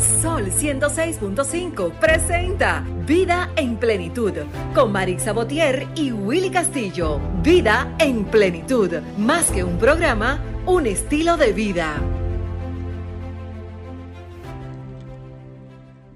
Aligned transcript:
Sol 0.00 0.46
106.5 0.50 1.92
presenta 1.98 2.86
Vida 3.06 3.52
en 3.56 3.76
Plenitud 3.76 4.32
con 4.74 4.92
Marisa 4.92 5.32
Botier 5.32 5.88
y 5.94 6.10
Willy 6.10 6.48
Castillo. 6.48 7.20
Vida 7.42 7.94
en 7.98 8.24
Plenitud, 8.24 8.90
más 9.18 9.50
que 9.50 9.62
un 9.62 9.78
programa, 9.78 10.42
un 10.64 10.86
estilo 10.86 11.36
de 11.36 11.52
vida. 11.52 12.02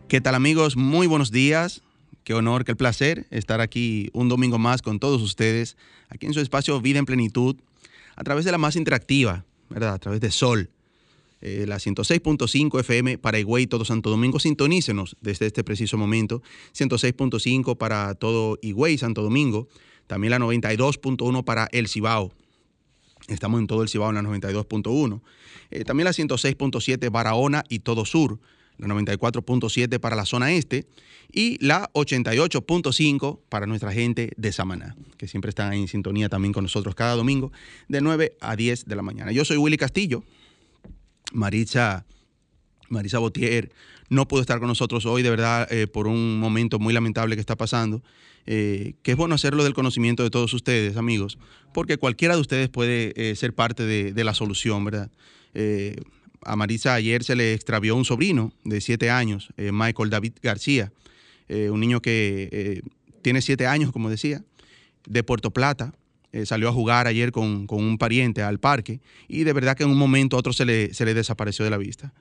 ¿Qué 0.08 0.22
tal 0.22 0.34
amigos? 0.34 0.76
Muy 0.76 1.06
buenos 1.06 1.30
días. 1.30 1.82
Qué 2.24 2.32
honor, 2.32 2.64
qué 2.64 2.74
placer 2.74 3.26
estar 3.30 3.60
aquí 3.60 4.08
un 4.14 4.30
domingo 4.30 4.58
más 4.58 4.80
con 4.80 4.98
todos 4.98 5.20
ustedes, 5.20 5.76
aquí 6.08 6.24
en 6.24 6.32
su 6.32 6.40
espacio 6.40 6.80
Vida 6.80 7.00
en 7.00 7.04
Plenitud, 7.04 7.56
a 8.16 8.24
través 8.24 8.46
de 8.46 8.52
la 8.52 8.56
más 8.56 8.76
interactiva, 8.76 9.44
¿verdad? 9.68 9.92
A 9.92 9.98
través 9.98 10.20
de 10.22 10.30
Sol, 10.30 10.70
eh, 11.44 11.66
la 11.66 11.76
106.5 11.76 12.80
FM 12.80 13.18
para 13.18 13.38
Higüey, 13.38 13.66
todo 13.66 13.84
Santo 13.84 14.10
Domingo. 14.10 14.40
Sintonícenos 14.40 15.16
desde 15.20 15.46
este 15.46 15.62
preciso 15.62 15.98
momento. 15.98 16.42
106.5 16.74 17.76
para 17.76 18.14
todo 18.14 18.58
Higüey, 18.62 18.98
Santo 18.98 19.22
Domingo. 19.22 19.68
También 20.06 20.30
la 20.30 20.38
92.1 20.38 21.44
para 21.44 21.68
El 21.70 21.88
Cibao. 21.88 22.32
Estamos 23.28 23.60
en 23.60 23.66
todo 23.66 23.82
el 23.82 23.88
Cibao 23.88 24.08
en 24.08 24.16
la 24.16 24.22
92.1. 24.22 25.20
Eh, 25.70 25.84
también 25.84 26.04
la 26.04 26.12
106.7 26.12 27.10
Barahona 27.10 27.64
y 27.68 27.80
todo 27.80 28.04
Sur 28.04 28.40
la 28.78 28.88
94.7 28.88 29.98
para 30.00 30.16
la 30.16 30.24
zona 30.24 30.52
este 30.52 30.86
y 31.32 31.64
la 31.64 31.90
88.5 31.92 33.40
para 33.48 33.66
nuestra 33.66 33.92
gente 33.92 34.30
de 34.36 34.52
Samaná, 34.52 34.96
que 35.16 35.26
siempre 35.26 35.48
están 35.48 35.72
en 35.72 35.88
sintonía 35.88 36.28
también 36.28 36.52
con 36.52 36.64
nosotros 36.64 36.94
cada 36.94 37.14
domingo 37.14 37.52
de 37.88 38.00
9 38.00 38.36
a 38.40 38.56
10 38.56 38.86
de 38.86 38.96
la 38.96 39.02
mañana. 39.02 39.32
Yo 39.32 39.44
soy 39.44 39.56
Willy 39.56 39.76
Castillo, 39.76 40.24
Marisa, 41.32 42.06
Marisa 42.88 43.18
Botier 43.18 43.72
no 44.08 44.28
pudo 44.28 44.40
estar 44.40 44.58
con 44.58 44.68
nosotros 44.68 45.06
hoy, 45.06 45.22
de 45.22 45.30
verdad, 45.30 45.66
eh, 45.72 45.86
por 45.86 46.06
un 46.06 46.38
momento 46.38 46.78
muy 46.78 46.92
lamentable 46.92 47.34
que 47.36 47.40
está 47.40 47.56
pasando. 47.56 48.02
Eh, 48.46 48.92
que 49.02 49.12
es 49.12 49.16
bueno 49.16 49.34
hacerlo 49.34 49.64
del 49.64 49.72
conocimiento 49.72 50.22
de 50.22 50.28
todos 50.28 50.52
ustedes, 50.52 50.98
amigos, 50.98 51.38
porque 51.72 51.96
cualquiera 51.96 52.34
de 52.34 52.42
ustedes 52.42 52.68
puede 52.68 53.14
eh, 53.16 53.36
ser 53.36 53.54
parte 53.54 53.84
de, 53.84 54.12
de, 54.12 54.22
la 54.24 54.34
solución, 54.34 54.84
¿verdad? 54.84 55.10
a 56.44 56.56
Marisa 56.56 56.92
ayer 56.92 57.24
se 57.24 57.36
le 57.36 57.54
extravió 57.54 57.96
un 57.96 58.04
sobrino 58.04 58.52
de 58.64 58.82
siete 58.82 59.08
años, 59.08 59.48
Michael 59.56 60.10
David 60.10 60.32
García, 60.42 60.92
un 61.48 61.80
niño 61.80 62.02
que 62.02 62.82
tiene 63.22 63.40
siete 63.40 63.66
años, 63.66 63.92
como 63.92 64.10
decía, 64.10 64.44
de 65.06 65.22
Puerto 65.22 65.52
Plata. 65.52 65.94
Salió 66.44 66.68
a 66.68 66.72
jugar 66.72 67.06
ayer 67.06 67.32
con, 67.32 67.66
un 67.68 67.98
pariente 67.98 68.42
al 68.42 68.58
parque 68.58 69.00
y 69.28 69.44
de 69.44 69.52
verdad 69.52 69.76
que 69.76 69.84
en 69.84 69.90
un 69.90 69.98
momento 69.98 70.36
a 70.36 70.40
otro 70.40 70.52
se 70.52 70.64
le, 70.64 70.94
se 70.94 71.04
le 71.04 71.14
desapareció 71.14 71.64
de 71.64 71.70
la 71.70 71.78
vista. 71.78 72.12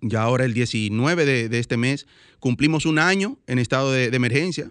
ya 0.01 0.23
ahora 0.23 0.45
el 0.45 0.55
19 0.55 1.25
de, 1.49 1.59
este 1.59 1.77
mes 1.77 2.07
cumplimos 2.39 2.87
un 2.87 2.99
año 2.99 3.39
en 3.47 3.59
estado 3.59 3.93
de, 3.93 4.11
de 4.11 4.17
emergencia, 4.17 4.71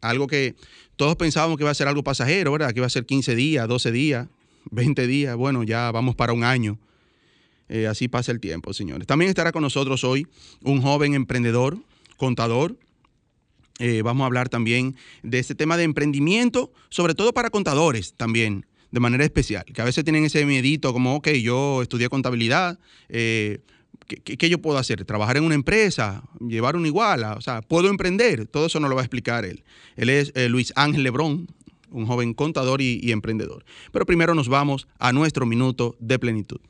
algo 0.00 0.26
que 0.26 0.54
todos 0.96 1.16
pensábamos 1.16 1.56
que 1.56 1.64
iba 1.64 1.70
a 1.70 1.74
ser 1.74 1.88
algo 1.88 2.04
pasajero, 2.04 2.52
¿verdad? 2.52 2.72
Que 2.72 2.80
iba 2.80 2.86
a 2.86 2.90
ser 2.90 3.06
15 3.06 3.34
días, 3.34 3.66
12 3.66 3.92
días, 3.92 4.28
20 4.70 5.06
días, 5.06 5.36
bueno, 5.36 5.62
ya 5.62 5.90
vamos 5.90 6.14
para 6.14 6.32
un 6.32 6.44
año. 6.44 6.78
Eh, 7.68 7.86
así 7.86 8.08
pasa 8.08 8.32
el 8.32 8.40
tiempo, 8.40 8.74
señores. 8.74 9.06
También 9.06 9.28
estará 9.28 9.52
con 9.52 9.62
nosotros 9.62 10.02
hoy 10.02 10.26
un 10.62 10.82
joven 10.82 11.14
emprendedor, 11.14 11.78
contador. 12.16 12.76
Eh, 13.78 14.02
vamos 14.02 14.24
a 14.24 14.26
hablar 14.26 14.48
también 14.48 14.96
de 15.22 15.38
este 15.38 15.54
tema 15.54 15.76
de 15.76 15.84
emprendimiento, 15.84 16.72
sobre 16.88 17.14
todo 17.14 17.32
para 17.32 17.48
contadores 17.48 18.14
también, 18.14 18.66
de 18.90 19.00
manera 19.00 19.24
especial, 19.24 19.64
que 19.64 19.80
a 19.80 19.84
veces 19.84 20.02
tienen 20.02 20.24
ese 20.24 20.44
miedito 20.44 20.92
como, 20.92 21.14
ok, 21.14 21.28
yo 21.28 21.80
estudié 21.80 22.08
contabilidad, 22.08 22.78
eh, 23.08 23.60
¿qué, 24.06 24.48
yo 24.48 24.60
puedo 24.60 24.76
hacer? 24.76 25.04
¿Trabajar 25.04 25.36
en 25.36 25.44
una 25.44 25.54
empresa? 25.54 26.24
¿Llevar 26.40 26.74
una 26.74 26.88
iguala? 26.88 27.34
O 27.34 27.40
sea, 27.40 27.62
¿puedo 27.62 27.88
emprender? 27.88 28.46
Todo 28.46 28.66
eso 28.66 28.80
nos 28.80 28.90
lo 28.90 28.96
va 28.96 29.02
a 29.02 29.04
explicar 29.04 29.44
él. 29.44 29.62
Él 29.94 30.10
es 30.10 30.32
Luis 30.50 30.72
Ángel 30.74 31.04
Lebrón, 31.04 31.46
un 31.90 32.06
joven 32.06 32.34
contador 32.34 32.80
y, 32.80 33.12
emprendedor. 33.12 33.64
Pero 33.92 34.06
primero 34.06 34.34
nos 34.34 34.48
vamos 34.48 34.86
a 34.98 35.12
nuestro 35.12 35.46
minuto 35.46 35.96
de 35.98 36.18
plenitud. 36.18 36.60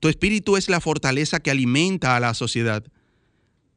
Tu 0.00 0.08
espíritu 0.08 0.56
es 0.56 0.68
la 0.68 0.80
fortaleza 0.80 1.40
que 1.40 1.50
alimenta 1.50 2.16
a 2.16 2.20
la 2.20 2.34
sociedad. 2.34 2.84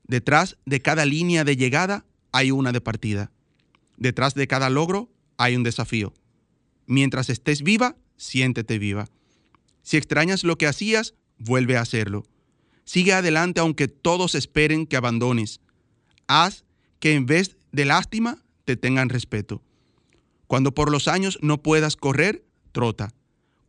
Detrás 0.05 0.57
de 0.65 0.81
cada 0.81 1.05
línea 1.05 1.43
de 1.43 1.55
llegada 1.55 2.05
hay 2.31 2.51
una 2.51 2.71
de 2.71 2.81
partida. 2.81 3.31
Detrás 3.97 4.33
de 4.33 4.47
cada 4.47 4.69
logro 4.69 5.09
hay 5.37 5.55
un 5.55 5.63
desafío. 5.63 6.13
Mientras 6.85 7.29
estés 7.29 7.61
viva, 7.61 7.95
siéntete 8.17 8.79
viva. 8.79 9.07
Si 9.83 9.97
extrañas 9.97 10.43
lo 10.43 10.57
que 10.57 10.67
hacías, 10.67 11.15
vuelve 11.37 11.77
a 11.77 11.81
hacerlo. 11.81 12.25
Sigue 12.83 13.13
adelante 13.13 13.59
aunque 13.59 13.87
todos 13.87 14.35
esperen 14.35 14.85
que 14.85 14.97
abandones. 14.97 15.61
Haz 16.27 16.63
que 16.99 17.13
en 17.13 17.25
vez 17.25 17.57
de 17.71 17.85
lástima 17.85 18.43
te 18.65 18.75
tengan 18.75 19.09
respeto. 19.09 19.61
Cuando 20.47 20.73
por 20.73 20.91
los 20.91 21.07
años 21.07 21.37
no 21.41 21.61
puedas 21.61 21.95
correr, 21.95 22.43
trota. 22.71 23.13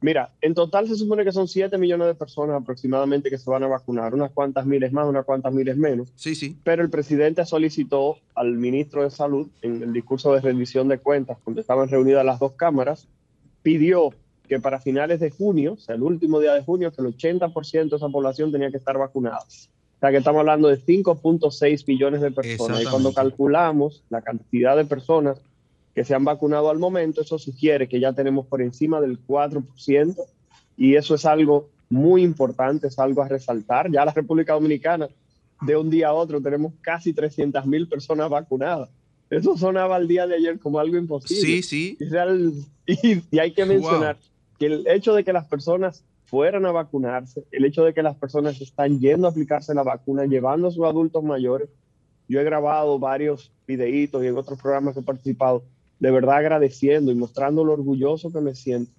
Mira, 0.00 0.30
en 0.42 0.54
total 0.54 0.86
se 0.86 0.94
supone 0.94 1.24
que 1.24 1.32
son 1.32 1.48
7 1.48 1.78
millones 1.78 2.06
de 2.06 2.14
personas 2.14 2.60
aproximadamente 2.60 3.30
que 3.30 3.38
se 3.38 3.48
van 3.50 3.62
a 3.62 3.66
vacunar, 3.66 4.14
unas 4.14 4.30
cuantas 4.30 4.66
miles 4.66 4.92
más, 4.92 5.06
unas 5.08 5.24
cuantas 5.24 5.52
miles 5.52 5.76
menos. 5.76 6.12
Sí, 6.16 6.34
sí. 6.34 6.56
Pero 6.64 6.82
el 6.82 6.90
presidente 6.90 7.44
solicitó 7.46 8.18
al 8.34 8.52
ministro 8.52 9.02
de 9.02 9.10
Salud, 9.10 9.48
en 9.62 9.82
el 9.82 9.92
discurso 9.92 10.32
de 10.34 10.40
rendición 10.40 10.88
de 10.88 10.98
cuentas, 10.98 11.38
donde 11.44 11.62
estaban 11.62 11.88
reunidas 11.88 12.24
las 12.24 12.38
dos 12.38 12.52
cámaras, 12.52 13.08
pidió 13.62 14.10
que 14.46 14.60
para 14.60 14.80
finales 14.80 15.18
de 15.18 15.30
junio, 15.30 15.72
o 15.72 15.78
sea, 15.78 15.94
el 15.94 16.02
último 16.02 16.40
día 16.40 16.54
de 16.54 16.62
junio, 16.62 16.92
que 16.92 17.02
el 17.02 17.16
80% 17.16 17.90
de 17.90 17.96
esa 17.96 18.08
población 18.08 18.52
tenía 18.52 18.70
que 18.70 18.76
estar 18.76 18.96
vacunada. 18.98 19.38
O 19.38 19.98
sea, 19.98 20.10
que 20.10 20.18
estamos 20.18 20.40
hablando 20.40 20.68
de 20.68 20.78
5.6 20.78 21.84
millones 21.88 22.20
de 22.20 22.30
personas. 22.30 22.82
Y 22.82 22.84
cuando 22.84 23.14
calculamos 23.14 24.04
la 24.10 24.20
cantidad 24.20 24.76
de 24.76 24.84
personas 24.84 25.40
que 25.96 26.04
se 26.04 26.14
han 26.14 26.26
vacunado 26.26 26.68
al 26.68 26.78
momento, 26.78 27.22
eso 27.22 27.38
sugiere 27.38 27.88
que 27.88 27.98
ya 27.98 28.12
tenemos 28.12 28.46
por 28.46 28.60
encima 28.60 29.00
del 29.00 29.18
4%. 29.26 30.14
Y 30.76 30.94
eso 30.94 31.14
es 31.14 31.24
algo 31.24 31.70
muy 31.88 32.22
importante, 32.22 32.88
es 32.88 32.98
algo 32.98 33.22
a 33.22 33.28
resaltar. 33.28 33.90
Ya 33.90 34.04
la 34.04 34.12
República 34.12 34.52
Dominicana, 34.52 35.08
de 35.62 35.74
un 35.74 35.88
día 35.88 36.08
a 36.08 36.12
otro, 36.12 36.42
tenemos 36.42 36.74
casi 36.82 37.14
300 37.14 37.64
mil 37.64 37.88
personas 37.88 38.28
vacunadas. 38.28 38.90
Eso 39.30 39.56
sonaba 39.56 39.96
el 39.96 40.06
día 40.06 40.26
de 40.26 40.34
ayer 40.34 40.58
como 40.58 40.78
algo 40.78 40.98
imposible. 40.98 41.42
Sí, 41.42 41.62
sí. 41.62 41.96
Y, 41.98 42.04
real, 42.04 42.52
y, 42.86 43.22
y 43.30 43.38
hay 43.38 43.52
que 43.52 43.64
mencionar 43.64 44.16
wow. 44.16 44.24
que 44.58 44.66
el 44.66 44.86
hecho 44.88 45.14
de 45.14 45.24
que 45.24 45.32
las 45.32 45.46
personas 45.46 46.04
fueran 46.26 46.66
a 46.66 46.72
vacunarse, 46.72 47.46
el 47.52 47.64
hecho 47.64 47.84
de 47.84 47.94
que 47.94 48.02
las 48.02 48.16
personas 48.16 48.60
están 48.60 49.00
yendo 49.00 49.28
a 49.28 49.30
aplicarse 49.30 49.72
la 49.72 49.82
vacuna, 49.82 50.26
llevando 50.26 50.68
a 50.68 50.70
sus 50.70 50.84
adultos 50.84 51.24
mayores. 51.24 51.70
Yo 52.28 52.38
he 52.38 52.44
grabado 52.44 52.98
varios 52.98 53.50
videitos 53.66 54.22
y 54.22 54.26
en 54.26 54.36
otros 54.36 54.60
programas 54.60 54.92
que 54.92 55.00
he 55.00 55.04
participado, 55.04 55.64
de 55.98 56.10
verdad 56.10 56.36
agradeciendo 56.36 57.10
y 57.10 57.14
mostrando 57.14 57.64
lo 57.64 57.72
orgulloso 57.72 58.32
que 58.32 58.40
me 58.40 58.54
siento 58.54 58.92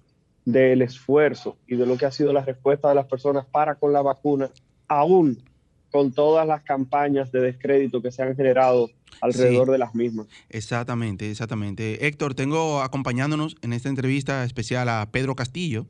del 0.44 0.80
esfuerzo 0.80 1.56
y 1.66 1.76
de 1.76 1.84
lo 1.84 1.98
que 1.98 2.06
ha 2.06 2.10
sido 2.10 2.32
la 2.32 2.42
respuesta 2.42 2.88
de 2.88 2.94
las 2.94 3.06
personas 3.06 3.44
para 3.44 3.74
con 3.74 3.92
la 3.92 4.00
vacuna, 4.00 4.50
aún 4.88 5.42
con 5.90 6.12
todas 6.12 6.46
las 6.46 6.62
campañas 6.62 7.30
de 7.32 7.40
descrédito 7.40 8.00
que 8.00 8.10
se 8.10 8.22
han 8.22 8.34
generado 8.34 8.90
alrededor 9.20 9.66
sí, 9.66 9.72
de 9.72 9.78
las 9.78 9.94
mismas. 9.94 10.26
Exactamente, 10.48 11.30
exactamente. 11.30 12.06
Héctor, 12.06 12.34
tengo 12.34 12.80
acompañándonos 12.82 13.56
en 13.62 13.72
esta 13.72 13.88
entrevista 13.88 14.44
especial 14.44 14.88
a 14.88 15.10
Pedro 15.10 15.34
Castillo, 15.34 15.86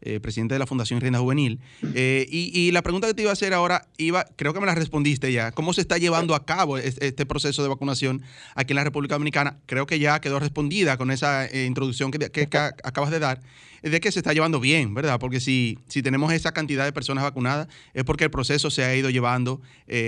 eh, 0.00 0.20
presidente 0.20 0.54
de 0.54 0.60
la 0.60 0.66
Fundación 0.66 1.00
Reina 1.00 1.18
Juvenil. 1.18 1.58
Eh, 1.94 2.24
y, 2.30 2.56
y, 2.56 2.70
la 2.70 2.82
pregunta 2.82 3.08
que 3.08 3.14
te 3.14 3.22
iba 3.22 3.30
a 3.30 3.32
hacer 3.32 3.52
ahora, 3.52 3.88
iba, 3.96 4.24
creo 4.36 4.54
que 4.54 4.60
me 4.60 4.66
la 4.66 4.76
respondiste 4.76 5.32
ya. 5.32 5.50
¿Cómo 5.50 5.72
se 5.72 5.80
está 5.80 5.98
llevando 5.98 6.36
a 6.36 6.46
cabo 6.46 6.78
este, 6.78 7.08
este 7.08 7.26
proceso 7.26 7.64
de 7.64 7.68
vacunación 7.68 8.22
aquí 8.54 8.72
en 8.72 8.76
la 8.76 8.84
República 8.84 9.16
Dominicana? 9.16 9.58
Creo 9.66 9.86
que 9.86 9.98
ya 9.98 10.20
quedó 10.20 10.38
respondida 10.38 10.96
con 10.98 11.10
esa 11.10 11.46
eh, 11.46 11.64
introducción 11.64 12.12
que, 12.12 12.30
que, 12.30 12.48
que, 12.48 12.58
acabas 12.58 13.10
de 13.10 13.18
dar, 13.18 13.40
de 13.82 14.00
que 14.00 14.12
se 14.12 14.20
está 14.20 14.32
llevando 14.32 14.60
bien, 14.60 14.94
¿verdad? 14.94 15.18
Porque 15.18 15.40
si, 15.40 15.78
si 15.88 16.00
tenemos 16.00 16.32
esa 16.32 16.52
cantidad 16.52 16.84
de 16.84 16.92
personas 16.92 17.24
vacunadas, 17.24 17.66
es 17.92 18.04
porque 18.04 18.22
el 18.22 18.30
proceso 18.30 18.70
se 18.70 18.84
ha 18.84 18.94
ido 18.94 19.10
llevando 19.10 19.60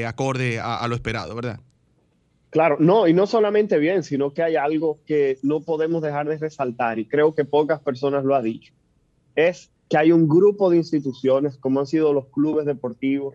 acorde 0.07 0.61
a, 0.61 0.77
a 0.77 0.87
lo 0.87 0.95
esperado, 0.95 1.35
¿verdad? 1.35 1.59
Claro, 2.51 2.77
no, 2.81 3.07
y 3.07 3.13
no 3.13 3.27
solamente 3.27 3.79
bien, 3.79 4.03
sino 4.03 4.35
que 4.35 4.43
hay 4.43 4.57
algo 4.57 4.99
que 5.07 5.39
no 5.43 5.61
podemos 5.61 6.03
dejar 6.03 6.29
de 6.29 6.37
resaltar, 6.37 6.99
y 6.99 7.07
creo 7.07 7.35
que 7.35 7.45
pocas 7.45 7.81
personas 7.81 8.25
lo 8.25 8.35
han 8.35 8.45
dicho. 8.45 8.73
Es 9.37 9.71
que 9.91 9.99
hay 9.99 10.13
un 10.13 10.29
grupo 10.29 10.71
de 10.71 10.77
instituciones, 10.77 11.59
como 11.59 11.81
han 11.81 11.87
sido 11.87 12.13
los 12.13 12.29
clubes 12.29 12.65
deportivos, 12.65 13.35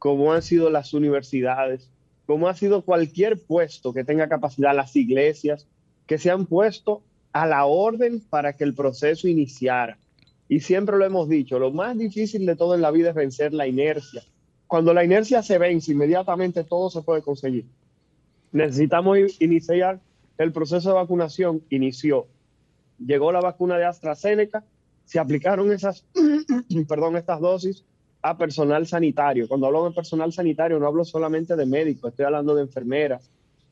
como 0.00 0.32
han 0.32 0.42
sido 0.42 0.68
las 0.68 0.92
universidades, 0.94 1.88
como 2.26 2.48
ha 2.48 2.54
sido 2.54 2.84
cualquier 2.84 3.38
puesto 3.38 3.94
que 3.94 4.02
tenga 4.02 4.28
capacidad, 4.28 4.74
las 4.74 4.96
iglesias, 4.96 5.68
que 6.06 6.18
se 6.18 6.32
han 6.32 6.46
puesto 6.46 7.02
a 7.32 7.46
la 7.46 7.66
orden 7.66 8.20
para 8.20 8.54
que 8.54 8.64
el 8.64 8.74
proceso 8.74 9.28
iniciara. 9.28 9.96
Y 10.48 10.58
siempre 10.58 10.98
lo 10.98 11.04
hemos 11.04 11.28
dicho, 11.28 11.60
lo 11.60 11.70
más 11.70 11.96
difícil 11.96 12.46
de 12.46 12.56
todo 12.56 12.74
en 12.74 12.82
la 12.82 12.90
vida 12.90 13.10
es 13.10 13.14
vencer 13.14 13.54
la 13.54 13.68
inercia. 13.68 14.24
Cuando 14.66 14.92
la 14.92 15.04
inercia 15.04 15.40
se 15.40 15.56
vence, 15.56 15.92
inmediatamente 15.92 16.64
todo 16.64 16.90
se 16.90 17.02
puede 17.02 17.22
conseguir. 17.22 17.64
Necesitamos 18.50 19.18
iniciar 19.40 20.00
el 20.36 20.52
proceso 20.52 20.88
de 20.88 20.96
vacunación, 20.96 21.62
inició. 21.70 22.26
Llegó 22.98 23.30
la 23.30 23.40
vacuna 23.40 23.78
de 23.78 23.84
AstraZeneca, 23.84 24.64
se 25.04 25.18
aplicaron 25.18 25.72
esas, 25.72 26.04
perdón, 26.88 27.16
estas 27.16 27.40
dosis 27.40 27.84
a 28.22 28.38
personal 28.38 28.86
sanitario. 28.86 29.48
Cuando 29.48 29.66
hablo 29.66 29.88
de 29.88 29.94
personal 29.94 30.32
sanitario 30.32 30.78
no 30.78 30.86
hablo 30.86 31.04
solamente 31.04 31.56
de 31.56 31.66
médicos, 31.66 32.10
estoy 32.10 32.24
hablando 32.24 32.54
de 32.54 32.62
enfermeras, 32.62 33.30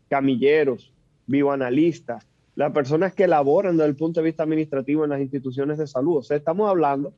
camilleros, 0.08 0.92
bioanalistas, 1.26 2.26
las 2.56 2.72
personas 2.72 3.14
que 3.14 3.28
laboran 3.28 3.76
desde 3.76 3.90
el 3.90 3.96
punto 3.96 4.20
de 4.20 4.26
vista 4.26 4.42
administrativo 4.42 5.04
en 5.04 5.10
las 5.10 5.20
instituciones 5.20 5.78
de 5.78 5.86
salud. 5.86 6.16
O 6.18 6.22
sea, 6.22 6.36
estamos 6.36 6.68
hablando 6.68 7.14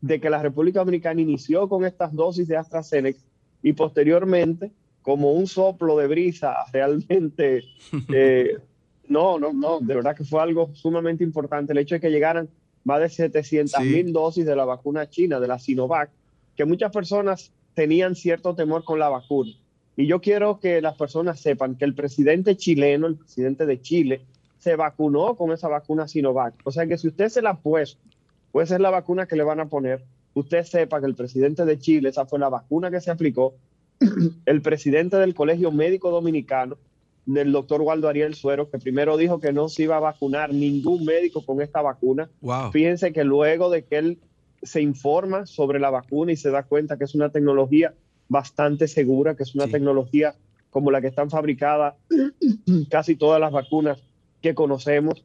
de 0.00 0.20
que 0.20 0.28
la 0.28 0.42
República 0.42 0.80
Dominicana 0.80 1.20
inició 1.20 1.68
con 1.68 1.84
estas 1.84 2.12
dosis 2.12 2.46
de 2.46 2.58
AstraZeneca 2.58 3.20
y 3.62 3.72
posteriormente, 3.72 4.70
como 5.00 5.32
un 5.32 5.46
soplo 5.46 5.96
de 5.96 6.06
brisa, 6.06 6.54
realmente, 6.72 7.64
eh, 8.12 8.58
no, 9.08 9.38
no, 9.38 9.54
no, 9.54 9.80
de 9.80 9.94
verdad 9.94 10.14
que 10.14 10.24
fue 10.24 10.42
algo 10.42 10.70
sumamente 10.74 11.24
importante 11.24 11.72
el 11.72 11.78
hecho 11.78 11.94
de 11.94 12.02
que 12.02 12.10
llegaran 12.10 12.48
más 12.84 13.00
de 13.00 13.08
700 13.08 13.80
mil 13.80 14.06
sí. 14.06 14.12
dosis 14.12 14.46
de 14.46 14.54
la 14.54 14.64
vacuna 14.64 15.08
china, 15.08 15.40
de 15.40 15.48
la 15.48 15.58
Sinovac, 15.58 16.10
que 16.56 16.64
muchas 16.64 16.92
personas 16.92 17.52
tenían 17.74 18.14
cierto 18.14 18.54
temor 18.54 18.84
con 18.84 18.98
la 18.98 19.08
vacuna. 19.08 19.52
Y 19.96 20.06
yo 20.06 20.20
quiero 20.20 20.60
que 20.60 20.80
las 20.80 20.96
personas 20.96 21.40
sepan 21.40 21.76
que 21.76 21.84
el 21.84 21.94
presidente 21.94 22.56
chileno, 22.56 23.06
el 23.06 23.16
presidente 23.16 23.66
de 23.66 23.80
Chile, 23.80 24.22
se 24.58 24.76
vacunó 24.76 25.36
con 25.36 25.52
esa 25.52 25.68
vacuna 25.68 26.08
Sinovac. 26.08 26.54
O 26.64 26.70
sea 26.70 26.86
que 26.86 26.98
si 26.98 27.08
usted 27.08 27.28
se 27.28 27.42
la 27.42 27.50
ha 27.50 27.58
puesto, 27.58 28.00
puede 28.50 28.66
ser 28.66 28.80
la 28.80 28.90
vacuna 28.90 29.26
que 29.26 29.36
le 29.36 29.44
van 29.44 29.60
a 29.60 29.68
poner, 29.68 30.02
usted 30.34 30.64
sepa 30.64 31.00
que 31.00 31.06
el 31.06 31.14
presidente 31.14 31.64
de 31.64 31.78
Chile, 31.78 32.08
esa 32.08 32.26
fue 32.26 32.38
la 32.38 32.48
vacuna 32.48 32.90
que 32.90 33.00
se 33.00 33.10
aplicó 33.10 33.54
el 34.46 34.62
presidente 34.62 35.16
del 35.16 35.34
Colegio 35.34 35.70
Médico 35.70 36.10
Dominicano, 36.10 36.76
del 37.26 37.52
doctor 37.52 37.80
Waldo 37.80 38.08
Ariel 38.08 38.34
Suero, 38.34 38.70
que 38.70 38.78
primero 38.78 39.16
dijo 39.16 39.40
que 39.40 39.52
no 39.52 39.68
se 39.68 39.84
iba 39.84 39.96
a 39.96 40.00
vacunar 40.00 40.52
ningún 40.52 41.04
médico 41.04 41.44
con 41.44 41.62
esta 41.62 41.80
vacuna. 41.80 42.30
Fíjense 42.72 43.12
que 43.12 43.24
luego 43.24 43.70
de 43.70 43.84
que 43.84 43.98
él 43.98 44.18
se 44.62 44.80
informa 44.80 45.46
sobre 45.46 45.78
la 45.78 45.90
vacuna 45.90 46.32
y 46.32 46.36
se 46.36 46.50
da 46.50 46.62
cuenta 46.62 46.96
que 46.96 47.04
es 47.04 47.14
una 47.14 47.30
tecnología 47.30 47.94
bastante 48.28 48.88
segura, 48.88 49.36
que 49.36 49.42
es 49.42 49.54
una 49.54 49.68
tecnología 49.68 50.34
como 50.70 50.90
la 50.90 51.00
que 51.00 51.08
están 51.08 51.30
fabricadas 51.30 51.94
casi 52.90 53.16
todas 53.16 53.40
las 53.40 53.52
vacunas 53.52 54.02
que 54.42 54.54
conocemos, 54.54 55.24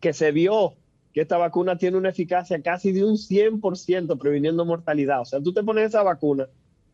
que 0.00 0.12
se 0.12 0.32
vio 0.32 0.74
que 1.12 1.20
esta 1.20 1.36
vacuna 1.36 1.76
tiene 1.76 1.98
una 1.98 2.08
eficacia 2.08 2.62
casi 2.62 2.90
de 2.90 3.04
un 3.04 3.16
100% 3.16 4.18
previniendo 4.18 4.64
mortalidad. 4.64 5.20
O 5.20 5.24
sea, 5.24 5.40
tú 5.40 5.52
te 5.52 5.62
pones 5.62 5.88
esa 5.88 6.02
vacuna 6.02 6.48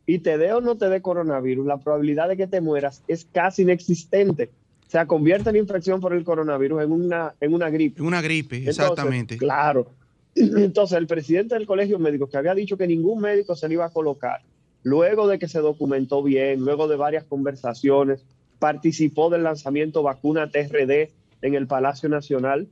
y 0.09 0.21
te 0.21 0.39
dé 0.39 0.55
o 0.55 0.63
no 0.63 0.79
te 0.79 0.89
dé 0.89 1.03
coronavirus, 1.03 1.67
la 1.67 1.77
probabilidad 1.77 2.31
de 2.31 2.39
que 2.39 2.47
te 2.47 2.63
mueras 2.63 3.05
es 3.09 3.27
casi 3.31 3.61
inexistente. 3.61 4.49
O 4.87 4.91
sea, 4.91 5.07
convierte 5.07 5.53
la 5.53 5.59
infección 5.59 6.01
por 6.01 6.15
el 6.15 6.25
coronavirus 6.25 6.83
en 6.83 6.93
una, 6.93 7.35
en 7.39 7.53
una 7.53 7.69
gripe. 7.69 8.01
En 8.01 8.07
una 8.07 8.23
gripe, 8.23 8.67
exactamente. 8.67 9.37
Claro. 9.37 9.91
Entonces, 10.35 10.97
el 10.97 11.07
presidente 11.07 11.57
del 11.57 11.67
Colegio 11.67 11.99
Médico, 11.99 12.27
que 12.27 12.39
había 12.39 12.55
dicho 12.55 12.79
que 12.79 12.87
ningún 12.87 13.21
médico 13.21 13.55
se 13.55 13.69
le 13.69 13.75
iba 13.75 13.85
a 13.85 13.91
colocar, 13.91 14.41
luego 14.83 15.29
de 15.29 15.39
que 15.39 15.47
se 15.47 15.59
documentó 15.59 16.23
bien, 16.23 16.65
luego 16.65 16.89
de 16.89 16.97
varias 16.97 17.25
conversaciones, 17.25 18.25
participó 18.59 19.29
del 19.29 19.43
lanzamiento 19.43 20.03
vacuna 20.03 20.51
TRD 20.51 21.11
en 21.43 21.55
el 21.55 21.67
Palacio 21.67 22.09
Nacional, 22.09 22.67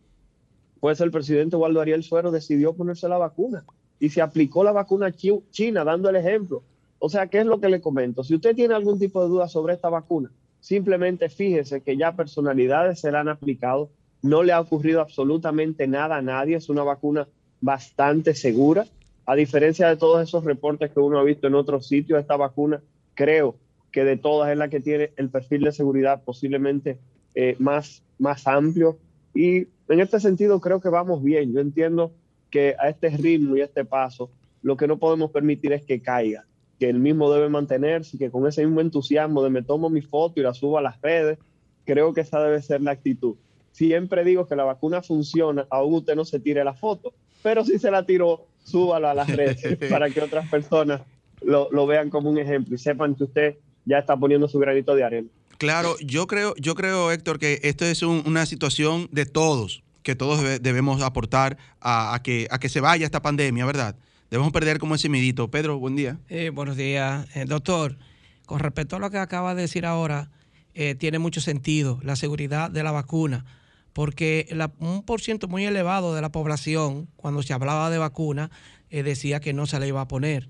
pues 0.81 1.03
el 1.03 1.11
presidente 1.11 1.57
Waldo 1.57 1.83
Ariel 1.83 2.03
Suero 2.03 2.31
decidió 2.31 2.73
ponerse 2.73 3.11
la 3.11 3.19
vacuna 3.19 3.63
y 4.01 4.09
se 4.09 4.23
aplicó 4.23 4.65
la 4.65 4.73
vacuna 4.73 5.13
china, 5.13 5.85
dando 5.85 6.09
el 6.09 6.17
ejemplo. 6.17 6.63
O 6.99 7.09
sea, 7.09 7.27
¿qué 7.27 7.41
es 7.41 7.47
lo 7.47 7.61
que 7.61 7.69
le 7.69 7.81
comento? 7.81 8.25
Si 8.25 8.35
usted 8.35 8.55
tiene 8.55 8.75
algún 8.75 8.99
tipo 8.99 9.23
de 9.23 9.29
duda 9.29 9.49
sobre 9.49 9.75
esta 9.75 9.89
vacuna, 9.89 10.31
simplemente 10.61 11.29
fíjese 11.29 11.83
que 11.83 11.97
ya 11.97 12.17
personalidades 12.17 13.01
se 13.01 13.13
la 13.13 13.21
han 13.21 13.29
aplicado, 13.29 13.91
no 14.23 14.43
le 14.43 14.53
ha 14.53 14.61
ocurrido 14.61 15.01
absolutamente 15.01 15.87
nada 15.87 16.17
a 16.17 16.23
nadie, 16.23 16.57
es 16.57 16.69
una 16.69 16.83
vacuna 16.83 17.29
bastante 17.61 18.35
segura, 18.35 18.87
a 19.27 19.35
diferencia 19.35 19.89
de 19.89 19.97
todos 19.97 20.23
esos 20.23 20.45
reportes 20.45 20.91
que 20.91 21.01
uno 21.01 21.19
ha 21.19 21.25
visto 21.25 21.47
en 21.47 21.55
otros 21.55 21.87
sitios, 21.87 22.21
esta 22.21 22.37
vacuna 22.37 22.81
creo 23.15 23.57
que 23.91 24.05
de 24.05 24.17
todas 24.17 24.51
es 24.51 24.59
la 24.59 24.69
que 24.69 24.81
tiene 24.81 25.11
el 25.17 25.31
perfil 25.31 25.63
de 25.63 25.73
seguridad 25.73 26.23
posiblemente 26.23 26.99
eh, 27.35 27.57
más, 27.59 28.03
más 28.19 28.47
amplio. 28.47 28.99
Y 29.35 29.69
en 29.89 30.01
este 30.01 30.21
sentido 30.21 30.61
creo 30.61 30.81
que 30.81 30.89
vamos 30.91 31.23
bien. 31.23 31.53
Yo 31.53 31.61
entiendo 31.61 32.13
que 32.51 32.77
a 32.79 32.89
este 32.89 33.09
ritmo 33.09 33.57
y 33.57 33.63
a 33.63 33.65
este 33.65 33.85
paso, 33.85 34.31
lo 34.63 34.77
que 34.77 34.87
no 34.87 34.99
podemos 34.99 35.31
permitir 35.31 35.73
es 35.73 35.85
que 35.85 36.01
caiga 36.01 36.45
que 36.79 36.89
el 36.89 36.99
mismo 36.99 37.33
debe 37.33 37.49
mantenerse 37.49 38.17
y 38.17 38.19
que 38.19 38.31
con 38.31 38.47
ese 38.47 38.65
mismo 38.65 38.81
entusiasmo 38.81 39.43
de 39.43 39.51
me 39.51 39.63
tomo 39.63 39.89
mi 39.89 40.03
foto 40.03 40.41
y 40.41 40.43
la 40.43 40.55
subo 40.55 40.79
a 40.79 40.83
las 40.83 41.01
redes, 41.01 41.39
creo 41.85 42.13
que 42.13 42.21
esa 42.21 42.41
debe 42.41 42.61
ser 42.61 42.83
la 42.83 42.91
actitud. 42.93 43.37
Siempre 43.73 44.25
digo 44.25 44.47
que 44.47 44.57
la 44.57 44.65
vacuna 44.65 45.03
funciona, 45.03 45.67
aún 45.71 45.95
usted 45.95 46.15
no 46.15 46.25
se 46.25 46.41
tire 46.41 46.65
la 46.65 46.75
foto, 46.75 47.15
pero 47.43 47.65
si 47.65 47.79
se 47.79 47.91
la 47.91 48.05
tiró, 48.05 48.47
súbalo 48.65 49.09
a 49.09 49.15
las 49.15 49.29
redes 49.29 49.79
para 49.91 50.11
que 50.11 50.21
otras 50.21 50.49
personas 50.49 51.03
lo, 51.43 51.69
lo, 51.71 51.87
vean 51.87 52.11
como 52.11 52.31
un 52.31 52.39
ejemplo 52.39 52.75
y 52.75 52.79
sepan 52.79 53.15
que 53.15 53.25
usted 53.25 53.57
ya 53.85 53.99
está 53.99 54.17
poniendo 54.17 54.49
su 54.49 54.59
granito 54.59 54.95
de 54.95 55.05
arena. 55.05 55.29
Claro, 55.59 55.97
yo 56.01 56.27
creo, 56.27 56.55
yo 56.57 56.75
creo 56.75 57.11
Héctor, 57.13 57.39
que 57.39 57.61
esto 57.63 57.85
es 57.85 58.03
una 58.03 58.45
situación 58.45 59.09
de 59.13 59.25
todos, 59.25 59.83
que 60.03 60.15
todos 60.15 60.43
debemos 60.61 61.03
aportar 61.03 61.57
a, 61.81 62.15
a, 62.15 62.23
que, 62.23 62.47
a 62.51 62.59
que 62.59 62.69
se 62.69 62.81
vaya 62.81 63.07
esta 63.07 63.23
pandemia, 63.23 63.65
¿verdad? 63.65 63.97
Debemos 64.31 64.53
perder 64.53 64.79
como 64.79 64.95
ese 64.95 65.09
midito. 65.09 65.51
Pedro, 65.51 65.79
buen 65.79 65.97
día. 65.97 66.19
Eh, 66.29 66.51
buenos 66.51 66.77
días, 66.77 67.27
eh, 67.35 67.45
doctor. 67.47 67.99
Con 68.47 68.61
respecto 68.61 68.97
a 68.97 68.99
lo 68.99 69.11
que 69.11 69.19
acaba 69.19 69.55
de 69.55 69.63
decir 69.63 69.87
ahora, 69.87 70.31
eh, 70.75 70.95
tiene 70.95 71.19
mucho 71.19 71.41
sentido 71.41 71.99
la 72.03 72.17
seguridad 72.17 72.71
de 72.71 72.83
la 72.83 72.93
vacuna, 72.93 73.45
porque 73.93 74.49
un 74.79 75.03
por 75.03 75.21
ciento 75.21 75.49
muy 75.49 75.65
elevado 75.65 76.15
de 76.15 76.21
la 76.21 76.31
población, 76.31 77.09
cuando 77.17 77.43
se 77.43 77.53
hablaba 77.55 77.91
de 77.91 77.99
vacuna, 77.99 78.51
decía 78.91 79.41
que 79.41 79.53
no 79.53 79.67
se 79.67 79.81
la 79.81 79.87
iba 79.87 80.01
a 80.01 80.09
poner. 80.09 80.49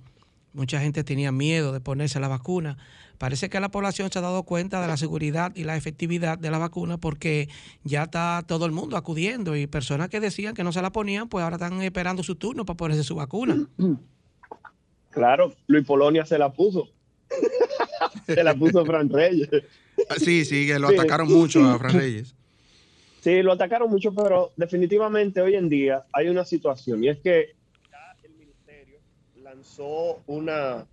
Mucha 0.56 0.80
gente 0.80 1.04
tenía 1.04 1.32
miedo 1.32 1.70
de 1.70 1.80
ponerse 1.80 2.18
la 2.18 2.28
vacuna. 2.28 2.78
Parece 3.18 3.50
que 3.50 3.60
la 3.60 3.70
población 3.70 4.10
se 4.10 4.18
ha 4.18 4.22
dado 4.22 4.42
cuenta 4.44 4.80
de 4.80 4.86
la 4.86 4.96
seguridad 4.96 5.52
y 5.54 5.64
la 5.64 5.76
efectividad 5.76 6.38
de 6.38 6.50
la 6.50 6.56
vacuna 6.56 6.96
porque 6.96 7.50
ya 7.84 8.04
está 8.04 8.42
todo 8.46 8.64
el 8.64 8.72
mundo 8.72 8.96
acudiendo 8.96 9.54
y 9.54 9.66
personas 9.66 10.08
que 10.08 10.18
decían 10.18 10.54
que 10.54 10.64
no 10.64 10.72
se 10.72 10.80
la 10.80 10.92
ponían, 10.92 11.28
pues 11.28 11.44
ahora 11.44 11.56
están 11.56 11.82
esperando 11.82 12.22
su 12.22 12.36
turno 12.36 12.64
para 12.64 12.76
ponerse 12.78 13.04
su 13.04 13.14
vacuna. 13.14 13.68
Claro, 15.10 15.54
Luis 15.66 15.86
Polonia 15.86 16.26
se 16.26 16.36
la 16.36 16.52
puso. 16.52 16.90
se 18.26 18.44
la 18.44 18.54
puso 18.54 18.84
Fran 18.84 19.08
Reyes. 19.08 19.48
Ah, 20.10 20.16
sí, 20.18 20.44
sí, 20.44 20.66
que 20.66 20.78
lo 20.78 20.88
atacaron 20.88 21.26
mucho 21.26 21.64
a 21.64 21.78
Fran 21.78 21.94
Reyes. 21.94 22.34
Sí, 23.22 23.42
lo 23.42 23.52
atacaron 23.52 23.88
mucho, 23.90 24.12
pero 24.12 24.52
definitivamente 24.56 25.40
hoy 25.40 25.54
en 25.54 25.70
día 25.70 26.04
hay 26.12 26.28
una 26.28 26.44
situación 26.44 27.02
y 27.02 27.08
es 27.08 27.18
que 27.20 27.54
lanzó 29.56 30.22
una, 30.26 30.86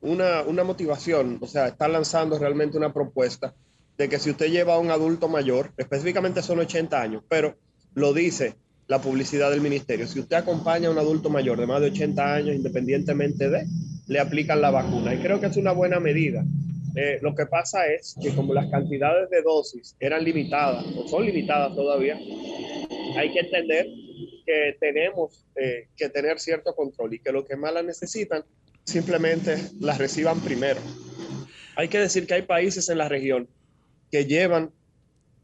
una, 0.00 0.42
una 0.42 0.64
motivación, 0.64 1.38
o 1.40 1.46
sea, 1.46 1.68
está 1.68 1.86
lanzando 1.86 2.36
realmente 2.36 2.76
una 2.76 2.92
propuesta 2.92 3.54
de 3.96 4.08
que 4.08 4.18
si 4.18 4.30
usted 4.30 4.50
lleva 4.50 4.74
a 4.74 4.78
un 4.78 4.90
adulto 4.90 5.28
mayor, 5.28 5.70
específicamente 5.76 6.42
son 6.42 6.58
80 6.58 7.00
años, 7.00 7.22
pero 7.28 7.56
lo 7.94 8.12
dice 8.12 8.56
la 8.88 9.00
publicidad 9.00 9.50
del 9.50 9.60
ministerio, 9.60 10.08
si 10.08 10.18
usted 10.18 10.38
acompaña 10.38 10.88
a 10.88 10.90
un 10.90 10.98
adulto 10.98 11.30
mayor 11.30 11.60
de 11.60 11.66
más 11.66 11.80
de 11.80 11.88
80 11.88 12.34
años, 12.34 12.56
independientemente 12.56 13.48
de, 13.48 13.64
le 14.08 14.18
aplican 14.18 14.60
la 14.60 14.70
vacuna. 14.70 15.14
Y 15.14 15.18
creo 15.18 15.38
que 15.38 15.46
es 15.46 15.56
una 15.56 15.72
buena 15.72 16.00
medida. 16.00 16.44
Eh, 16.96 17.18
lo 17.22 17.34
que 17.34 17.46
pasa 17.46 17.86
es 17.86 18.16
que 18.20 18.34
como 18.34 18.54
las 18.54 18.68
cantidades 18.70 19.30
de 19.30 19.42
dosis 19.42 19.94
eran 20.00 20.24
limitadas, 20.24 20.84
o 20.96 21.06
son 21.06 21.24
limitadas 21.26 21.76
todavía, 21.76 22.18
hay 23.16 23.32
que 23.32 23.40
entender 23.40 23.86
que 24.48 24.78
tenemos 24.80 25.44
eh, 25.56 25.88
que 25.94 26.08
tener 26.08 26.40
cierto 26.40 26.74
control 26.74 27.12
y 27.12 27.18
que 27.18 27.32
los 27.32 27.44
que 27.44 27.54
más 27.54 27.70
la 27.70 27.82
necesitan 27.82 28.42
simplemente 28.82 29.58
las 29.78 29.98
reciban 29.98 30.40
primero. 30.40 30.80
Hay 31.76 31.88
que 31.88 31.98
decir 31.98 32.26
que 32.26 32.32
hay 32.32 32.42
países 32.42 32.88
en 32.88 32.96
la 32.96 33.10
región 33.10 33.46
que 34.10 34.24
llevan 34.24 34.70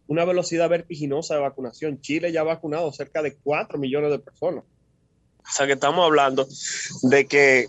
una 0.07 0.25
velocidad 0.25 0.71
vertiginosa 0.71 1.35
de 1.35 1.43
vacunación. 1.43 2.01
Chile 2.01 2.33
ya 2.33 2.41
ha 2.41 2.45
vacunado 2.45 2.91
cerca 2.93 3.21
de 3.21 3.37
4 3.37 3.79
millones 3.79 4.11
de 4.11 4.21
personas. 4.21 4.65
O 5.39 5.53
sea 5.55 5.67
que 5.67 5.75
estamos 5.75 6.03
hablando 6.03 6.49
de 7.03 7.27
que 7.27 7.69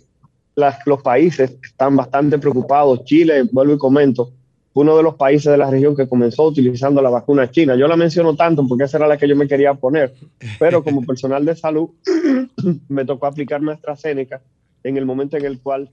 los 0.86 1.04
países 1.04 1.52
están 1.62 1.98
bastante 1.98 2.40
preocupados. 2.40 3.04
Chile, 3.04 3.44
vuelvo 3.52 3.74
y 3.74 3.78
comento, 3.78 4.32
uno 4.76 4.98
de 4.98 5.04
los 5.04 5.16
países 5.16 5.50
de 5.50 5.58
la 5.58 5.72
región 5.72 5.96
que 5.96 6.08
comenzó 6.08 6.44
utilizando 6.44 7.02
la 7.02 7.10
vacuna 7.10 7.50
china. 7.50 7.78
Yo 7.78 7.88
la 7.88 7.96
menciono 7.96 8.36
tanto 8.36 8.68
porque 8.68 8.84
esa 8.84 8.98
era 8.98 9.08
la 9.08 9.18
que 9.18 9.28
yo 9.28 9.36
me 9.36 9.48
quería 9.48 9.74
poner, 9.74 10.14
pero 10.60 10.84
como 10.84 11.02
personal 11.06 11.46
de 11.46 11.56
salud 11.56 11.92
me 12.90 13.06
tocó 13.06 13.26
aplicarme 13.26 13.72
AstraZeneca 13.72 14.42
en 14.84 14.98
el 14.98 15.06
momento 15.06 15.38
en 15.38 15.46
el 15.46 15.62
cual 15.62 15.90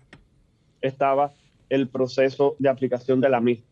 estaba 0.81 1.33
el 1.69 1.89
proceso 1.89 2.57
de 2.59 2.69
aplicación 2.69 3.21
de 3.21 3.29
la 3.29 3.41
misma. 3.41 3.65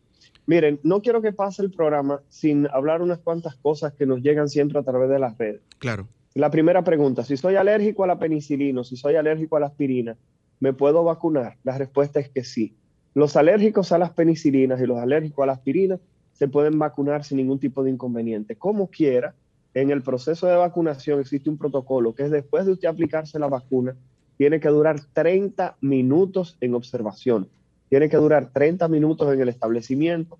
Miren, 0.45 0.79
no 0.83 1.01
quiero 1.01 1.21
que 1.21 1.33
pase 1.33 1.61
el 1.61 1.71
programa 1.71 2.21
sin 2.29 2.67
hablar 2.71 3.01
unas 3.01 3.19
cuantas 3.19 3.55
cosas 3.55 3.91
que 3.93 4.05
nos 4.05 4.21
llegan 4.21 4.47
siempre 4.47 4.79
a 4.79 4.83
través 4.83 5.09
de 5.09 5.19
las 5.19 5.37
redes. 5.37 5.59
Claro. 5.77 6.07
La 6.35 6.49
primera 6.49 6.85
pregunta, 6.85 7.25
si 7.25 7.35
soy 7.35 7.57
alérgico 7.57 8.05
a 8.05 8.07
la 8.07 8.17
penicilina, 8.17 8.85
si 8.85 8.95
soy 8.95 9.17
alérgico 9.17 9.57
a 9.57 9.59
la 9.59 9.67
aspirina, 9.67 10.15
¿me 10.61 10.71
puedo 10.71 11.03
vacunar? 11.03 11.57
La 11.63 11.77
respuesta 11.77 12.21
es 12.21 12.29
que 12.29 12.45
sí. 12.45 12.77
Los 13.13 13.35
alérgicos 13.35 13.91
a 13.91 13.97
las 13.97 14.11
penicilinas 14.11 14.79
y 14.81 14.85
los 14.85 14.97
alérgicos 14.97 15.43
a 15.43 15.47
la 15.47 15.53
aspirina 15.53 15.99
se 16.33 16.47
pueden 16.47 16.79
vacunar 16.79 17.23
sin 17.23 17.37
ningún 17.37 17.59
tipo 17.59 17.83
de 17.83 17.91
inconveniente. 17.91 18.55
Como 18.55 18.87
quiera, 18.87 19.35
en 19.73 19.91
el 19.91 20.01
proceso 20.01 20.47
de 20.47 20.55
vacunación 20.55 21.19
existe 21.19 21.49
un 21.49 21.57
protocolo 21.57 22.13
que 22.13 22.23
es 22.23 22.31
después 22.31 22.65
de 22.65 22.73
usted 22.73 22.87
aplicarse 22.87 23.39
la 23.39 23.47
vacuna, 23.47 23.95
tiene 24.37 24.59
que 24.59 24.69
durar 24.69 24.99
30 25.13 25.77
minutos 25.81 26.57
en 26.61 26.73
observación, 26.73 27.47
tiene 27.89 28.09
que 28.09 28.17
durar 28.17 28.49
30 28.51 28.87
minutos 28.87 29.33
en 29.33 29.41
el 29.41 29.49
establecimiento 29.49 30.39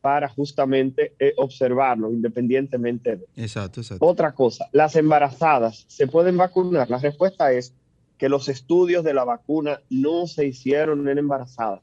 para 0.00 0.28
justamente 0.28 1.14
eh, 1.18 1.34
observarlo 1.36 2.12
independientemente 2.12 3.16
de. 3.16 3.26
Exacto, 3.36 3.80
exacto. 3.80 4.04
Otra 4.04 4.32
cosa, 4.32 4.68
las 4.72 4.96
embarazadas 4.96 5.84
se 5.88 6.06
pueden 6.06 6.36
vacunar. 6.36 6.90
La 6.90 6.98
respuesta 6.98 7.52
es 7.52 7.74
que 8.16 8.28
los 8.28 8.48
estudios 8.48 9.04
de 9.04 9.14
la 9.14 9.24
vacuna 9.24 9.80
no 9.90 10.26
se 10.26 10.46
hicieron 10.46 11.08
en 11.08 11.18
embarazadas. 11.18 11.80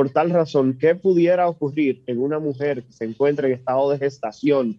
Por 0.00 0.08
tal 0.08 0.30
razón, 0.30 0.78
¿qué 0.80 0.94
pudiera 0.94 1.46
ocurrir 1.46 2.02
en 2.06 2.22
una 2.22 2.38
mujer 2.38 2.82
que 2.84 2.90
se 2.90 3.04
encuentra 3.04 3.46
en 3.46 3.52
estado 3.52 3.90
de 3.90 3.98
gestación? 3.98 4.78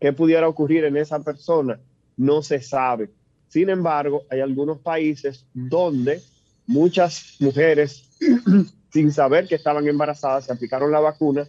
¿Qué 0.00 0.12
pudiera 0.12 0.48
ocurrir 0.48 0.84
en 0.84 0.96
esa 0.96 1.20
persona? 1.20 1.78
No 2.16 2.42
se 2.42 2.60
sabe. 2.60 3.10
Sin 3.46 3.70
embargo, 3.70 4.24
hay 4.28 4.40
algunos 4.40 4.80
países 4.80 5.46
donde 5.54 6.20
muchas 6.66 7.36
mujeres, 7.38 8.10
sin 8.92 9.12
saber 9.12 9.46
que 9.46 9.54
estaban 9.54 9.86
embarazadas, 9.86 10.46
se 10.46 10.52
aplicaron 10.52 10.90
la 10.90 10.98
vacuna 10.98 11.46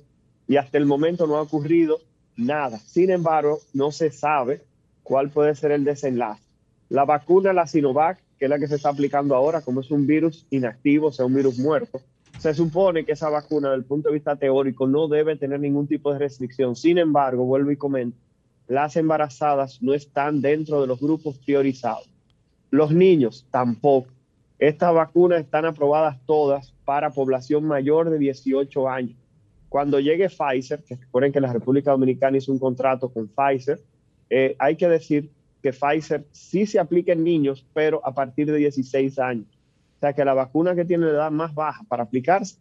y 0.48 0.58
hasta 0.58 0.78
el 0.78 0.86
momento 0.86 1.26
no 1.26 1.38
ha 1.38 1.42
ocurrido 1.42 2.00
nada. 2.36 2.78
Sin 2.78 3.10
embargo, 3.10 3.62
no 3.74 3.92
se 3.92 4.12
sabe 4.12 4.62
cuál 5.02 5.32
puede 5.32 5.56
ser 5.56 5.72
el 5.72 5.84
desenlace. 5.84 6.44
La 6.90 7.04
vacuna, 7.04 7.52
la 7.52 7.66
Sinovac, 7.66 8.20
que 8.38 8.46
es 8.46 8.50
la 8.52 8.60
que 8.60 8.68
se 8.68 8.76
está 8.76 8.90
aplicando 8.90 9.34
ahora, 9.34 9.62
como 9.62 9.82
es 9.82 9.90
un 9.90 10.06
virus 10.06 10.46
inactivo, 10.52 11.08
o 11.08 11.12
sea, 11.12 11.26
un 11.26 11.34
virus 11.34 11.58
muerto, 11.58 12.00
se 12.38 12.54
supone 12.54 13.06
que 13.06 13.14
esa 13.14 13.30
vacuna, 13.30 13.70
desde 13.70 13.80
el 13.82 13.86
punto 13.86 14.10
de 14.10 14.16
vista 14.16 14.36
teórico, 14.36 14.88
no 14.88 15.08
debe 15.08 15.36
tener 15.36 15.60
ningún 15.60 15.88
tipo 15.88 16.14
de 16.14 16.20
restricción. 16.20 16.76
Sin 16.76 16.98
embargo, 16.98 17.46
vuelvo 17.46 17.72
y 17.72 17.78
comento, 17.78 18.18
las 18.68 18.96
embarazadas 18.96 19.82
no 19.82 19.94
están 19.94 20.42
dentro 20.42 20.82
de 20.82 20.88
los 20.88 21.00
grupos 21.00 21.38
priorizados. 21.40 22.10
Los 22.70 22.92
niños 22.92 23.48
tampoco. 23.50 24.10
Estas 24.60 24.94
vacunas 24.94 25.42
están 25.42 25.66
aprobadas 25.66 26.18
todas 26.26 26.74
para 26.84 27.12
población 27.12 27.64
mayor 27.66 28.10
de 28.10 28.20
18 28.20 28.90
años. 28.90 29.18
Cuando 29.70 30.00
llegue 30.00 30.30
Pfizer, 30.30 30.84
que 30.84 30.96
recuerden 30.96 31.32
que 31.32 31.42
la 31.42 31.54
República 31.54 31.92
Dominicana 31.92 32.38
hizo 32.38 32.52
un 32.52 32.60
contrato 32.60 33.10
con 33.10 33.28
Pfizer, 33.28 33.80
eh, 34.30 34.56
hay 34.60 34.76
que 34.76 34.88
decir 34.88 35.30
que 35.62 35.72
Pfizer 35.72 36.26
sí 36.32 36.66
se 36.66 36.80
aplica 36.80 37.14
en 37.14 37.24
niños, 37.24 37.66
pero 37.74 38.06
a 38.06 38.14
partir 38.14 38.52
de 38.52 38.58
16 38.58 39.20
años. 39.20 39.57
O 39.98 40.00
sea 40.00 40.14
que 40.14 40.24
la 40.24 40.34
vacuna 40.34 40.76
que 40.76 40.86
tiene 40.86 41.08
la 41.08 41.12
edad 41.12 41.32
más 41.32 41.54
baja 41.56 41.84
para 41.88 42.04
aplicarse 42.04 42.58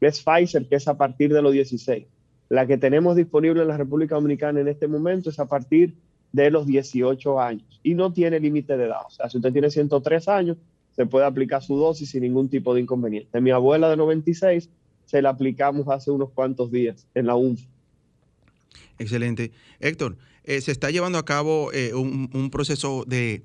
es 0.00 0.22
Pfizer, 0.22 0.66
que 0.68 0.76
es 0.76 0.88
a 0.88 0.96
partir 0.96 1.32
de 1.32 1.42
los 1.42 1.52
16. 1.52 2.06
La 2.48 2.66
que 2.66 2.78
tenemos 2.78 3.16
disponible 3.16 3.62
en 3.62 3.68
la 3.68 3.76
República 3.76 4.14
Dominicana 4.14 4.60
en 4.60 4.68
este 4.68 4.88
momento 4.88 5.28
es 5.28 5.38
a 5.38 5.46
partir 5.46 5.94
de 6.32 6.50
los 6.50 6.66
18 6.66 7.40
años 7.40 7.80
y 7.82 7.94
no 7.94 8.12
tiene 8.12 8.40
límite 8.40 8.76
de 8.76 8.84
edad. 8.84 9.00
O 9.06 9.10
sea, 9.10 9.28
si 9.28 9.36
usted 9.36 9.52
tiene 9.52 9.70
103 9.70 10.28
años, 10.28 10.56
se 10.96 11.06
puede 11.06 11.26
aplicar 11.26 11.62
su 11.62 11.76
dosis 11.76 12.10
sin 12.10 12.22
ningún 12.22 12.48
tipo 12.48 12.74
de 12.74 12.80
inconveniente. 12.80 13.40
Mi 13.40 13.50
abuela 13.50 13.90
de 13.90 13.96
96 13.96 14.70
se 15.04 15.22
la 15.22 15.30
aplicamos 15.30 15.88
hace 15.88 16.10
unos 16.10 16.30
cuantos 16.30 16.70
días 16.70 17.06
en 17.14 17.26
la 17.26 17.36
UNF. 17.36 17.62
Excelente. 18.98 19.52
Héctor, 19.78 20.16
eh, 20.44 20.60
se 20.60 20.72
está 20.72 20.90
llevando 20.90 21.18
a 21.18 21.24
cabo 21.24 21.72
eh, 21.72 21.94
un, 21.94 22.50
proceso 22.50 23.04
de, 23.06 23.42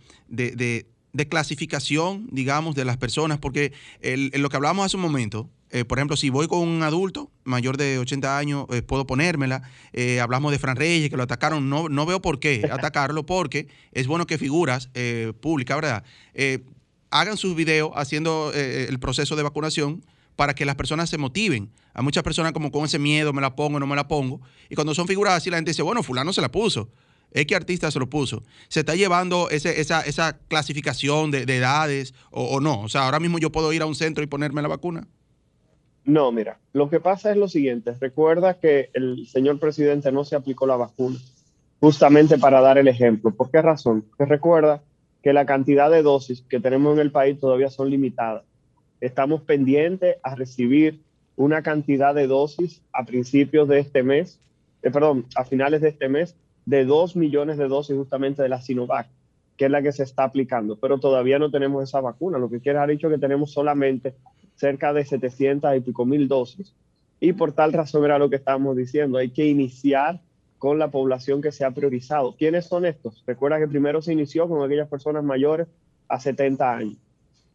clasificación, 1.29 2.27
digamos, 2.31 2.75
de 2.75 2.85
las 2.85 2.97
personas, 2.97 3.39
porque 3.39 3.73
en 4.01 4.41
lo 4.41 4.49
que 4.49 4.57
hablábamos 4.57 4.85
hace 4.85 4.97
un 4.97 5.03
momento, 5.03 5.49
eh, 5.69 5.85
por 5.85 5.97
ejemplo, 5.97 6.17
si 6.17 6.29
voy 6.29 6.47
con 6.47 6.59
un 6.59 6.83
adulto 6.83 7.31
mayor 7.43 7.77
de 7.77 7.97
80 7.99 8.37
años, 8.37 8.65
puedo 8.87 9.07
ponérmela. 9.07 9.63
hablamos 10.21 10.51
de 10.51 10.59
Fran 10.59 10.75
Reyes, 10.75 11.09
que 11.09 11.17
lo 11.17 11.23
atacaron. 11.23 11.69
No, 11.69 11.89
no 11.89 12.05
veo 12.05 12.21
por 12.21 12.39
qué 12.39 12.67
atacarlo, 12.71 13.25
porque 13.25 13.67
es 13.91 14.07
bueno 14.07 14.27
que 14.27 14.37
figuras 14.37 14.89
públicas, 15.41 15.77
¿verdad? 15.77 16.03
hagan 17.09 17.37
sus 17.37 17.55
videos 17.55 17.91
haciendo 17.95 18.51
el 18.53 18.99
proceso 18.99 19.35
de 19.35 19.43
vacunación 19.43 20.03
para 20.35 20.53
que 20.53 20.65
las 20.65 20.75
personas 20.75 21.09
se 21.09 21.17
motiven. 21.17 21.71
Hay 21.93 22.03
muchas 22.03 22.23
personas 22.23 22.53
como 22.53 22.71
con 22.71 22.85
ese 22.85 22.99
miedo, 22.99 23.33
me 23.33 23.41
la 23.41 23.55
pongo, 23.55 23.79
no 23.79 23.87
me 23.87 23.95
la 23.95 24.07
pongo. 24.07 24.41
Y 24.69 24.75
cuando 24.75 24.95
son 24.95 25.07
figuras 25.07 25.35
así, 25.35 25.49
la 25.49 25.57
gente 25.57 25.71
dice, 25.71 25.83
bueno, 25.83 26.03
fulano 26.03 26.33
se 26.33 26.41
la 26.41 26.51
puso. 26.51 26.89
Que 27.33 27.55
artista 27.55 27.89
se 27.91 27.99
lo 27.99 28.09
puso. 28.09 28.43
¿Se 28.67 28.81
está 28.81 28.95
llevando 28.95 29.49
ese, 29.49 29.81
esa, 29.81 30.01
esa, 30.01 30.37
clasificación 30.47 31.31
de, 31.31 31.41
edades 31.41 32.13
o, 32.31 32.59
no? 32.59 32.81
O 32.81 32.89
sea, 32.89 33.05
ahora 33.05 33.19
mismo 33.19 33.39
yo 33.39 33.51
puedo 33.51 33.73
ir 33.73 33.81
a 33.81 33.85
un 33.85 33.95
centro 33.95 34.23
y 34.23 34.27
ponerme 34.27 34.61
la 34.61 34.67
vacuna. 34.67 35.07
No, 36.05 36.31
mira, 36.31 36.59
lo 36.73 36.89
que 36.89 36.99
pasa 36.99 37.31
es 37.31 37.37
lo 37.37 37.47
siguiente. 37.47 37.95
Recuerda 37.99 38.59
que 38.59 38.89
el 38.93 39.25
señor 39.27 39.59
presidente 39.59 40.11
no 40.11 40.23
se 40.23 40.35
aplicó 40.35 40.67
la 40.67 40.75
vacuna 40.75 41.17
justamente 41.79 42.37
para 42.37 42.61
dar 42.61 42.77
el 42.77 42.87
ejemplo. 42.87 43.31
¿Por 43.31 43.49
qué 43.49 43.61
razón? 43.61 44.05
Porque 44.09 44.25
recuerda 44.25 44.83
que 45.21 45.33
la 45.33 45.45
cantidad 45.45 45.89
de 45.89 46.01
dosis 46.01 46.41
que 46.49 46.59
tenemos 46.59 46.93
en 46.93 46.99
el 46.99 47.11
país 47.11 47.39
todavía 47.39 47.69
son 47.69 47.89
limitadas 47.89 48.43
estamos 49.03 49.41
pendientes 49.41 50.15
a 50.23 50.33
recibir 50.35 51.01
una 51.35 51.61
cantidad 51.61 52.15
de 52.15 52.25
dosis 52.25 52.81
a 52.93 53.03
principios 53.03 53.67
de 53.67 53.79
este 53.79 54.01
mes, 54.01 54.39
eh, 54.81 54.91
perdón, 54.91 55.25
a 55.35 55.43
finales 55.43 55.81
de 55.81 55.89
este 55.89 56.07
mes, 56.07 56.35
de 56.65 56.85
2 56.85 57.15
millones 57.15 57.57
de 57.57 57.67
dosis 57.67 57.95
justamente 57.95 58.41
de 58.41 58.49
la 58.49 58.61
Sinovac, 58.61 59.07
que 59.57 59.65
es 59.65 59.71
la 59.71 59.81
que 59.81 59.91
se 59.91 60.03
está 60.03 60.23
aplicando, 60.23 60.77
pero 60.77 60.97
todavía 60.99 61.39
no 61.39 61.51
tenemos 61.51 61.83
esa 61.83 62.01
vacuna. 62.01 62.37
Lo 62.37 62.49
que 62.49 62.59
quiere 62.59 62.79
ha 62.79 62.87
dicho 62.87 63.09
que 63.09 63.17
tenemos 63.17 63.51
solamente 63.51 64.15
cerca 64.55 64.93
de 64.93 65.05
700 65.05 65.75
y 65.75 65.79
pico 65.81 66.05
mil 66.05 66.27
dosis. 66.27 66.73
Y 67.19 67.33
por 67.33 67.53
tal 67.53 67.73
razón 67.73 68.03
era 68.05 68.19
lo 68.19 68.29
que 68.29 68.35
estábamos 68.35 68.75
diciendo, 68.75 69.17
hay 69.17 69.29
que 69.29 69.45
iniciar 69.45 70.19
con 70.57 70.79
la 70.79 70.91
población 70.91 71.41
que 71.41 71.51
se 71.51 71.65
ha 71.65 71.71
priorizado. 71.71 72.35
¿Quiénes 72.37 72.65
son 72.65 72.85
estos? 72.85 73.23
Recuerda 73.25 73.59
que 73.59 73.67
primero 73.67 74.01
se 74.01 74.13
inició 74.13 74.47
con 74.47 74.63
aquellas 74.63 74.87
personas 74.87 75.23
mayores 75.23 75.67
a 76.07 76.19
70 76.19 76.73
años 76.73 76.97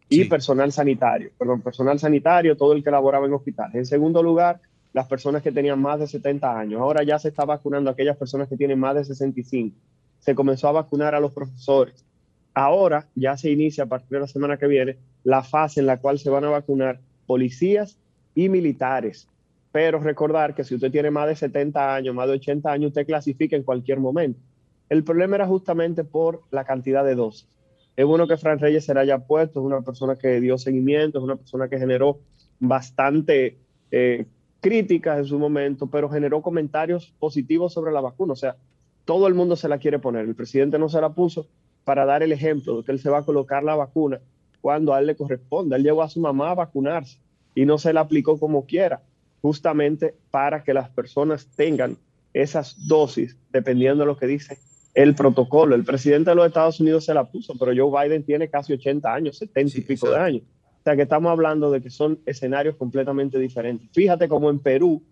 y 0.09 0.25
personal 0.25 0.73
sanitario, 0.73 1.31
perdón, 1.39 1.61
personal 1.61 1.99
sanitario, 1.99 2.57
todo 2.57 2.73
el 2.73 2.83
que 2.83 2.91
laboraba 2.91 3.27
en 3.27 3.35
hospitales. 3.35 3.75
En 3.75 3.87
segundo 3.87 4.23
lugar, 4.23 4.61
las 4.99 5.07
personas 5.07 5.45
que 5.45 5.53
tenían 5.53 5.81
más 5.81 6.01
de 6.01 6.09
70 6.09 6.59
años. 6.59 6.81
Ahora 6.81 7.05
ya 7.05 7.21
se 7.21 7.29
está 7.29 7.45
vacunando 7.45 7.89
a 7.89 7.93
aquellas 7.93 8.17
personas 8.17 8.49
que 8.49 8.57
tienen 8.57 8.81
más 8.81 8.97
de 8.97 9.05
65. 9.05 9.77
Se 10.19 10.35
comenzó 10.35 10.67
a 10.67 10.73
vacunar 10.73 11.15
a 11.15 11.21
los 11.21 11.31
profesores. 11.31 12.05
Ahora 12.53 13.07
ya 13.15 13.37
se 13.37 13.49
inicia 13.49 13.85
a 13.85 13.87
partir 13.87 14.09
de 14.09 14.19
la 14.19 14.27
semana 14.27 14.57
que 14.57 14.67
viene 14.67 14.97
la 15.23 15.45
fase 15.45 15.79
en 15.79 15.87
la 15.87 15.99
cual 15.99 16.19
se 16.19 16.31
van 16.31 16.45
a 16.47 16.51
vacunar 16.51 16.99
policías 17.29 17.97
y 18.35 18.49
militares. 18.49 19.29
Pero 19.71 20.01
recordar 20.01 20.57
que 20.57 20.65
si 20.65 20.75
usted 20.75 20.91
tiene 20.91 21.13
más 21.13 21.29
de 21.29 21.37
70 21.37 21.95
años, 21.95 22.13
más 22.13 22.27
de 22.27 22.35
80 22.35 22.69
años, 22.69 22.89
usted 22.89 23.07
clasifica 23.07 23.55
en 23.55 23.63
cualquier 23.63 24.01
momento. 24.01 24.41
El 24.89 25.05
problema 25.05 25.37
era 25.37 25.47
justamente 25.47 26.03
por 26.03 26.43
la 26.51 26.65
cantidad 26.65 27.05
de 27.05 27.15
dosis. 27.15 27.47
Es 27.95 28.05
bueno 28.05 28.27
que 28.27 28.37
Fran 28.37 28.59
Reyes 28.59 28.85
se 28.85 28.99
haya 28.99 29.19
puesto, 29.21 29.61
es 29.61 29.65
una 29.65 29.81
persona 29.83 30.17
que 30.17 30.41
dio 30.41 30.59
seguimiento, 30.59 31.19
es 31.19 31.25
una 31.25 31.37
persona 31.37 31.69
que 31.69 31.79
generó 31.79 32.19
bastante 32.59 33.59
eh, 33.93 34.27
críticas 34.61 35.19
en 35.19 35.25
su 35.27 35.39
momento, 35.39 35.87
pero 35.87 36.09
generó 36.09 36.43
comentarios 36.43 37.13
positivos 37.19 37.73
sobre 37.73 37.93
la 37.93 38.01
vacuna. 38.01 38.33
O 38.33 38.37
sea, 38.37 38.57
todo 39.05 39.27
el 39.27 39.35
mundo 39.35 39.57
se 39.57 39.69
la 39.69 39.79
quiere 39.79 39.99
poner. 39.99 40.27
El 40.27 40.35
presidente 40.35 40.79
no 40.79 40.89
se 40.89 41.01
la 41.01 41.11
puso 41.11 41.47
para 41.85 42.05
dar 42.05 42.23
el 42.23 42.33
ejemplo 42.33 42.79
de 42.79 42.85
que 42.85 42.93
él 42.93 42.99
se 42.99 43.11
va 43.11 43.19
a 43.19 43.25
colocar 43.25 43.63
la 43.65 43.75
vacuna 43.75 44.21
cuando 44.61 44.93
a 44.93 45.01
él 45.01 45.07
le 45.07 45.17
corresponde. 45.17 45.77
Él 45.77 45.83
llevó 45.83 46.03
a 46.03 46.09
su 46.09 46.21
mamá 46.21 46.51
a 46.51 46.55
vacunarse 46.55 47.19
y 47.55 47.65
no 47.65 47.79
se 47.79 47.93
la 47.93 48.01
aplicó 48.01 48.39
como 48.39 48.67
quiera, 48.67 49.03
justamente 49.41 50.15
para 50.31 50.63
que 50.63 50.75
las 50.75 50.91
personas 50.91 51.47
tengan 51.57 51.97
esas 52.35 52.87
dosis, 52.87 53.37
dependiendo 53.51 54.03
de 54.03 54.07
lo 54.07 54.17
que 54.17 54.27
dice 54.27 54.59
el 54.95 55.15
protocolo. 55.15 55.75
El 55.75 55.85
presidente 55.85 56.31
de 56.31 56.37
los 56.37 56.47
Estados 56.47 56.81
Unidos 56.81 57.05
se 57.05 57.15
la 57.15 57.25
puso, 57.25 57.55
pero 57.59 57.73
Joe 57.75 58.09
Biden 58.09 58.25
tiene 58.25 58.49
casi 58.49 58.73
80 58.73 59.13
años, 59.13 59.39
70 59.39 59.79
y 59.79 59.81
pico 59.83 60.11
de 60.11 60.19
años. 60.19 60.43
O 60.89 60.91
sea 60.91 60.97
que 60.97 61.03
estamos 61.03 61.31
hablando 61.31 61.71
de 61.71 61.83
que 61.83 61.91
son 61.91 62.19
escenarios 62.25 62.75
completamente 62.77 63.39
diferentes. 63.39 63.91
Fíjate 63.93 64.27
como 64.27 64.49
en 64.49 64.59
Perú, 64.59 65.03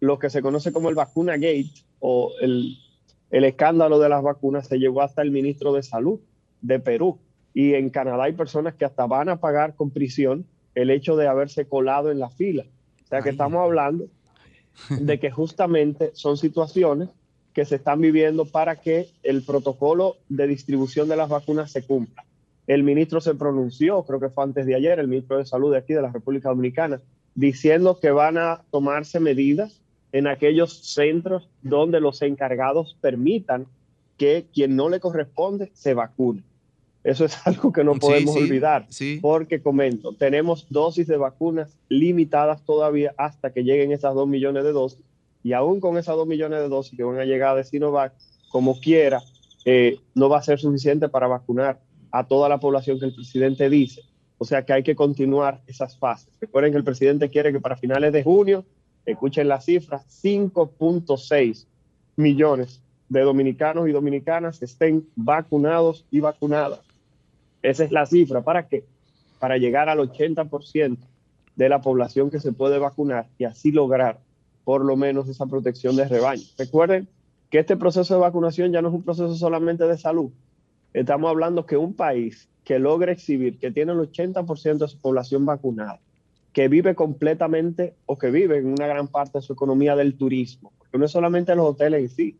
lo 0.00 0.18
que 0.18 0.28
se 0.28 0.42
conoce 0.42 0.72
como 0.72 0.88
el 0.88 0.96
vacuna 0.96 1.34
gate 1.34 1.70
o 2.00 2.32
el, 2.40 2.76
el 3.30 3.44
escándalo 3.44 4.00
de 4.00 4.08
las 4.08 4.24
vacunas 4.24 4.66
se 4.66 4.80
llevó 4.80 5.02
hasta 5.02 5.22
el 5.22 5.30
ministro 5.30 5.72
de 5.72 5.84
Salud 5.84 6.18
de 6.62 6.80
Perú. 6.80 7.20
Y 7.52 7.74
en 7.74 7.90
Canadá 7.90 8.24
hay 8.24 8.32
personas 8.32 8.74
que 8.74 8.86
hasta 8.86 9.06
van 9.06 9.28
a 9.28 9.36
pagar 9.36 9.76
con 9.76 9.92
prisión 9.92 10.46
el 10.74 10.90
hecho 10.90 11.14
de 11.14 11.28
haberse 11.28 11.68
colado 11.68 12.10
en 12.10 12.18
la 12.18 12.30
fila. 12.30 12.64
O 13.04 13.06
sea 13.06 13.22
que 13.22 13.30
estamos 13.30 13.62
hablando 13.62 14.06
de 15.00 15.20
que 15.20 15.30
justamente 15.30 16.10
son 16.14 16.36
situaciones 16.36 17.08
que 17.52 17.64
se 17.64 17.76
están 17.76 18.00
viviendo 18.00 18.46
para 18.46 18.80
que 18.80 19.10
el 19.22 19.42
protocolo 19.44 20.16
de 20.28 20.48
distribución 20.48 21.08
de 21.08 21.14
las 21.14 21.28
vacunas 21.28 21.70
se 21.70 21.86
cumpla. 21.86 22.24
El 22.66 22.82
ministro 22.82 23.20
se 23.20 23.34
pronunció, 23.34 24.02
creo 24.04 24.20
que 24.20 24.30
fue 24.30 24.44
antes 24.44 24.66
de 24.66 24.74
ayer, 24.74 24.98
el 24.98 25.08
ministro 25.08 25.38
de 25.38 25.46
Salud 25.46 25.72
de 25.72 25.78
aquí 25.78 25.92
de 25.92 26.02
la 26.02 26.12
República 26.12 26.48
Dominicana, 26.48 27.00
diciendo 27.34 27.98
que 28.00 28.10
van 28.10 28.38
a 28.38 28.62
tomarse 28.70 29.20
medidas 29.20 29.80
en 30.12 30.26
aquellos 30.26 30.78
centros 30.94 31.48
donde 31.62 32.00
los 32.00 32.22
encargados 32.22 32.96
permitan 33.00 33.66
que 34.16 34.46
quien 34.52 34.76
no 34.76 34.88
le 34.88 35.00
corresponde 35.00 35.70
se 35.74 35.92
vacune. 35.92 36.42
Eso 37.02 37.24
es 37.24 37.36
algo 37.46 37.72
que 37.72 37.84
no 37.84 37.96
podemos 37.96 38.34
olvidar, 38.36 38.86
porque 39.20 39.60
comento, 39.60 40.14
tenemos 40.14 40.66
dosis 40.70 41.06
de 41.06 41.18
vacunas 41.18 41.76
limitadas 41.88 42.62
todavía 42.64 43.12
hasta 43.18 43.52
que 43.52 43.62
lleguen 43.62 43.92
esas 43.92 44.14
dos 44.14 44.26
millones 44.26 44.64
de 44.64 44.72
dosis 44.72 45.00
y 45.42 45.52
aún 45.52 45.78
con 45.78 45.98
esas 45.98 46.16
dos 46.16 46.26
millones 46.26 46.60
de 46.60 46.68
dosis 46.68 46.96
que 46.96 47.04
van 47.04 47.18
a 47.18 47.26
llegar 47.26 47.54
de 47.56 47.64
Sinovac, 47.64 48.14
como 48.50 48.80
quiera, 48.80 49.20
eh, 49.66 49.98
no 50.14 50.30
va 50.30 50.38
a 50.38 50.42
ser 50.42 50.58
suficiente 50.58 51.08
para 51.10 51.26
vacunar 51.26 51.80
a 52.14 52.22
toda 52.22 52.48
la 52.48 52.60
población 52.60 53.00
que 53.00 53.06
el 53.06 53.12
presidente 53.12 53.68
dice. 53.68 54.02
O 54.38 54.44
sea 54.44 54.64
que 54.64 54.72
hay 54.72 54.84
que 54.84 54.94
continuar 54.94 55.62
esas 55.66 55.98
fases. 55.98 56.28
Recuerden 56.40 56.70
que 56.70 56.78
el 56.78 56.84
presidente 56.84 57.28
quiere 57.28 57.52
que 57.52 57.58
para 57.58 57.76
finales 57.76 58.12
de 58.12 58.22
junio, 58.22 58.64
escuchen 59.04 59.48
las 59.48 59.64
cifras, 59.64 60.06
5.6 60.22 61.66
millones 62.14 62.80
de 63.08 63.20
dominicanos 63.22 63.88
y 63.88 63.92
dominicanas 63.92 64.62
estén 64.62 65.08
vacunados 65.16 66.06
y 66.12 66.20
vacunadas. 66.20 66.82
Esa 67.62 67.82
es 67.82 67.90
la 67.90 68.06
cifra. 68.06 68.42
¿Para 68.42 68.68
qué? 68.68 68.84
Para 69.40 69.56
llegar 69.56 69.88
al 69.88 69.98
80% 69.98 70.96
de 71.56 71.68
la 71.68 71.80
población 71.80 72.30
que 72.30 72.38
se 72.38 72.52
puede 72.52 72.78
vacunar 72.78 73.26
y 73.38 73.44
así 73.44 73.72
lograr 73.72 74.20
por 74.62 74.84
lo 74.84 74.96
menos 74.96 75.28
esa 75.28 75.46
protección 75.46 75.96
de 75.96 76.06
rebaño. 76.06 76.44
Recuerden 76.56 77.08
que 77.50 77.58
este 77.58 77.76
proceso 77.76 78.14
de 78.14 78.20
vacunación 78.20 78.70
ya 78.70 78.80
no 78.82 78.88
es 78.88 78.94
un 78.94 79.02
proceso 79.02 79.34
solamente 79.34 79.84
de 79.84 79.98
salud. 79.98 80.30
Estamos 80.94 81.28
hablando 81.28 81.66
que 81.66 81.76
un 81.76 81.92
país 81.92 82.48
que 82.62 82.78
logra 82.78 83.10
exhibir 83.10 83.58
que 83.58 83.72
tiene 83.72 83.92
el 83.92 83.98
80% 83.98 84.78
de 84.78 84.88
su 84.88 84.98
población 84.98 85.44
vacunada, 85.44 85.98
que 86.52 86.68
vive 86.68 86.94
completamente 86.94 87.94
o 88.06 88.16
que 88.16 88.30
vive 88.30 88.58
en 88.58 88.66
una 88.66 88.86
gran 88.86 89.08
parte 89.08 89.38
de 89.38 89.42
su 89.42 89.54
economía 89.54 89.96
del 89.96 90.14
turismo, 90.14 90.72
porque 90.78 90.96
no 90.96 91.06
es 91.06 91.10
solamente 91.10 91.54
los 91.56 91.66
hoteles 91.66 92.00
en 92.00 92.08
sí, 92.08 92.38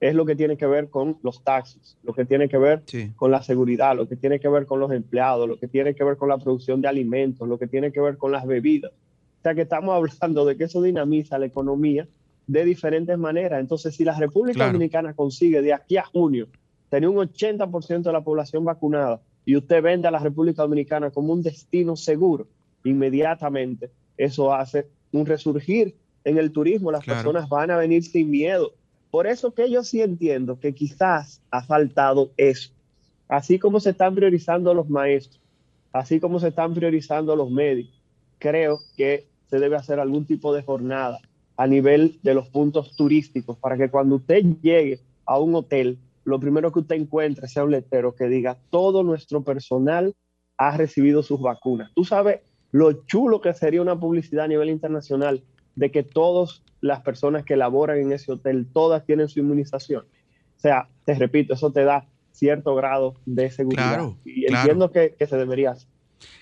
es 0.00 0.14
lo 0.14 0.24
que 0.24 0.34
tiene 0.34 0.56
que 0.56 0.66
ver 0.66 0.88
con 0.88 1.18
los 1.22 1.44
taxis, 1.44 1.98
lo 2.02 2.14
que 2.14 2.24
tiene 2.24 2.48
que 2.48 2.56
ver 2.56 2.82
con 3.16 3.30
la 3.30 3.42
seguridad, 3.42 3.94
lo 3.94 4.08
que 4.08 4.16
tiene 4.16 4.40
que 4.40 4.48
ver 4.48 4.64
con 4.64 4.80
los 4.80 4.90
empleados, 4.92 5.46
lo 5.46 5.58
que 5.58 5.68
tiene 5.68 5.94
que 5.94 6.02
ver 6.02 6.16
con 6.16 6.30
la 6.30 6.38
producción 6.38 6.80
de 6.80 6.88
alimentos, 6.88 7.46
lo 7.46 7.58
que 7.58 7.66
tiene 7.66 7.92
que 7.92 8.00
ver 8.00 8.16
con 8.16 8.32
las 8.32 8.46
bebidas. 8.46 8.92
O 8.92 9.42
sea 9.42 9.54
que 9.54 9.62
estamos 9.62 9.94
hablando 10.20 10.46
de 10.46 10.56
que 10.56 10.64
eso 10.64 10.80
dinamiza 10.80 11.38
la 11.38 11.44
economía 11.44 12.08
de 12.46 12.64
diferentes 12.64 13.18
maneras. 13.18 13.60
Entonces, 13.60 13.94
si 13.94 14.04
la 14.04 14.18
República 14.18 14.66
Dominicana 14.66 15.12
consigue 15.12 15.60
de 15.60 15.74
aquí 15.74 15.98
a 15.98 16.02
junio 16.02 16.48
tener 16.90 17.08
un 17.08 17.16
80% 17.16 18.02
de 18.02 18.12
la 18.12 18.20
población 18.20 18.64
vacunada 18.64 19.20
y 19.46 19.56
usted 19.56 19.82
vende 19.82 20.08
a 20.08 20.10
la 20.10 20.18
República 20.18 20.62
Dominicana 20.62 21.10
como 21.10 21.32
un 21.32 21.42
destino 21.42 21.96
seguro, 21.96 22.46
inmediatamente 22.84 23.90
eso 24.16 24.52
hace 24.52 24.86
un 25.12 25.24
resurgir 25.24 25.94
en 26.24 26.36
el 26.36 26.52
turismo. 26.52 26.92
Las 26.92 27.04
personas 27.04 27.48
van 27.48 27.70
a 27.70 27.78
venir 27.78 28.04
sin 28.04 28.30
miedo. 28.30 28.72
Por 29.10 29.26
eso 29.26 29.52
que 29.52 29.70
yo 29.70 29.82
sí 29.82 30.02
entiendo 30.02 30.60
que 30.60 30.74
quizás 30.74 31.40
ha 31.50 31.62
faltado 31.62 32.30
eso. 32.36 32.70
Así 33.28 33.58
como 33.58 33.80
se 33.80 33.90
están 33.90 34.14
priorizando 34.14 34.74
los 34.74 34.88
maestros, 34.90 35.40
así 35.92 36.20
como 36.20 36.38
se 36.38 36.48
están 36.48 36.74
priorizando 36.74 37.34
los 37.34 37.50
médicos, 37.50 37.94
creo 38.38 38.78
que 38.96 39.26
se 39.48 39.58
debe 39.58 39.76
hacer 39.76 39.98
algún 39.98 40.26
tipo 40.26 40.54
de 40.54 40.62
jornada 40.62 41.18
a 41.56 41.66
nivel 41.66 42.18
de 42.22 42.34
los 42.34 42.48
puntos 42.48 42.94
turísticos 42.96 43.56
para 43.58 43.76
que 43.76 43.90
cuando 43.90 44.16
usted 44.16 44.44
llegue 44.62 45.00
a 45.26 45.38
un 45.38 45.54
hotel, 45.54 45.98
lo 46.30 46.40
primero 46.40 46.72
que 46.72 46.80
usted 46.80 46.96
encuentre 46.96 47.48
sea 47.48 47.64
un 47.64 47.72
letrero 47.72 48.14
que 48.14 48.28
diga 48.28 48.56
todo 48.70 49.02
nuestro 49.02 49.42
personal 49.42 50.14
ha 50.56 50.76
recibido 50.76 51.22
sus 51.22 51.40
vacunas. 51.40 51.90
Tú 51.94 52.04
sabes 52.04 52.40
lo 52.72 53.04
chulo 53.06 53.40
que 53.40 53.52
sería 53.52 53.82
una 53.82 53.98
publicidad 53.98 54.44
a 54.44 54.48
nivel 54.48 54.70
internacional 54.70 55.42
de 55.74 55.90
que 55.90 56.02
todas 56.02 56.62
las 56.80 57.00
personas 57.00 57.44
que 57.44 57.56
laboran 57.56 57.98
en 57.98 58.12
ese 58.12 58.32
hotel, 58.32 58.66
todas 58.72 59.04
tienen 59.04 59.28
su 59.28 59.40
inmunización. 59.40 60.04
O 60.56 60.60
sea, 60.60 60.88
te 61.04 61.14
repito, 61.14 61.54
eso 61.54 61.72
te 61.72 61.84
da 61.84 62.06
cierto 62.32 62.74
grado 62.74 63.14
de 63.26 63.50
seguridad. 63.50 64.02
y 64.24 64.46
entiendo 64.46 64.90
que, 64.90 65.14
se 65.18 65.36
debería 65.36 65.72
hacer. 65.72 65.88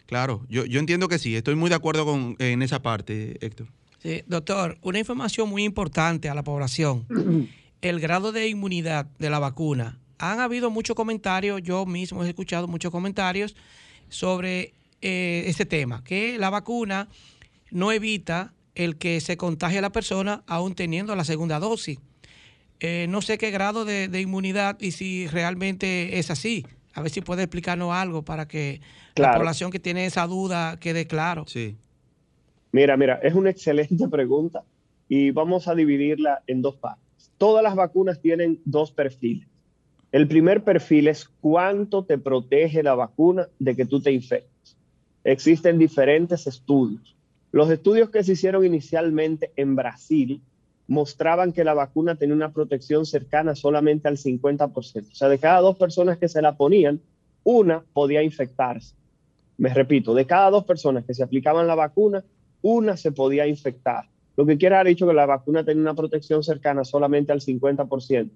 Claro, 0.06 0.44
yo, 0.48 0.64
yo 0.64 0.80
entiendo 0.80 1.08
que 1.08 1.18
sí, 1.18 1.36
estoy 1.36 1.54
muy 1.54 1.70
de 1.70 1.76
acuerdo 1.76 2.04
con, 2.04 2.36
en 2.38 2.62
esa 2.62 2.82
parte, 2.82 3.36
Héctor. 3.44 3.68
Sí, 3.98 4.22
doctor, 4.26 4.78
una 4.82 4.98
información 4.98 5.48
muy 5.48 5.64
importante 5.64 6.28
a 6.28 6.34
la 6.34 6.42
población. 6.42 7.06
El 7.80 8.00
grado 8.00 8.32
de 8.32 8.48
inmunidad 8.48 9.06
de 9.18 9.30
la 9.30 9.38
vacuna. 9.38 9.98
Han 10.18 10.40
habido 10.40 10.70
muchos 10.70 10.96
comentarios, 10.96 11.62
yo 11.62 11.86
mismo 11.86 12.24
he 12.24 12.28
escuchado 12.28 12.66
muchos 12.66 12.90
comentarios 12.90 13.54
sobre 14.08 14.74
eh, 15.00 15.44
este 15.46 15.64
tema, 15.64 16.02
que 16.02 16.38
la 16.38 16.50
vacuna 16.50 17.08
no 17.70 17.92
evita 17.92 18.52
el 18.74 18.96
que 18.96 19.20
se 19.20 19.36
contagie 19.36 19.78
a 19.78 19.82
la 19.82 19.92
persona 19.92 20.42
aún 20.46 20.74
teniendo 20.74 21.14
la 21.14 21.24
segunda 21.24 21.58
dosis. 21.60 21.98
Eh, 22.80 23.06
no 23.08 23.22
sé 23.22 23.38
qué 23.38 23.50
grado 23.50 23.84
de, 23.84 24.08
inmunidad 24.20 24.80
y 24.80 24.92
si 24.92 25.26
realmente 25.26 26.18
es 26.18 26.30
así. 26.30 26.64
A 26.94 27.02
ver 27.02 27.10
si 27.10 27.20
puede 27.20 27.42
explicarnos 27.42 27.92
algo 27.92 28.24
para 28.24 28.48
que 28.48 28.80
la 29.16 29.34
población 29.34 29.70
que 29.70 29.78
tiene 29.78 30.06
esa 30.06 30.26
duda 30.26 30.78
quede 30.78 31.06
claro. 31.06 31.44
Sí. 31.46 31.76
Mira, 32.72 32.96
mira, 32.96 33.20
es 33.22 33.34
una 33.34 33.50
excelente 33.50 34.08
pregunta 34.10 34.62
y 35.08 35.30
vamos 35.30 35.68
a 35.68 35.74
dividirla 35.74 36.42
en 36.46 36.62
dos 36.62 36.76
partes. 36.76 37.07
Todas 37.38 37.62
las 37.62 37.76
vacunas 37.76 38.20
tienen 38.20 38.60
dos 38.64 38.90
perfiles. 38.90 39.48
El 40.10 40.26
primer 40.26 40.64
perfil 40.64 41.08
es 41.08 41.28
cuánto 41.40 42.04
te 42.04 42.18
protege 42.18 42.82
la 42.82 42.94
vacuna 42.94 43.48
de 43.58 43.76
que 43.76 43.84
tú 43.84 44.00
te 44.00 44.10
infectes. 44.10 44.76
Existen 45.22 45.78
diferentes 45.78 46.46
estudios. 46.46 47.14
Los 47.52 47.70
estudios 47.70 48.10
que 48.10 48.24
se 48.24 48.32
hicieron 48.32 48.64
inicialmente 48.64 49.52
en 49.56 49.76
Brasil 49.76 50.40
mostraban 50.86 51.52
que 51.52 51.64
la 51.64 51.74
vacuna 51.74 52.16
tenía 52.16 52.34
una 52.34 52.52
protección 52.52 53.06
cercana 53.06 53.54
solamente 53.54 54.08
al 54.08 54.16
50%. 54.16 55.12
O 55.12 55.14
sea, 55.14 55.28
de 55.28 55.38
cada 55.38 55.60
dos 55.60 55.76
personas 55.76 56.18
que 56.18 56.28
se 56.28 56.42
la 56.42 56.56
ponían, 56.56 57.00
una 57.44 57.84
podía 57.92 58.22
infectarse. 58.22 58.94
Me 59.58 59.72
repito, 59.72 60.14
de 60.14 60.26
cada 60.26 60.50
dos 60.50 60.64
personas 60.64 61.04
que 61.04 61.14
se 61.14 61.22
aplicaban 61.22 61.66
la 61.66 61.74
vacuna, 61.74 62.24
una 62.62 62.96
se 62.96 63.12
podía 63.12 63.46
infectar. 63.46 64.06
Lo 64.38 64.46
que 64.46 64.56
quiere 64.56 64.76
haber 64.76 64.86
dicho 64.86 65.04
que 65.04 65.14
la 65.14 65.26
vacuna 65.26 65.64
tenía 65.64 65.82
una 65.82 65.94
protección 65.94 66.44
cercana 66.44 66.84
solamente 66.84 67.32
al 67.32 67.40
50%. 67.40 68.30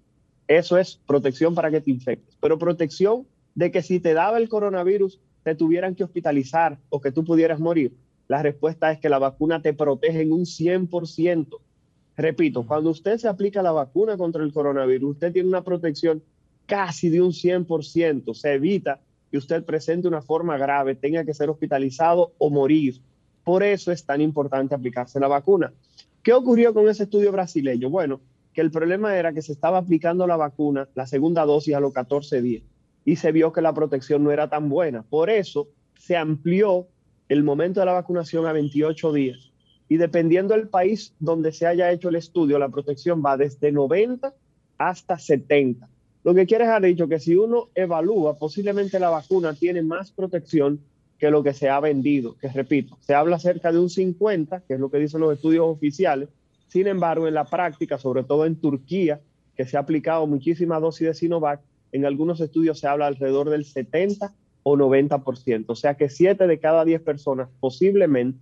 Eso 0.49 0.77
es 0.77 1.01
protección 1.07 1.55
para 1.55 1.71
que 1.71 1.81
te 1.81 1.93
infectes, 1.93 2.37
pero 2.41 2.59
protección 2.59 3.25
de 3.55 3.71
que 3.71 3.83
si 3.83 4.01
te 4.01 4.13
daba 4.13 4.39
el 4.39 4.49
coronavirus 4.49 5.21
te 5.45 5.55
tuvieran 5.55 5.95
que 5.95 6.03
hospitalizar 6.03 6.77
o 6.89 7.01
que 7.01 7.13
tú 7.13 7.25
pudieras 7.25 7.61
morir. 7.61 7.95
La 8.27 8.43
respuesta 8.43 8.91
es 8.91 8.99
que 8.99 9.09
la 9.09 9.21
vacuna 9.21 9.63
te 9.63 9.75
protege 9.75 10.23
en 10.23 10.33
un 10.33 10.41
100%. 10.41 11.59
Repito, 12.17 12.67
cuando 12.67 12.91
usted 12.91 13.19
se 13.19 13.29
aplica 13.29 13.63
la 13.63 13.71
vacuna 13.71 14.17
contra 14.17 14.43
el 14.43 14.53
coronavirus, 14.53 15.13
usted 15.13 15.33
tiene 15.33 15.49
una 15.49 15.63
protección 15.63 16.21
casi 16.67 17.11
de 17.11 17.23
un 17.23 17.31
100%. 17.31 18.35
Se 18.35 18.55
evita 18.55 18.99
que 19.31 19.39
usted 19.39 19.65
presente 19.65 20.09
una 20.09 20.21
forma 20.21 20.59
grave, 20.59 20.97
tenga 20.97 21.25
que 21.25 21.33
ser 21.33 21.49
hospitalizado 21.49 22.33
o 22.39 22.51
morir. 22.51 23.01
Por 23.45 23.63
eso 23.63 23.93
es 23.93 24.05
tan 24.05 24.21
importante 24.21 24.75
aplicarse 24.75 25.21
la 25.21 25.29
vacuna. 25.29 25.73
¿Qué 26.23 26.33
ocurrió 26.33 26.73
con 26.73 26.89
ese 26.89 27.05
estudio 27.05 27.33
brasileño? 27.33 27.91
Bueno, 27.91 28.21
que 28.53 28.61
el 28.61 28.71
problema 28.71 29.17
era 29.17 29.33
que 29.33 29.43
se 29.43 29.53
estaba 29.53 29.79
aplicando 29.79 30.27
la 30.27 30.37
vacuna, 30.37 30.89
la 30.95 31.07
segunda 31.07 31.45
dosis 31.45 31.75
a 31.75 31.81
los 31.81 31.93
14 31.93 32.43
días, 32.43 32.63
y 33.05 33.17
se 33.17 33.33
vio 33.33 33.53
que 33.53 33.63
la 33.63 33.75
protección 33.75 34.23
no 34.23 34.31
era 34.31 34.49
tan 34.49 34.69
buena. 34.69 35.03
Por 35.03 35.31
eso 35.31 35.69
se 35.99 36.17
amplió 36.17 36.87
el 37.29 37.43
momento 37.43 37.81
de 37.81 37.87
la 37.87 37.93
vacunación 37.93 38.47
a 38.47 38.53
28 38.53 39.13
días 39.13 39.53
y 39.89 39.99
dependiendo 39.99 40.55
del 40.55 40.69
país 40.69 41.15
donde 41.19 41.53
se 41.53 41.67
haya 41.67 41.91
hecho 41.93 42.09
el 42.09 42.17
estudio, 42.17 42.59
la 42.59 42.69
protección 42.69 43.23
va 43.25 43.37
desde 43.37 43.73
90 43.73 44.35
hasta 44.79 45.19
70. 45.19 45.89
Lo 46.25 46.35
que 46.35 46.47
quiere 46.47 46.65
dejar 46.65 46.83
dicho 46.83 47.09
que 47.09 47.19
si 47.19 47.37
uno 47.37 47.69
evalúa, 47.75 48.39
posiblemente 48.39 48.99
la 48.99 49.11
vacuna 49.11 49.55
tiene 49.55 49.83
más 49.83 50.13
protección 50.13 50.81
que 51.23 51.31
lo 51.31 51.45
que 51.45 51.55
se 51.55 51.69
ha 51.69 51.79
vendido, 51.79 52.37
que 52.37 52.49
repito, 52.49 52.99
se 53.01 53.15
habla 53.15 53.39
cerca 53.39 53.71
de 53.71 53.79
un 53.79 53.89
50, 53.89 54.63
que 54.63 54.75
es 54.75 54.81
lo 54.81 54.91
que 54.91 54.99
dicen 54.99 55.21
los 55.21 55.33
estudios 55.33 55.65
oficiales. 55.65 56.29
Sin 56.67 56.89
embargo, 56.89 57.29
en 57.29 57.35
la 57.35 57.45
práctica, 57.45 57.97
sobre 57.97 58.25
todo 58.25 58.45
en 58.45 58.57
Turquía, 58.57 59.21
que 59.55 59.65
se 59.65 59.77
ha 59.77 59.81
aplicado 59.81 60.27
muchísima 60.27 60.81
dosis 60.81 61.07
de 61.07 61.15
Sinovac, 61.15 61.61
en 61.93 62.07
algunos 62.07 62.41
estudios 62.41 62.81
se 62.81 62.89
habla 62.89 63.07
alrededor 63.07 63.51
del 63.51 63.65
70 63.65 64.35
o 64.65 64.77
90%. 64.77 65.67
O 65.69 65.77
sea 65.77 65.95
que 65.95 66.09
7 66.09 66.49
de 66.49 66.59
cada 66.59 66.85
10 66.85 67.01
personas 67.03 67.49
posiblemente 67.61 68.41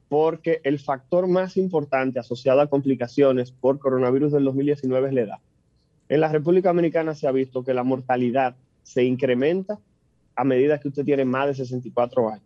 porque 0.09 0.61
el 0.65 0.79
factor 0.79 1.27
más 1.27 1.57
importante 1.57 2.19
asociado 2.19 2.61
a 2.61 2.69
complicaciones 2.69 3.53
por 3.53 3.79
coronavirus 3.79 4.33
del 4.33 4.45
2019 4.45 5.09
es 5.09 5.15
la 5.15 5.21
edad. 5.21 5.39
En 6.09 6.21
la 6.21 6.33
República 6.33 6.71
Dominicana 6.71 7.15
se 7.15 7.29
ha 7.29 7.33
visto 7.33 7.65
que 7.65 7.75
la 7.75 7.83
mortalidad 7.83 8.57
se 8.83 9.05
incrementa 9.05 9.79
a 10.35 10.45
medida 10.45 10.81
que 10.81 10.89
usted 10.89 11.05
tiene 11.05 11.25
más 11.25 11.49
de 11.49 11.55
64 11.55 12.31
años. 12.31 12.45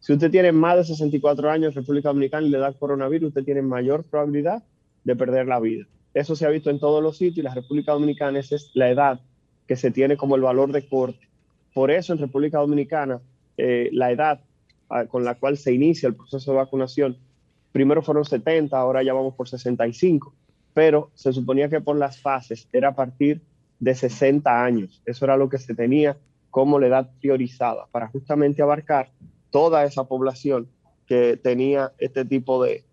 Si 0.00 0.12
usted 0.12 0.30
tiene 0.30 0.52
más 0.52 0.76
de 0.76 0.84
64 0.84 1.50
años 1.50 1.68
en 1.70 1.76
República 1.76 2.10
Dominicana 2.10 2.46
y 2.46 2.50
le 2.50 2.58
da 2.58 2.72
coronavirus, 2.72 3.28
usted 3.28 3.44
tiene 3.44 3.62
mayor 3.62 4.04
probabilidad 4.04 4.62
de 5.04 5.16
perder 5.16 5.46
la 5.46 5.58
vida. 5.58 5.86
Eso 6.12 6.36
se 6.36 6.44
ha 6.46 6.50
visto 6.50 6.70
en 6.70 6.78
todos 6.78 7.02
los 7.02 7.16
sitios 7.16 7.38
y 7.38 7.42
la 7.42 7.54
República 7.54 7.92
Dominicana 7.92 8.38
es 8.38 8.70
la 8.74 8.90
edad 8.90 9.20
que 9.66 9.76
se 9.76 9.90
tiene 9.90 10.16
como 10.16 10.36
el 10.36 10.42
valor 10.42 10.72
de 10.72 10.86
corte. 10.86 11.28
Por 11.74 11.90
eso 11.90 12.12
en 12.12 12.18
República 12.18 12.58
Dominicana 12.58 13.20
eh, 13.56 13.90
la 13.92 14.10
edad 14.10 14.40
ah, 14.88 15.06
con 15.06 15.24
la 15.24 15.34
cual 15.34 15.56
se 15.56 15.72
inicia 15.72 16.08
el 16.08 16.14
proceso 16.14 16.52
de 16.52 16.58
vacunación, 16.58 17.16
primero 17.72 18.02
fueron 18.02 18.24
70, 18.24 18.78
ahora 18.78 19.02
ya 19.02 19.12
vamos 19.12 19.34
por 19.34 19.48
65, 19.48 20.32
pero 20.74 21.10
se 21.14 21.32
suponía 21.32 21.68
que 21.68 21.80
por 21.80 21.96
las 21.96 22.20
fases 22.20 22.68
era 22.72 22.88
a 22.88 22.94
partir 22.94 23.40
de 23.80 23.94
60 23.94 24.64
años. 24.64 25.02
Eso 25.06 25.24
era 25.24 25.36
lo 25.36 25.48
que 25.48 25.58
se 25.58 25.74
tenía 25.74 26.16
como 26.50 26.78
la 26.78 26.86
edad 26.86 27.10
priorizada 27.20 27.86
para 27.90 28.08
justamente 28.08 28.62
abarcar 28.62 29.10
toda 29.50 29.84
esa 29.84 30.04
población 30.04 30.68
que 31.06 31.36
tenía 31.36 31.92
este 31.98 32.24
tipo 32.24 32.62
de, 32.62 32.84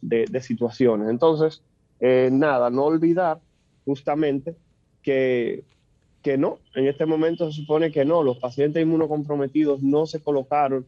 de, 0.00 0.40
situaciones. 0.40 1.08
Entonces, 1.08 1.62
eh, 2.00 2.28
nada, 2.32 2.70
no 2.70 2.84
olvidar 2.84 3.40
justamente 3.84 4.56
que, 5.02 5.64
que 6.24 6.38
no, 6.38 6.58
en 6.74 6.86
este 6.86 7.04
momento 7.04 7.52
se 7.52 7.60
supone 7.60 7.92
que 7.92 8.06
no, 8.06 8.22
los 8.22 8.38
pacientes 8.38 8.82
inmunocomprometidos 8.82 9.82
no 9.82 10.06
se 10.06 10.22
colocaron 10.22 10.86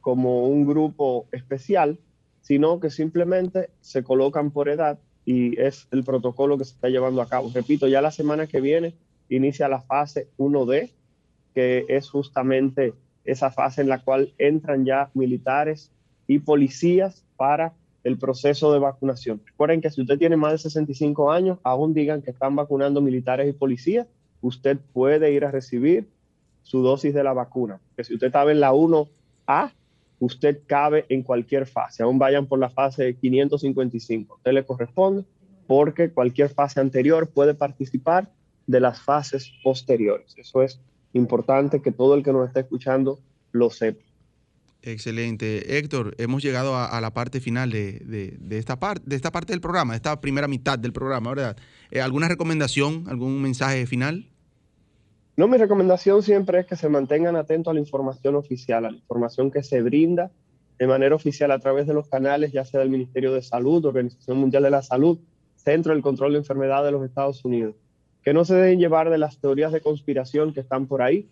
como 0.00 0.48
un 0.48 0.66
grupo 0.66 1.26
especial, 1.30 1.98
sino 2.40 2.80
que 2.80 2.88
simplemente 2.88 3.68
se 3.82 4.02
colocan 4.02 4.50
por 4.50 4.70
edad 4.70 4.98
y 5.26 5.60
es 5.60 5.86
el 5.90 6.04
protocolo 6.04 6.56
que 6.56 6.64
se 6.64 6.72
está 6.72 6.88
llevando 6.88 7.20
a 7.20 7.28
cabo. 7.28 7.50
Repito, 7.54 7.86
ya 7.86 8.00
la 8.00 8.10
semana 8.10 8.46
que 8.46 8.62
viene 8.62 8.94
inicia 9.28 9.68
la 9.68 9.82
fase 9.82 10.28
1D, 10.38 10.90
que 11.54 11.84
es 11.88 12.08
justamente 12.08 12.94
esa 13.26 13.50
fase 13.50 13.82
en 13.82 13.90
la 13.90 14.02
cual 14.02 14.32
entran 14.38 14.86
ya 14.86 15.10
militares 15.12 15.92
y 16.26 16.38
policías 16.38 17.26
para 17.36 17.74
el 18.04 18.16
proceso 18.16 18.72
de 18.72 18.78
vacunación. 18.78 19.42
Recuerden 19.44 19.82
que 19.82 19.90
si 19.90 20.00
usted 20.00 20.16
tiene 20.18 20.38
más 20.38 20.52
de 20.52 20.58
65 20.58 21.30
años, 21.30 21.58
aún 21.62 21.92
digan 21.92 22.22
que 22.22 22.30
están 22.30 22.56
vacunando 22.56 23.02
militares 23.02 23.50
y 23.50 23.52
policías, 23.52 24.06
usted 24.40 24.78
puede 24.92 25.32
ir 25.32 25.44
a 25.44 25.50
recibir 25.50 26.08
su 26.62 26.82
dosis 26.82 27.14
de 27.14 27.24
la 27.24 27.32
vacuna. 27.32 27.80
Que 27.96 28.04
si 28.04 28.14
usted 28.14 28.28
estaba 28.28 28.52
en 28.52 28.60
la 28.60 28.72
1A, 28.72 29.72
usted 30.20 30.60
cabe 30.66 31.06
en 31.08 31.22
cualquier 31.22 31.66
fase. 31.66 32.02
Aún 32.02 32.18
vayan 32.18 32.46
por 32.46 32.58
la 32.58 32.70
fase 32.70 33.14
555. 33.16 34.36
usted 34.36 34.52
le 34.52 34.64
corresponde 34.64 35.24
porque 35.66 36.10
cualquier 36.10 36.48
fase 36.48 36.80
anterior 36.80 37.28
puede 37.28 37.54
participar 37.54 38.30
de 38.66 38.80
las 38.80 39.00
fases 39.00 39.52
posteriores. 39.62 40.34
Eso 40.36 40.62
es 40.62 40.80
importante 41.12 41.80
que 41.80 41.92
todo 41.92 42.14
el 42.14 42.22
que 42.22 42.32
nos 42.32 42.48
está 42.48 42.60
escuchando 42.60 43.18
lo 43.52 43.70
sepa. 43.70 44.07
Excelente. 44.82 45.78
Héctor, 45.78 46.14
hemos 46.18 46.42
llegado 46.42 46.76
a, 46.76 47.00
la 47.00 47.12
parte 47.12 47.40
final 47.40 47.70
de, 47.70 48.38
esta 48.50 48.78
parte, 48.78 49.02
de 49.06 49.16
esta 49.16 49.32
parte 49.32 49.52
del 49.52 49.60
programa, 49.60 49.92
de 49.92 49.96
esta 49.96 50.20
primera 50.20 50.48
mitad 50.48 50.78
del 50.78 50.92
programa, 50.92 51.30
¿verdad? 51.30 51.56
Eh, 51.90 52.00
¿Alguna 52.00 52.28
recomendación, 52.28 53.04
algún 53.08 53.42
mensaje 53.42 53.86
final? 53.86 54.26
No, 55.36 55.48
mi 55.48 55.56
recomendación 55.56 56.22
siempre 56.22 56.60
es 56.60 56.66
que 56.66 56.76
se 56.76 56.88
mantengan 56.88 57.36
atentos 57.36 57.70
a 57.70 57.74
la 57.74 57.80
información 57.80 58.36
oficial, 58.36 58.84
a 58.84 58.90
la 58.90 58.96
información 58.96 59.50
que 59.50 59.62
se 59.62 59.82
brinda 59.82 60.30
de 60.78 60.86
manera 60.86 61.14
oficial 61.14 61.50
a 61.50 61.58
través 61.58 61.86
de 61.86 61.94
los 61.94 62.08
canales, 62.08 62.52
ya 62.52 62.64
sea 62.64 62.80
del 62.80 62.90
Ministerio 62.90 63.32
de 63.32 63.42
Salud, 63.42 63.84
Organización 63.84 64.38
Mundial 64.38 64.62
de 64.62 64.70
la 64.70 64.82
Salud, 64.82 65.18
Centro 65.56 65.92
del 65.92 66.02
Control 66.02 66.32
de 66.32 66.38
Enfermedades 66.38 66.86
de 66.86 66.92
los 66.92 67.04
Estados 67.04 67.44
Unidos 67.44 67.74
que 68.28 68.34
no 68.34 68.44
se 68.44 68.54
deben 68.54 68.78
llevar 68.78 69.08
de 69.08 69.16
las 69.16 69.38
teorías 69.38 69.72
de 69.72 69.80
conspiración 69.80 70.52
que 70.52 70.60
están 70.60 70.86
por 70.86 71.00
ahí. 71.00 71.30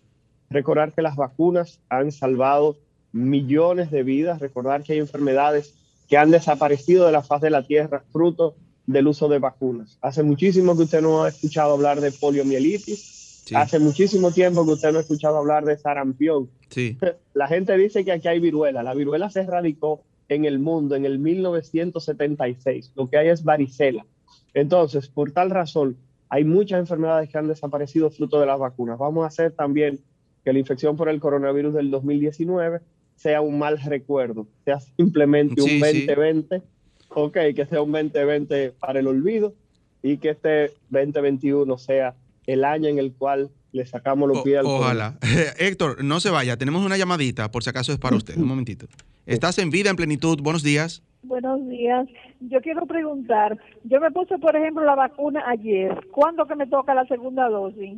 Recordar 0.49 0.93
que 0.93 1.03
las 1.03 1.15
vacunas 1.15 1.79
han 1.89 2.11
salvado 2.11 2.77
millones 3.11 3.91
de 3.91 4.03
vidas, 4.03 4.39
recordar 4.39 4.83
que 4.83 4.93
hay 4.93 4.99
enfermedades 4.99 5.73
que 6.07 6.17
han 6.17 6.31
desaparecido 6.31 7.05
de 7.05 7.11
la 7.11 7.23
faz 7.23 7.41
de 7.41 7.49
la 7.49 7.65
Tierra 7.65 8.03
fruto 8.11 8.55
del 8.85 9.07
uso 9.07 9.27
de 9.27 9.39
vacunas. 9.39 9.97
Hace 10.01 10.23
muchísimo 10.23 10.75
que 10.75 10.83
usted 10.83 11.01
no 11.01 11.23
ha 11.23 11.29
escuchado 11.29 11.73
hablar 11.73 11.99
de 11.99 12.11
poliomielitis, 12.11 13.43
hace 13.53 13.79
muchísimo 13.79 14.31
tiempo 14.31 14.65
que 14.65 14.71
usted 14.71 14.91
no 14.91 14.99
ha 14.99 15.01
escuchado 15.01 15.37
hablar 15.37 15.65
de 15.65 15.77
sarampión. 15.77 16.49
Sí. 16.69 16.97
La 17.33 17.47
gente 17.47 17.77
dice 17.77 18.05
que 18.05 18.13
aquí 18.13 18.27
hay 18.27 18.39
viruela, 18.39 18.83
la 18.83 18.93
viruela 18.93 19.29
se 19.29 19.41
erradicó 19.41 20.01
en 20.29 20.45
el 20.45 20.59
mundo 20.59 20.95
en 20.95 21.05
el 21.05 21.19
1976, 21.19 22.91
lo 22.95 23.09
que 23.09 23.17
hay 23.17 23.29
es 23.29 23.43
varicela. 23.43 24.05
Entonces, 24.53 25.07
por 25.07 25.31
tal 25.31 25.49
razón, 25.49 25.97
hay 26.29 26.43
muchas 26.43 26.79
enfermedades 26.79 27.29
que 27.29 27.37
han 27.37 27.47
desaparecido 27.47 28.09
fruto 28.09 28.39
de 28.39 28.45
las 28.45 28.59
vacunas. 28.59 28.97
Vamos 28.97 29.23
a 29.23 29.27
hacer 29.27 29.51
también 29.53 29.99
que 30.43 30.51
la 30.51 30.59
infección 30.59 30.97
por 30.97 31.09
el 31.09 31.19
coronavirus 31.19 31.73
del 31.73 31.91
2019 31.91 32.81
sea 33.17 33.41
un 33.41 33.59
mal 33.59 33.79
recuerdo, 33.81 34.47
sea 34.63 34.79
simplemente 34.79 35.61
un 35.61 35.79
2020, 35.79 36.61
ok, 37.09 37.37
que 37.55 37.65
sea 37.69 37.81
un 37.81 37.91
2020 37.91 38.73
para 38.79 38.99
el 38.99 39.07
olvido 39.07 39.53
y 40.01 40.17
que 40.17 40.29
este 40.29 40.71
2021 40.89 41.77
sea 41.77 42.15
el 42.45 42.63
año 42.63 42.87
en 42.87 42.99
el 42.99 43.11
cual 43.11 43.49
le 43.71 43.85
sacamos 43.85 44.29
los 44.29 44.43
pies 44.43 44.59
al 44.59 44.67
Ojalá. 44.67 45.17
Héctor, 45.57 46.03
no 46.03 46.19
se 46.19 46.29
vaya, 46.29 46.57
tenemos 46.57 46.85
una 46.85 46.95
llamadita, 46.95 47.51
por 47.51 47.63
si 47.63 47.71
acaso 47.71 47.91
es 47.91 47.97
para 47.97 48.15
usted, 48.15 48.37
un 48.37 48.47
momentito. 48.47 48.87
Estás 49.25 49.57
en 49.57 49.71
vida, 49.71 49.89
en 49.89 49.95
plenitud, 49.95 50.39
buenos 50.41 50.63
días. 50.63 51.03
Buenos 51.23 51.67
días. 51.67 52.07
Yo 52.39 52.61
quiero 52.61 52.85
preguntar, 52.85 53.57
yo 53.83 53.99
me 53.99 54.11
puse, 54.11 54.37
por 54.37 54.55
ejemplo, 54.55 54.85
la 54.85 54.95
vacuna 54.95 55.43
ayer. 55.47 56.07
¿Cuándo 56.11 56.45
que 56.45 56.55
me 56.55 56.67
toca 56.67 56.93
la 56.93 57.05
segunda 57.07 57.49
dosis? 57.49 57.97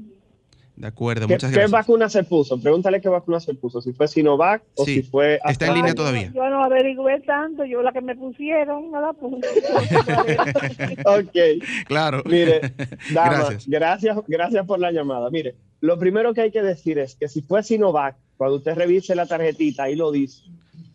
De 0.79 0.87
acuerdo, 0.87 1.27
muchas 1.27 1.51
gracias. 1.51 1.65
¿Qué 1.65 1.71
vacuna 1.71 2.09
se 2.09 2.23
puso? 2.23 2.59
Pregúntale 2.59 3.01
qué 3.01 3.09
vacuna 3.09 3.39
se 3.39 3.53
puso, 3.53 3.81
si 3.81 3.93
fue 3.93 4.07
Sinovac 4.07 4.63
o 4.75 4.85
si 4.85 5.03
fue... 5.03 5.39
Está 5.45 5.67
en 5.67 5.73
línea 5.75 5.93
todavía. 5.93 6.31
Yo, 6.33 6.49
no 6.49 6.63
averigüé 6.63 7.19
tanto, 7.19 7.65
yo 7.65 7.81
la 7.81 7.91
que 7.91 8.01
me 8.01 8.15
pusieron, 8.15 8.89
nada 8.89 9.13
puse. 9.13 9.45
ok. 11.05 11.85
Claro. 11.85 12.23
Mire, 12.25 12.61
gracias. 13.11 13.67
gracias. 13.67 14.17
Gracias 14.27 14.65
por 14.65 14.79
la 14.79 14.91
llamada. 14.91 15.29
Mire, 15.29 15.55
lo 15.81 15.99
primero 15.99 16.33
que 16.33 16.41
hay 16.41 16.51
que 16.51 16.63
decir 16.63 16.97
es 16.97 17.15
que 17.15 17.27
si 17.27 17.41
fue 17.41 17.61
Sinovac, 17.61 18.15
cuando 18.37 18.55
usted 18.57 18.75
revise 18.75 19.13
la 19.15 19.25
tarjetita, 19.25 19.83
ahí 19.83 19.95
lo 19.95 20.11
dice, 20.11 20.43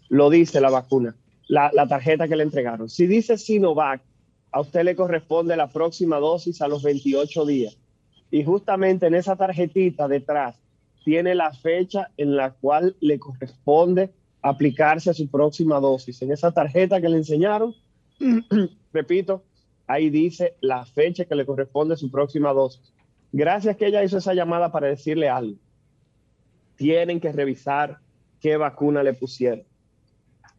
lo 0.09 0.31
dice 0.31 0.61
la 0.61 0.71
vacuna 0.71 1.15
la, 1.49 1.87
tarjeta 1.87 2.29
que 2.29 2.37
le 2.37 2.43
entregaron. 2.43 2.89
Si 2.89 3.07
dice 3.07 3.39
Sinovac, 3.39 4.01
a 4.53 4.61
usted 4.61 4.85
le 4.85 4.97
corresponde 4.97 5.57
la 5.57 5.69
próxima 5.69 6.19
dosis 6.19 6.63
a 6.63 6.69
los 6.69 6.83
28 6.83 7.47
días. 7.47 7.77
Y 8.35 8.43
justamente 8.43 9.07
en 9.07 9.15
esa 9.15 9.37
tarjetita 9.37 10.09
detrás 10.09 10.61
tiene 11.05 11.37
la 11.37 11.53
fecha 11.53 12.11
en 12.17 12.35
la 12.35 12.51
cual 12.51 12.97
le 12.99 13.17
corresponde 13.21 14.11
aplicarse 14.43 15.09
a 15.09 15.15
su 15.15 15.29
próxima 15.29 15.79
dosis. 15.79 16.21
En 16.21 16.33
esa 16.33 16.51
tarjeta 16.51 17.01
que 17.01 17.09
le 17.09 17.19
enseñaron, 17.19 17.77
repito, 18.93 19.45
ahí 19.87 20.11
dice 20.11 20.57
la 20.61 20.85
fecha 20.85 21.27
que 21.27 21.37
le 21.37 21.47
corresponde 21.47 21.95
a 21.95 21.97
su 21.97 22.11
próxima 22.11 22.53
dosis. 22.53 22.93
Gracias 23.31 23.77
que 23.77 23.87
ella 23.87 24.03
hizo 24.03 24.19
esa 24.19 24.35
llamada 24.35 24.73
para 24.73 24.89
decirle 24.89 25.29
algo. 25.29 25.57
Tienen 26.75 27.21
que 27.21 27.31
revisar 27.31 28.01
qué 28.41 28.57
vacuna 28.57 29.05
le 29.05 29.15
pusieron. 29.15 29.63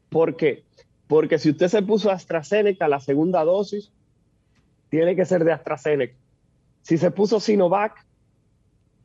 ¿Por 0.07 0.37
qué? 0.37 0.63
Porque 1.07 1.39
si 1.39 1.49
usted 1.49 1.67
se 1.67 1.81
puso 1.81 2.09
AstraZeneca, 2.09 2.87
la 2.87 3.01
segunda 3.01 3.43
dosis, 3.43 3.91
tiene 4.87 5.17
que 5.17 5.25
ser 5.25 5.43
de 5.43 5.51
AstraZeneca. 5.51 6.15
Si 6.85 6.99
se 6.99 7.09
puso 7.09 7.39
Sinovac, 7.39 8.05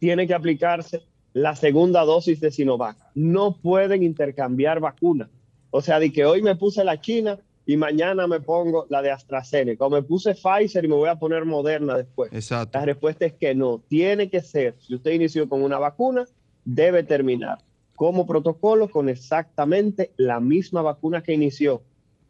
tiene 0.01 0.27
que 0.27 0.35
aplicarse 0.35 1.03
la 1.33 1.57
segunda 1.57 2.05
dosis 2.05 2.39
de 2.39 2.51
Sinovac. 2.51 2.99
No 3.15 3.57
pueden 3.57 4.03
intercambiar 4.03 4.81
vacunas. 4.81 5.31
O 5.71 5.81
sea, 5.81 5.99
de 5.99 6.13
que 6.13 6.27
hoy 6.27 6.43
me 6.43 6.57
puse 6.57 6.85
la 6.85 7.01
China 7.01 7.39
y 7.65 7.79
mañana 7.79 8.27
me 8.27 8.41
pongo 8.41 8.85
la 8.91 9.01
de 9.01 9.11
AstraZeneca. 9.11 9.87
O 9.87 9.89
me 9.89 10.03
puse 10.03 10.35
Pfizer 10.35 10.85
y 10.85 10.89
me 10.89 10.95
voy 10.95 11.09
a 11.09 11.19
poner 11.19 11.47
Moderna 11.47 11.97
después. 11.97 12.31
Exacto. 12.35 12.79
La 12.79 12.85
respuesta 12.85 13.25
es 13.25 13.33
que 13.33 13.55
no. 13.55 13.81
Tiene 13.89 14.29
que 14.29 14.43
ser, 14.43 14.75
si 14.81 14.97
usted 14.97 15.13
inició 15.13 15.49
con 15.49 15.63
una 15.63 15.79
vacuna, 15.79 16.27
debe 16.67 17.03
terminar 17.03 17.61
como 17.97 18.27
protocolo 18.27 18.91
con 18.91 19.09
exactamente 19.09 20.13
la 20.19 20.39
misma 20.39 20.83
vacuna 20.83 21.23
que 21.23 21.33
inició 21.33 21.81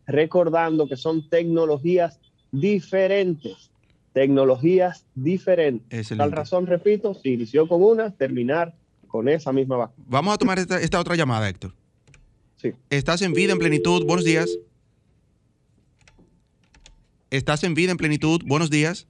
recordando 0.06 0.86
que 0.86 0.96
son 0.96 1.28
tecnologías 1.28 2.20
diferentes, 2.52 3.69
tecnologías 4.12 5.06
diferentes. 5.14 6.08
Tal 6.08 6.32
razón, 6.32 6.66
repito, 6.66 7.14
si 7.14 7.34
inició 7.34 7.68
con 7.68 7.82
una, 7.82 8.10
terminar 8.10 8.74
con 9.06 9.28
esa 9.28 9.52
misma 9.52 9.76
vacuna. 9.76 10.06
Vamos 10.08 10.34
a 10.34 10.38
tomar 10.38 10.58
esta, 10.58 11.00
otra 11.00 11.16
llamada, 11.16 11.48
Héctor. 11.48 11.72
Sí. 12.56 12.72
Estás 12.90 13.22
en 13.22 13.32
vida, 13.32 13.52
en 13.52 13.58
plenitud, 13.58 14.04
buenos 14.06 14.24
días. 14.24 14.58
Estás 17.30 17.64
en 17.64 17.74
vida, 17.74 17.92
en 17.92 17.96
plenitud, 17.96 18.42
buenos 18.44 18.70
días. 18.70 19.06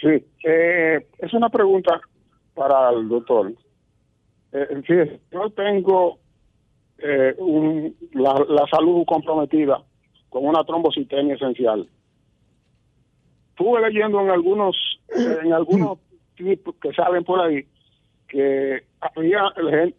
Sí, 0.00 0.24
eh, 0.44 1.06
es 1.18 1.34
una 1.34 1.50
pregunta 1.50 2.00
para 2.54 2.90
el 2.90 3.08
doctor. 3.08 3.52
Eh, 4.52 4.82
sí, 4.86 5.20
yo 5.30 5.50
tengo 5.50 6.18
eh, 6.98 7.34
la, 8.12 8.66
salud 8.70 9.04
comprometida 9.06 9.82
con 10.28 10.46
una 10.46 10.64
trombocitenia 10.64 11.34
esencial. 11.34 11.88
Estuve 13.50 13.80
leyendo 13.80 14.20
en 14.20 14.30
algunos, 14.30 14.76
en 15.08 15.52
algunos 15.52 15.98
tipos 16.36 16.74
que 16.76 16.92
saben 16.92 17.24
por 17.24 17.40
ahí 17.40 17.66
que 18.28 18.84
había 19.00 19.42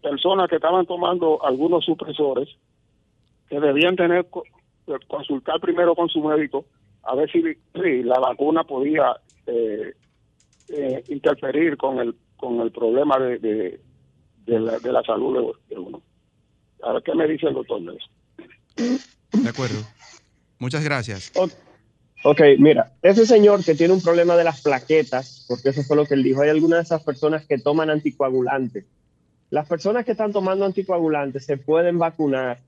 personas 0.01 0.49
que 0.49 0.55
estaban 0.55 0.85
tomando 0.85 1.43
algunos 1.43 1.83
supresores 1.83 2.47
que 3.49 3.59
debían 3.59 3.97
tener 3.97 4.25
consultar 5.07 5.59
primero 5.59 5.95
con 5.95 6.07
su 6.07 6.21
médico 6.23 6.65
a 7.03 7.15
ver 7.15 7.29
si, 7.29 7.41
la 8.03 8.19
vacuna 8.19 8.63
podía 8.63 9.17
eh, 9.47 9.93
eh, 10.69 11.03
interferir 11.09 11.75
con 11.77 11.99
el 11.99 12.15
con 12.41 12.59
el 12.59 12.71
problema 12.71 13.17
de, 13.19 13.37
de, 13.37 14.59
la, 14.59 14.79
de 14.79 14.91
la, 14.91 15.03
salud 15.03 15.55
de, 15.69 15.77
uno. 15.77 16.01
A 16.83 16.93
ver 16.93 17.03
qué 17.03 17.13
me 17.13 17.27
dice 17.27 17.47
el 17.47 17.53
doctor 17.53 17.79
de 17.83 17.95
eso. 17.95 19.39
De 19.43 19.49
acuerdo. 19.49 19.79
Muchas 20.57 20.83
gracias. 20.83 21.31
Ok, 22.23 22.39
mira, 22.59 22.91
ese 23.01 23.25
señor 23.25 23.63
que 23.63 23.73
tiene 23.73 23.95
un 23.95 24.01
problema 24.01 24.35
de 24.35 24.43
las 24.43 24.61
plaquetas, 24.61 25.43
porque 25.47 25.69
eso 25.69 25.81
fue 25.81 25.97
lo 25.97 26.05
que 26.05 26.13
él 26.13 26.21
dijo, 26.21 26.41
hay 26.41 26.49
algunas 26.49 26.77
de 26.77 26.83
esas 26.83 27.03
personas 27.03 27.47
que 27.47 27.57
toman 27.57 27.89
anticoagulantes. 27.89 28.85
Las 29.49 29.67
personas 29.67 30.05
que 30.05 30.11
están 30.11 30.31
tomando 30.31 30.65
anticoagulantes 30.65 31.45
se 31.45 31.57
pueden 31.57 31.97
vacunar. 31.97 32.59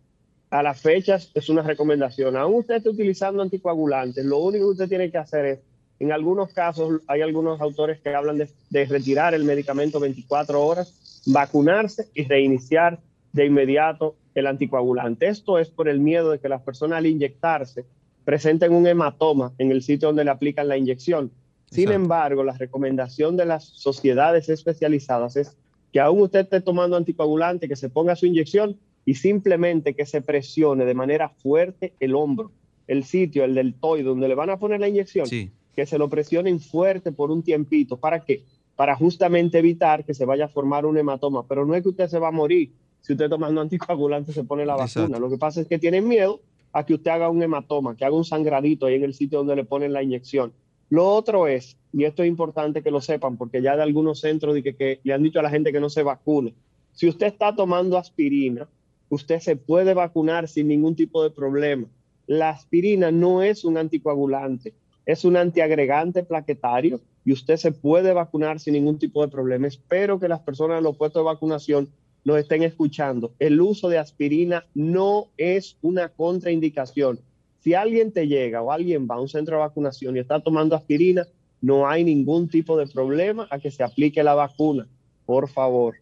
A 0.49 0.63
las 0.63 0.81
fechas 0.81 1.29
es 1.35 1.49
una 1.49 1.61
recomendación. 1.61 2.35
Aún 2.35 2.61
usted 2.61 2.75
esté 2.75 2.89
utilizando 2.89 3.43
anticoagulantes, 3.43 4.25
lo 4.25 4.39
único 4.39 4.65
que 4.65 4.71
usted 4.71 4.89
tiene 4.89 5.11
que 5.11 5.19
hacer 5.19 5.45
es, 5.45 5.59
en 5.99 6.11
algunos 6.11 6.51
casos, 6.51 7.01
hay 7.07 7.21
algunos 7.21 7.61
autores 7.61 7.99
que 8.01 8.13
hablan 8.13 8.39
de, 8.39 8.49
de 8.71 8.85
retirar 8.85 9.35
el 9.35 9.43
medicamento 9.43 9.99
24 9.99 10.65
horas, 10.65 11.21
vacunarse 11.27 12.07
y 12.15 12.23
reiniciar 12.23 12.99
de 13.31 13.45
inmediato 13.45 14.15
el 14.33 14.47
anticoagulante. 14.47 15.27
Esto 15.27 15.59
es 15.59 15.69
por 15.69 15.87
el 15.87 15.99
miedo 15.99 16.31
de 16.31 16.39
que 16.39 16.49
las 16.49 16.63
personas 16.63 16.97
al 16.97 17.05
inyectarse 17.05 17.85
presenten 18.25 18.73
un 18.73 18.87
hematoma 18.87 19.53
en 19.57 19.71
el 19.71 19.81
sitio 19.81 20.09
donde 20.09 20.23
le 20.23 20.31
aplican 20.31 20.67
la 20.67 20.77
inyección. 20.77 21.31
Sin 21.69 21.91
embargo, 21.91 22.43
la 22.43 22.53
recomendación 22.53 23.35
de 23.35 23.45
las 23.45 23.65
sociedades 23.65 24.47
especializadas 24.47 25.35
es 25.35 25.57
que 25.91 25.99
aún 25.99 26.21
usted 26.21 26.41
esté 26.41 26.61
tomando 26.61 26.97
anticoagulante, 26.97 27.67
que 27.67 27.75
se 27.75 27.89
ponga 27.89 28.15
su 28.15 28.25
inyección 28.25 28.77
y 29.05 29.15
simplemente 29.15 29.95
que 29.95 30.05
se 30.05 30.21
presione 30.21 30.85
de 30.85 30.93
manera 30.93 31.29
fuerte 31.29 31.93
el 31.99 32.15
hombro, 32.15 32.51
el 32.87 33.03
sitio, 33.03 33.43
el 33.43 33.55
deltoide, 33.55 34.03
donde 34.03 34.27
le 34.27 34.35
van 34.35 34.49
a 34.49 34.59
poner 34.59 34.79
la 34.79 34.87
inyección, 34.87 35.27
que 35.27 35.85
se 35.85 35.97
lo 35.97 36.09
presionen 36.09 36.59
fuerte 36.59 37.11
por 37.11 37.31
un 37.31 37.43
tiempito. 37.43 37.97
¿Para 37.97 38.23
qué? 38.23 38.43
Para 38.75 38.95
justamente 38.95 39.59
evitar 39.59 40.05
que 40.05 40.13
se 40.13 40.25
vaya 40.25 40.45
a 40.45 40.49
formar 40.49 40.85
un 40.85 40.97
hematoma. 40.97 41.47
Pero 41.47 41.65
no 41.65 41.75
es 41.75 41.83
que 41.83 41.89
usted 41.89 42.07
se 42.07 42.19
va 42.19 42.27
a 42.27 42.31
morir 42.31 42.71
si 43.01 43.13
usted 43.13 43.29
tomando 43.29 43.61
anticoagulante 43.61 44.31
se 44.31 44.43
pone 44.43 44.65
la 44.65 44.75
vacuna. 44.75 45.19
Lo 45.19 45.29
que 45.29 45.37
pasa 45.37 45.61
es 45.61 45.67
que 45.67 45.79
tienen 45.79 46.07
miedo 46.07 46.41
a 46.73 46.85
que 46.85 46.95
usted 46.95 47.11
haga 47.11 47.29
un 47.29 47.41
hematoma, 47.41 47.95
que 47.95 48.03
haga 48.03 48.15
un 48.15 48.25
sangradito 48.25 48.87
ahí 48.87 48.95
en 48.95 49.03
el 49.03 49.13
sitio 49.13 49.37
donde 49.37 49.55
le 49.55 49.63
ponen 49.63 49.93
la 49.93 50.01
inyección. 50.03 50.51
Lo 50.89 51.07
otro 51.07 51.47
es, 51.47 51.77
y 51.93 52.03
esto 52.03 52.23
es 52.23 52.29
importante 52.29 52.81
que 52.81 52.91
lo 52.91 52.99
sepan, 52.99 53.37
porque 53.37 53.61
ya 53.61 53.75
de 53.75 53.83
algunos 53.83 54.19
centros 54.19 54.55
de 54.55 54.63
que, 54.63 54.99
le 55.03 55.13
han 55.13 55.23
dicho 55.23 55.39
a 55.39 55.43
la 55.43 55.49
gente 55.49 55.71
que 55.71 55.79
no 55.79 55.89
se 55.89 56.03
vacune. 56.03 56.53
Si 56.91 57.07
usted 57.07 57.27
está 57.27 57.55
tomando 57.55 57.97
aspirina, 57.97 58.67
usted 59.09 59.39
se 59.39 59.55
puede 59.55 59.93
vacunar 59.93 60.47
sin 60.47 60.67
ningún 60.67 60.95
tipo 60.95 61.23
de 61.23 61.29
problema. 61.29 61.87
La 62.25 62.49
aspirina 62.49 63.11
no 63.11 63.43
es 63.43 63.65
un 63.65 63.77
anticoagulante, 63.77 64.73
es 65.05 65.25
un 65.25 65.37
antiagregante 65.37 66.23
plaquetario 66.23 66.99
y 67.25 67.33
usted 67.33 67.57
se 67.57 67.71
puede 67.71 68.13
vacunar 68.13 68.59
sin 68.59 68.73
ningún 68.73 68.97
tipo 68.97 69.21
de 69.21 69.27
problema. 69.31 69.67
Espero 69.67 70.19
que 70.19 70.27
las 70.27 70.39
personas 70.39 70.77
en 70.79 70.83
los 70.83 70.97
puestos 70.97 71.21
de 71.21 71.25
vacunación 71.25 71.89
nos 72.23 72.37
estén 72.37 72.63
escuchando, 72.63 73.33
el 73.39 73.59
uso 73.59 73.89
de 73.89 73.97
aspirina 73.97 74.65
no 74.73 75.27
es 75.37 75.77
una 75.81 76.09
contraindicación. 76.09 77.19
Si 77.59 77.73
alguien 77.73 78.11
te 78.11 78.27
llega 78.27 78.61
o 78.61 78.71
alguien 78.71 79.07
va 79.09 79.15
a 79.15 79.21
un 79.21 79.29
centro 79.29 79.55
de 79.55 79.61
vacunación 79.61 80.15
y 80.15 80.19
está 80.19 80.39
tomando 80.41 80.75
aspirina, 80.75 81.25
no 81.61 81.87
hay 81.87 82.03
ningún 82.03 82.49
tipo 82.49 82.77
de 82.77 82.87
problema 82.87 83.47
a 83.49 83.59
que 83.59 83.71
se 83.71 83.83
aplique 83.83 84.21
la 84.23 84.33
vacuna. 84.33 84.87
Por 85.25 85.47
favor. 85.49 85.95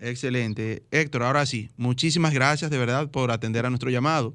Excelente. 0.00 0.82
Héctor, 0.90 1.22
ahora 1.22 1.44
sí, 1.46 1.70
muchísimas 1.76 2.32
gracias 2.32 2.70
de 2.70 2.78
verdad 2.78 3.10
por 3.10 3.30
atender 3.30 3.66
a 3.66 3.70
nuestro 3.70 3.90
llamado. 3.90 4.34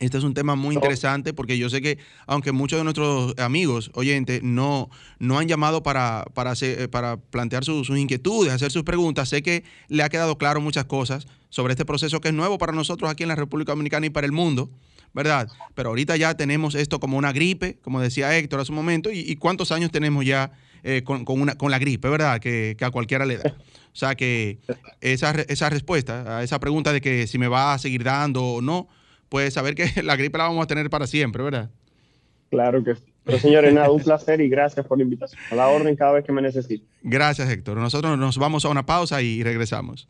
Este 0.00 0.18
es 0.18 0.24
un 0.24 0.34
tema 0.34 0.56
muy 0.56 0.74
interesante 0.74 1.32
porque 1.32 1.56
yo 1.56 1.70
sé 1.70 1.80
que, 1.80 1.98
aunque 2.26 2.50
muchos 2.50 2.78
de 2.78 2.84
nuestros 2.84 3.38
amigos 3.38 3.90
oyentes 3.94 4.42
no, 4.42 4.90
no 5.20 5.38
han 5.38 5.46
llamado 5.46 5.84
para, 5.84 6.24
para, 6.34 6.50
hacer, 6.50 6.90
para 6.90 7.16
plantear 7.16 7.64
sus, 7.64 7.88
inquietudes, 7.90 8.52
hacer 8.52 8.72
sus 8.72 8.82
preguntas, 8.82 9.28
sé 9.28 9.42
que 9.42 9.62
le 9.88 10.02
ha 10.02 10.08
quedado 10.08 10.36
claro 10.36 10.60
muchas 10.60 10.84
cosas 10.86 11.26
sobre 11.48 11.74
este 11.74 11.84
proceso 11.84 12.20
que 12.20 12.28
es 12.28 12.34
nuevo 12.34 12.58
para 12.58 12.72
nosotros 12.72 13.08
aquí 13.08 13.22
en 13.22 13.28
la 13.28 13.36
República 13.36 13.72
Dominicana 13.72 14.06
y 14.06 14.10
para 14.10 14.26
el 14.26 14.32
mundo, 14.32 14.68
¿verdad? 15.12 15.48
Pero 15.76 15.90
ahorita 15.90 16.16
ya 16.16 16.34
tenemos 16.34 16.74
esto 16.74 16.98
como 16.98 17.16
una 17.16 17.32
gripe, 17.32 17.78
como 17.80 18.00
decía 18.00 18.36
Héctor 18.36 18.60
hace 18.60 18.72
un 18.72 18.76
momento, 18.76 19.12
y, 19.12 19.36
cuántos 19.36 19.70
años 19.70 19.92
tenemos 19.92 20.24
ya 20.24 20.50
eh, 20.82 21.02
con, 21.04 21.24
una, 21.28 21.54
con 21.54 21.70
la 21.70 21.78
gripe, 21.78 22.08
¿verdad? 22.08 22.40
Que, 22.40 22.74
que, 22.76 22.84
a 22.84 22.90
cualquiera 22.90 23.24
le 23.26 23.38
da. 23.38 23.54
O 23.92 23.96
sea 23.96 24.16
que 24.16 24.58
esa, 25.00 25.30
esa 25.42 25.70
respuesta 25.70 26.38
a 26.38 26.42
esa 26.42 26.58
pregunta 26.58 26.92
de 26.92 27.00
que 27.00 27.28
si 27.28 27.38
me 27.38 27.46
va 27.46 27.74
a 27.74 27.78
seguir 27.78 28.02
dando 28.02 28.44
o 28.44 28.60
no 28.60 28.88
pues 29.28 29.54
saber 29.54 29.74
que 29.74 29.90
la 30.02 30.16
gripe 30.16 30.38
la 30.38 30.44
vamos 30.44 30.64
a 30.64 30.66
tener 30.66 30.90
para 30.90 31.06
siempre, 31.06 31.42
¿verdad? 31.42 31.70
Claro 32.50 32.84
que 32.84 32.94
sí. 32.94 33.02
Pero 33.24 33.38
señores, 33.38 33.72
nada, 33.72 33.90
un 33.90 34.02
placer 34.02 34.40
y 34.40 34.48
gracias 34.48 34.86
por 34.86 34.98
la 34.98 35.04
invitación. 35.04 35.40
A 35.50 35.54
la 35.54 35.68
orden 35.68 35.96
cada 35.96 36.12
vez 36.12 36.24
que 36.24 36.32
me 36.32 36.42
necesite. 36.42 36.84
Gracias, 37.02 37.48
Héctor. 37.48 37.78
Nosotros 37.78 38.18
nos 38.18 38.38
vamos 38.38 38.64
a 38.64 38.68
una 38.68 38.84
pausa 38.84 39.22
y 39.22 39.42
regresamos. 39.42 40.08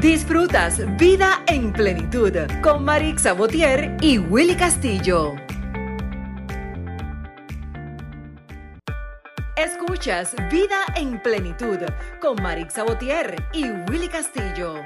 Disfrutas 0.00 0.80
Vida 0.96 1.42
en 1.48 1.72
Plenitud 1.72 2.32
con 2.62 2.84
Marix 2.84 3.22
Sabotier 3.22 3.96
y 4.00 4.18
Willy 4.18 4.54
Castillo. 4.54 5.34
Escuchas 9.56 10.36
Vida 10.52 10.84
en 10.94 11.20
Plenitud 11.20 11.78
con 12.20 12.40
Marix 12.40 12.74
Sabotier 12.74 13.42
y 13.52 13.64
Willy 13.90 14.06
Castillo. 14.06 14.84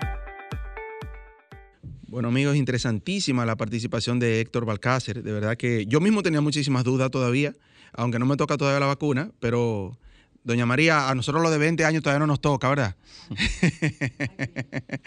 Bueno, 2.12 2.28
amigos, 2.28 2.56
interesantísima 2.56 3.46
la 3.46 3.56
participación 3.56 4.18
de 4.18 4.42
Héctor 4.42 4.66
Balcácer. 4.66 5.22
De 5.22 5.32
verdad 5.32 5.56
que 5.56 5.86
yo 5.86 5.98
mismo 5.98 6.22
tenía 6.22 6.42
muchísimas 6.42 6.84
dudas 6.84 7.10
todavía, 7.10 7.54
aunque 7.94 8.18
no 8.18 8.26
me 8.26 8.36
toca 8.36 8.58
todavía 8.58 8.80
la 8.80 8.84
vacuna, 8.84 9.30
pero 9.40 9.96
Doña 10.44 10.66
María, 10.66 11.08
a 11.08 11.14
nosotros 11.14 11.42
lo 11.42 11.50
de 11.50 11.56
20 11.56 11.86
años 11.86 12.02
todavía 12.02 12.18
no 12.18 12.26
nos 12.26 12.42
toca, 12.42 12.68
¿verdad? 12.68 12.96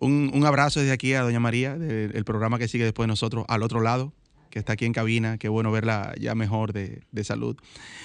un, 0.00 0.44
abrazo 0.44 0.80
desde 0.80 0.92
aquí 0.92 1.14
a 1.14 1.22
Doña 1.22 1.40
María, 1.40 1.78
del 1.78 2.24
programa 2.26 2.58
que 2.58 2.68
sigue 2.68 2.84
después 2.84 3.04
de 3.04 3.08
nosotros, 3.08 3.46
al 3.48 3.62
otro 3.62 3.80
lado, 3.80 4.12
que 4.50 4.58
está 4.58 4.74
aquí 4.74 4.84
en 4.84 4.92
cabina. 4.92 5.38
Qué 5.38 5.48
bueno 5.48 5.72
verla 5.72 6.12
ya 6.20 6.34
mejor 6.34 6.74
de, 6.74 7.24
salud. 7.24 7.56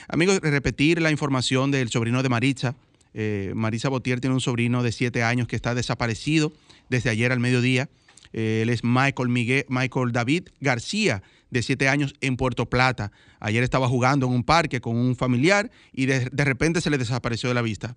Amigos, 0.08 0.40
repetir 0.40 1.02
la 1.02 1.12
información 1.12 1.72
del 1.72 1.90
sobrino 1.90 2.24
de 2.24 2.30
Maritza. 2.30 2.74
Eh, 3.14 3.52
Marisa 3.54 3.90
Botier 3.90 4.22
tiene 4.22 4.34
un 4.34 4.40
sobrino 4.40 4.82
de 4.82 4.94
7 4.94 5.24
años 5.24 5.50
que 5.50 5.58
está 5.58 5.76
desaparecido 5.76 6.54
desde 6.88 7.10
ayer 7.10 7.34
al 7.34 7.42
mediodía. 7.42 7.90
Eh, 8.34 8.62
él 8.64 8.70
es 8.70 8.84
Michael, 8.84 9.30
Miguel, 9.30 9.66
Michael 9.70 10.12
David 10.12 10.50
García, 10.60 11.24
de 11.50 11.62
7 11.62 11.88
años, 11.88 12.14
en 12.20 12.36
Puerto 12.36 12.70
Plata. 12.70 13.12
Ayer 13.40 13.64
estaba 13.64 13.88
jugando 13.88 14.26
en 14.26 14.34
un 14.34 14.44
parque 14.44 14.82
con 14.82 14.98
un 14.98 15.16
familiar 15.16 15.72
y 15.92 16.08
de, 16.08 16.30
de 16.32 16.46
repente 16.46 16.82
se 16.82 16.90
le 16.90 16.98
desapareció 16.98 17.50
de 17.50 17.56
la 17.56 17.62
vista. 17.62 17.96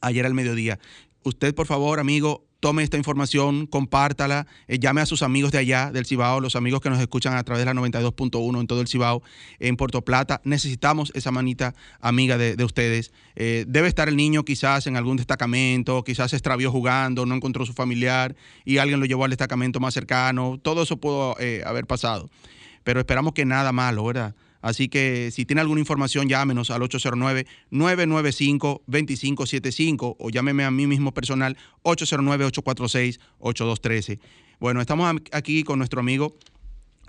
Ayer 0.00 0.26
al 0.26 0.34
mediodía. 0.34 0.78
Usted, 1.22 1.54
por 1.54 1.66
favor, 1.66 2.00
amigo, 2.00 2.45
tome 2.60 2.82
esta 2.82 2.96
información, 2.96 3.66
compártala, 3.66 4.46
eh, 4.68 4.78
llame 4.78 5.00
a 5.00 5.06
sus 5.06 5.22
amigos 5.22 5.52
de 5.52 5.58
allá, 5.58 5.90
del 5.92 6.06
Cibao, 6.06 6.40
los 6.40 6.56
amigos 6.56 6.80
que 6.80 6.90
nos 6.90 7.00
escuchan 7.00 7.34
a 7.34 7.44
través 7.44 7.64
de 7.64 7.72
la 7.72 7.80
92.1 7.80 8.60
en 8.60 8.66
todo 8.66 8.80
el 8.80 8.88
Cibao, 8.88 9.22
en 9.58 9.76
Puerto 9.76 10.02
Plata. 10.02 10.40
Necesitamos 10.44 11.12
esa 11.14 11.30
manita 11.30 11.74
amiga 12.00 12.38
de, 12.38 12.62
ustedes. 12.64 13.12
Eh, 13.34 13.64
debe 13.68 13.88
estar 13.88 14.08
el 14.08 14.16
niño 14.16 14.44
quizás 14.44 14.86
en 14.86 14.96
algún 14.96 15.16
destacamento, 15.16 16.02
quizás 16.04 16.30
se 16.30 16.36
extravió 16.36 16.70
jugando, 16.72 17.26
no 17.26 17.34
encontró 17.34 17.66
su 17.66 17.72
familiar 17.72 18.34
y 18.64 18.78
alguien 18.78 19.00
lo 19.00 19.06
llevó 19.06 19.24
al 19.24 19.30
destacamento 19.30 19.80
más 19.80 19.94
cercano. 19.94 20.58
Todo 20.62 20.82
eso 20.82 20.96
pudo 20.96 21.36
eh, 21.38 21.62
haber 21.66 21.86
pasado. 21.86 22.30
Pero 22.84 23.00
esperamos 23.00 23.32
que 23.32 23.44
nada 23.44 23.72
malo, 23.72 24.04
¿verdad? 24.04 24.34
Así 24.66 24.88
que 24.88 25.30
si 25.30 25.44
tiene 25.44 25.60
alguna 25.60 25.78
información, 25.78 26.28
llámenos 26.28 26.72
al 26.72 26.82
809-995-2575 27.70 30.16
o 30.18 30.28
llámeme 30.28 30.64
a 30.64 30.72
mí 30.72 30.88
mismo 30.88 31.14
personal 31.14 31.56
809-846-8213. 31.84 34.18
Bueno, 34.58 34.80
estamos 34.80 35.20
aquí 35.30 35.62
con 35.62 35.78
nuestro 35.78 36.00
amigo 36.00 36.34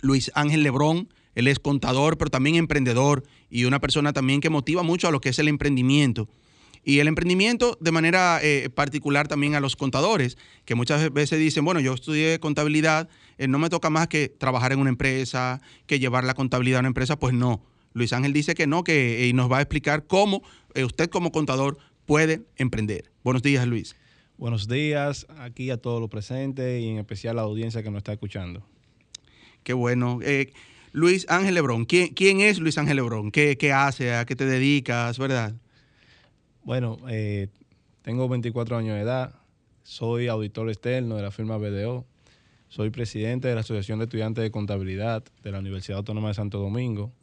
Luis 0.01 0.30
Ángel 0.36 0.62
Lebrón. 0.62 1.12
Él 1.34 1.47
es 1.47 1.58
contador, 1.58 2.20
pero 2.20 2.30
también 2.30 2.58
emprendedor 2.58 3.24
y 3.49 3.64
una 3.64 3.80
persona 3.80 4.14
también 4.14 4.39
que 4.39 4.51
motiva 4.51 4.84
mucho 4.84 5.08
a 5.08 5.12
lo 5.12 5.20
que 5.20 5.30
es 5.30 5.39
el 5.39 5.47
emprendimiento. 5.47 6.30
Y 6.88 7.02
el 7.02 7.10
emprendimiento 7.10 7.78
de 7.82 7.92
manera 7.92 8.40
eh, 8.42 8.70
particular 8.74 9.28
también 9.28 9.56
a 9.56 9.60
los 9.60 9.76
contadores, 9.76 10.38
que 10.64 10.74
muchas 10.74 11.12
veces 11.12 11.38
dicen, 11.38 11.66
bueno, 11.66 11.82
yo 11.82 11.94
estudié 11.94 12.40
contabilidad, 12.40 13.10
eh, 13.38 13.50
no 13.50 13.60
me 13.60 13.70
toca 13.70 13.90
más 13.90 14.08
que 14.08 14.30
trabajar 14.30 14.72
en 14.72 14.80
una 14.80 14.90
empresa, 14.90 15.60
que 15.86 16.00
llevar 16.00 16.24
la 16.24 16.34
contabilidad 16.34 16.78
a 16.78 16.80
una 16.80 16.88
empresa, 16.88 17.20
pues 17.20 17.34
no. 17.34 17.62
Luis 17.92 18.14
Ángel 18.14 18.32
dice 18.32 18.56
que 18.56 18.68
no, 18.68 18.86
que 18.86 19.28
y 19.28 19.34
nos 19.34 19.52
va 19.52 19.58
a 19.58 19.62
explicar 19.64 20.08
cómo 20.08 20.44
usted 20.82 21.10
como 21.10 21.34
contador 21.34 21.78
puede 22.06 22.44
emprender. 22.56 23.12
Buenos 23.22 23.44
días, 23.44 23.68
Luis. 23.68 23.98
Buenos 24.38 24.70
días 24.70 25.28
aquí 25.40 25.72
a 25.72 25.76
todos 25.76 26.00
los 26.00 26.10
presentes 26.10 26.82
y 26.82 26.88
en 26.88 27.00
especial 27.00 27.38
a 27.38 27.42
la 27.42 27.48
audiencia 27.50 27.84
que 27.84 27.92
nos 27.92 27.98
está 27.98 28.14
escuchando. 28.14 28.64
Qué 29.64 29.74
bueno. 29.74 30.22
Luis 30.94 31.26
Ángel 31.28 31.56
Lebrón, 31.56 31.84
¿quién, 31.84 32.14
¿quién, 32.14 32.40
es 32.40 32.60
Luis 32.60 32.78
Ángel 32.78 32.96
Lebrón? 32.96 33.32
¿Qué, 33.32 33.58
¿Qué, 33.58 33.74
hace? 33.74 34.16
¿A 34.16 34.26
qué 34.26 34.38
te 34.38 34.46
dedicas? 34.46 35.20
¿Verdad? 35.20 35.54
Bueno, 36.68 36.97
eh, 37.09 37.47
tengo 38.01 38.28
24 38.28 38.76
años 38.76 38.95
de 38.95 39.01
edad, 39.01 39.34
soy 39.84 40.28
auditor 40.28 40.68
externo 40.68 41.15
de 41.15 41.22
la 41.22 41.32
firma 41.32 41.55
BDO, 41.55 42.05
soy 42.68 42.89
presidente 42.89 43.47
de 43.47 43.55
la 43.55 43.61
Asociación 43.61 43.99
de 43.99 44.03
Estudiantes 44.03 44.43
de 44.43 44.51
Contabilidad 44.51 45.24
de 45.43 45.51
la 45.53 45.59
Universidad 45.59 45.99
Autónoma 45.99 46.28
de 46.28 46.34
Santo 46.34 46.59
Domingo 46.59 47.13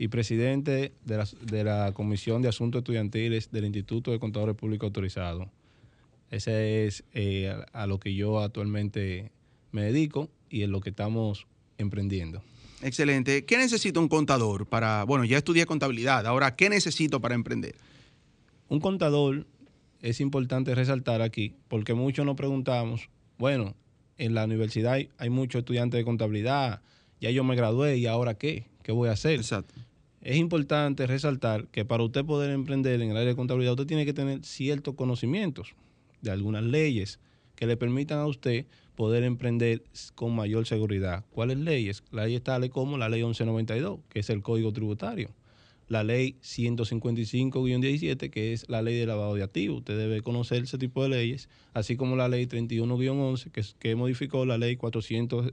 y 0.00 0.08
presidente 0.08 0.94
de 1.04 1.16
la, 1.16 1.28
de 1.42 1.62
la 1.62 1.92
Comisión 1.92 2.42
de 2.42 2.48
Asuntos 2.48 2.80
Estudiantiles 2.80 3.52
del 3.52 3.66
Instituto 3.66 4.10
de 4.10 4.18
Contadores 4.18 4.56
Públicos 4.56 4.88
Autorizados. 4.88 5.46
Ese 6.32 6.86
es 6.86 7.04
eh, 7.14 7.54
a, 7.72 7.86
lo 7.86 8.00
que 8.00 8.16
yo 8.16 8.40
actualmente 8.40 9.30
me 9.70 9.82
dedico 9.82 10.28
y 10.50 10.64
en 10.64 10.72
lo 10.72 10.80
que 10.80 10.90
estamos 10.90 11.46
emprendiendo. 11.76 12.42
Excelente. 12.82 13.44
¿Qué 13.44 13.58
necesita 13.58 14.00
un 14.00 14.08
contador 14.08 14.66
para, 14.66 15.04
bueno, 15.04 15.24
ya 15.24 15.38
estudié 15.38 15.66
contabilidad, 15.66 16.26
ahora, 16.26 16.56
¿qué 16.56 16.68
necesito 16.68 17.20
para 17.20 17.36
emprender? 17.36 17.76
Un 18.68 18.80
contador 18.80 19.46
es 20.02 20.20
importante 20.20 20.74
resaltar 20.74 21.22
aquí, 21.22 21.54
porque 21.68 21.94
muchos 21.94 22.26
nos 22.26 22.36
preguntamos, 22.36 23.08
bueno, 23.38 23.74
en 24.18 24.34
la 24.34 24.44
universidad 24.44 24.94
hay, 24.94 25.08
hay 25.16 25.30
muchos 25.30 25.60
estudiantes 25.60 25.98
de 25.98 26.04
contabilidad, 26.04 26.82
ya 27.20 27.30
yo 27.30 27.44
me 27.44 27.56
gradué 27.56 27.96
y 27.96 28.06
ahora 28.06 28.34
qué, 28.34 28.66
qué 28.82 28.92
voy 28.92 29.08
a 29.08 29.12
hacer. 29.12 29.36
Exacto. 29.36 29.74
Es 30.20 30.36
importante 30.36 31.06
resaltar 31.06 31.68
que 31.68 31.84
para 31.84 32.02
usted 32.02 32.24
poder 32.24 32.50
emprender 32.50 33.00
en 33.00 33.10
el 33.10 33.16
área 33.16 33.28
de 33.28 33.36
contabilidad, 33.36 33.72
usted 33.72 33.86
tiene 33.86 34.04
que 34.04 34.12
tener 34.12 34.44
ciertos 34.44 34.94
conocimientos 34.94 35.74
de 36.20 36.30
algunas 36.30 36.62
leyes 36.62 37.20
que 37.54 37.66
le 37.66 37.76
permitan 37.76 38.18
a 38.18 38.26
usted 38.26 38.66
poder 38.96 39.22
emprender 39.22 39.82
con 40.14 40.34
mayor 40.34 40.66
seguridad. 40.66 41.24
¿Cuáles 41.30 41.58
leyes? 41.58 42.02
Leyes 42.10 42.42
tales 42.42 42.70
como 42.70 42.98
la 42.98 43.08
ley 43.08 43.22
1192, 43.22 44.00
que 44.08 44.20
es 44.20 44.30
el 44.30 44.42
Código 44.42 44.72
Tributario, 44.72 45.30
la 45.88 46.04
ley 46.04 46.36
155-17, 46.42 48.30
que 48.30 48.52
es 48.52 48.68
la 48.68 48.82
ley 48.82 48.98
de 48.98 49.06
lavado 49.06 49.34
de 49.34 49.42
activos. 49.42 49.78
Usted 49.78 49.98
debe 49.98 50.22
conocer 50.22 50.62
ese 50.62 50.78
tipo 50.78 51.02
de 51.02 51.08
leyes, 51.08 51.48
así 51.74 51.96
como 51.96 52.14
la 52.16 52.28
ley 52.28 52.46
31-11, 52.46 53.50
que, 53.50 53.64
que 53.78 53.96
modificó 53.96 54.44
la 54.44 54.58
ley 54.58 54.76
400, 54.76 55.52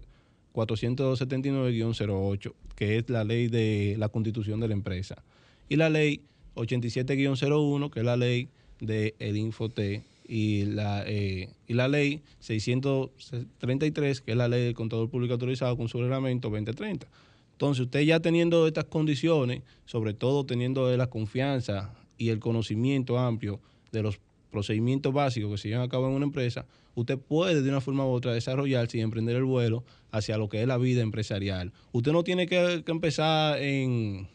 479-08, 0.53 2.53
que 2.75 2.97
es 2.97 3.09
la 3.09 3.23
ley 3.23 3.47
de 3.47 3.95
la 3.97 4.09
constitución 4.09 4.59
de 4.59 4.67
la 4.67 4.73
empresa. 4.73 5.23
Y 5.69 5.77
la 5.77 5.89
ley 5.89 6.21
87-01, 6.55 7.89
que 7.89 7.99
es 7.99 8.05
la 8.05 8.17
ley 8.17 8.49
de 8.79 9.15
Infote 9.19 10.03
y 10.27 10.65
la, 10.65 11.03
eh, 11.05 11.49
y 11.67 11.73
la 11.73 11.87
ley 11.87 12.21
633, 12.39 14.21
que 14.21 14.31
es 14.31 14.37
la 14.37 14.47
ley 14.47 14.63
del 14.63 14.73
contador 14.73 15.09
público 15.09 15.33
autorizado 15.33 15.77
con 15.77 15.87
su 15.87 16.01
reglamento 16.01 16.49
2030. 16.49 17.07
Entonces, 17.55 17.85
usted 17.85 18.01
ya 18.01 18.19
teniendo 18.19 18.67
estas 18.67 18.83
condiciones, 18.85 19.61
sobre 19.85 20.13
todo 20.13 20.45
teniendo 20.45 20.95
la 20.97 21.07
confianza 21.07 21.93
y 22.17 22.27
el 22.27 22.39
conocimiento 22.39 23.17
amplio 23.17 23.61
de 23.93 24.03
los 24.03 24.19
procedimientos 24.51 25.13
básicos 25.13 25.51
que 25.51 25.57
se 25.57 25.69
llevan 25.69 25.85
a 25.85 25.89
cabo 25.89 26.07
en 26.07 26.15
una 26.15 26.25
empresa, 26.25 26.65
usted 26.95 27.17
puede 27.17 27.61
de 27.61 27.69
una 27.69 27.79
forma 27.79 28.05
u 28.05 28.09
otra 28.09 28.33
desarrollarse 28.33 28.97
y 28.97 29.01
emprender 29.01 29.37
el 29.37 29.45
vuelo 29.45 29.85
hacia 30.11 30.37
lo 30.37 30.49
que 30.49 30.61
es 30.61 30.67
la 30.67 30.77
vida 30.77 31.01
empresarial. 31.01 31.71
Usted 31.93 32.11
no 32.11 32.23
tiene 32.23 32.45
que, 32.45 32.83
empezar 32.87 33.61
en 33.61 34.27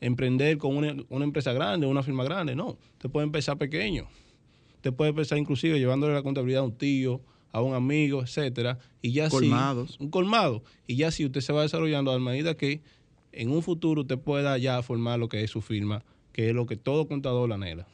emprender 0.00 0.56
con 0.56 0.76
una, 0.76 0.96
una 1.10 1.24
empresa 1.24 1.52
grande, 1.52 1.86
una 1.86 2.02
firma 2.02 2.24
grande, 2.24 2.56
no. 2.56 2.78
Usted 2.94 3.10
puede 3.10 3.26
empezar 3.26 3.58
pequeño 3.58 4.08
Usted 4.86 4.94
puede 4.94 5.10
empezar 5.10 5.36
inclusive 5.36 5.80
llevándole 5.80 6.14
la 6.14 6.22
contabilidad 6.22 6.62
a 6.62 6.64
un 6.64 6.78
tío, 6.78 7.20
a 7.56 7.62
un 7.62 7.74
amigo, 7.74 8.22
etcétera, 8.22 8.78
y 9.00 9.12
ya 9.12 9.30
Colmados. 9.30 9.96
un 9.98 10.10
colmado, 10.10 10.62
y 10.86 10.96
ya 10.96 11.10
si 11.10 11.24
usted 11.24 11.40
se 11.40 11.54
va 11.54 11.62
desarrollando 11.62 12.12
a 12.12 12.18
medida 12.18 12.54
que 12.54 12.82
en 13.32 13.50
un 13.50 13.62
futuro 13.62 14.02
usted 14.02 14.18
pueda 14.18 14.58
ya 14.58 14.82
formar 14.82 15.18
lo 15.18 15.30
que 15.30 15.42
es 15.42 15.50
su 15.50 15.62
firma, 15.62 16.04
que 16.32 16.50
es 16.50 16.54
lo 16.54 16.66
que 16.66 16.76
todo 16.76 17.08
contador 17.08 17.50
anhela. 17.50 17.86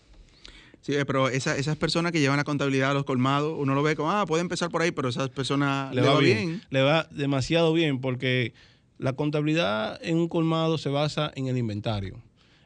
Sí, 0.81 0.95
pero 1.07 1.29
esas 1.29 1.77
personas 1.77 2.11
que 2.11 2.19
llevan 2.19 2.39
la 2.39 2.45
contabilidad 2.45 2.91
a 2.91 2.95
los 2.95 3.05
colmados, 3.05 3.55
uno 3.57 3.77
lo 3.77 3.85
ve 3.85 3.95
como, 3.95 4.11
ah, 4.11 4.27
puede 4.27 4.41
empezar 4.41 4.69
por 4.69 4.83
ahí, 4.83 4.91
pero 4.91 5.11
esas 5.11 5.29
personas 5.29 5.95
le, 5.95 6.03
va, 6.03 6.19
bien. 6.19 6.61
Le 6.71 6.83
va 6.83 7.07
demasiado 7.13 7.73
bien 7.73 8.01
porque 8.01 8.55
la 8.99 9.13
contabilidad 9.13 10.01
en 10.03 10.17
un 10.17 10.27
colmado 10.27 10.77
se 10.77 10.89
basa 10.89 11.31
en 11.37 11.47
el 11.47 11.57
inventario 11.57 12.21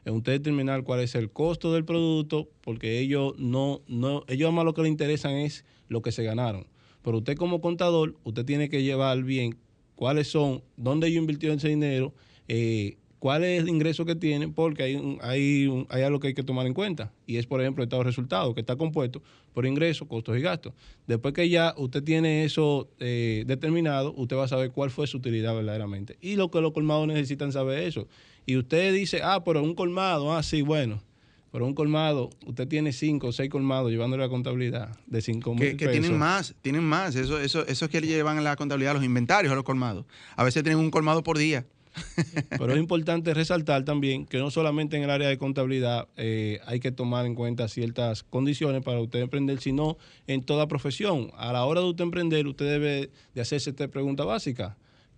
en 0.07 0.15
usted 0.15 0.31
determinar 0.31 0.83
cuál 0.83 1.01
es 1.01 1.15
el 1.15 1.29
costo 1.31 1.73
del 1.73 1.83
producto, 1.83 2.47
porque 2.61 2.99
ellos 2.99 3.33
no, 3.37 3.81
no, 3.87 4.23
ellos 4.29 4.53
más 4.53 4.63
lo 4.63 4.73
que 4.73 4.81
les 4.83 4.89
interesan 4.89 5.33
es 5.33 5.65
lo 5.89 6.01
que 6.01 6.13
se 6.13 6.23
ganaron. 6.23 6.65
Pero 7.03 7.17
usted 7.17 7.35
como 7.35 7.61
contador, 7.61 8.15
usted 8.23 8.45
tiene 8.45 8.69
que 8.69 8.83
llevar 8.83 9.23
bien 9.23 9.57
cuáles 9.95 10.27
son, 10.27 10.61
dónde 10.75 11.07
ellos 11.07 11.21
invirtieron 11.21 11.57
ese 11.57 11.69
dinero, 11.69 12.13
eh, 12.47 12.97
cuál 13.19 13.43
es 13.43 13.61
el 13.61 13.69
ingreso 13.69 14.05
que 14.05 14.15
tienen, 14.15 14.53
porque 14.53 14.83
hay, 14.83 15.17
hay, 15.21 15.85
hay 15.89 16.01
algo 16.03 16.19
que 16.19 16.27
hay 16.27 16.33
que 16.33 16.43
tomar 16.43 16.67
en 16.67 16.73
cuenta. 16.73 17.11
Y 17.25 17.37
es, 17.37 17.45
por 17.45 17.61
ejemplo, 17.61 17.83
el 17.83 17.87
estado 17.87 18.03
de 18.03 18.09
resultados, 18.09 18.53
que 18.53 18.61
está 18.61 18.75
compuesto 18.75 19.21
por 19.53 19.65
ingresos, 19.65 20.07
costos 20.07 20.37
y 20.37 20.41
gastos. 20.41 20.73
Después 21.07 21.33
que 21.33 21.49
ya 21.49 21.73
usted 21.77 22.03
tiene 22.03 22.43
eso 22.43 22.89
eh, 22.99 23.43
determinado, 23.47 24.13
usted 24.15 24.35
va 24.35 24.43
a 24.43 24.47
saber 24.47 24.71
cuál 24.71 24.91
fue 24.91 25.07
su 25.07 25.17
utilidad 25.17 25.55
verdaderamente. 25.55 26.17
Y 26.21 26.35
lo 26.35 26.51
que 26.51 26.61
los 26.61 26.73
colmados 26.73 27.07
necesitan 27.07 27.51
saber 27.51 27.79
eso 27.79 28.07
y 28.47 28.55
usted 28.55 28.93
dice, 28.93 29.19
ah, 29.21 29.43
pero 29.43 29.61
un 29.61 29.75
colmado, 29.75 30.33
ah, 30.33 30.41
sí, 30.41 30.61
bueno, 30.61 31.03
pero 31.51 31.65
un 31.65 31.73
colmado, 31.73 32.29
usted 32.45 32.67
tiene 32.67 32.91
cinco 32.91 33.27
o 33.27 33.31
seis 33.31 33.49
colmados 33.49 33.91
llevándole 33.91 34.23
la 34.23 34.29
contabilidad 34.29 34.97
de 35.05 35.21
cinco 35.21 35.53
mil 35.53 35.71
que, 35.71 35.77
que 35.77 35.87
tienen 35.87 36.17
más, 36.17 36.55
tienen 36.61 36.83
más. 36.83 37.15
Eso, 37.15 37.39
eso, 37.39 37.65
eso 37.65 37.85
es 37.85 37.91
que 37.91 38.01
llevan 38.01 38.43
la 38.43 38.55
contabilidad, 38.55 38.93
los 38.93 39.03
inventarios 39.03 39.51
a 39.51 39.55
los 39.55 39.63
colmados. 39.63 40.05
A 40.35 40.43
veces 40.43 40.63
tienen 40.63 40.79
un 40.79 40.91
colmado 40.91 41.23
por 41.23 41.37
día. 41.37 41.65
Pero 42.49 42.73
es 42.73 42.79
importante 42.79 43.33
resaltar 43.33 43.83
también 43.83 44.25
que 44.25 44.37
no 44.37 44.51
solamente 44.51 44.97
en 44.97 45.03
el 45.03 45.09
área 45.09 45.27
de 45.27 45.37
contabilidad 45.37 46.07
eh, 46.15 46.59
hay 46.65 46.79
que 46.79 46.91
tomar 46.91 47.25
en 47.25 47.35
cuenta 47.35 47.67
ciertas 47.67 48.23
condiciones 48.23 48.83
para 48.83 48.99
usted 48.99 49.19
emprender, 49.19 49.59
sino 49.59 49.97
en 50.27 50.43
toda 50.43 50.67
profesión. 50.67 51.31
A 51.37 51.53
la 51.53 51.65
hora 51.65 51.81
de 51.81 51.87
usted 51.87 52.03
emprender, 52.03 52.47
usted 52.47 52.65
debe 52.65 53.09
de 53.33 53.41
hacerse 53.41 53.71
esta 53.71 53.87
pregunta 53.87 54.25
básica. 54.25 54.77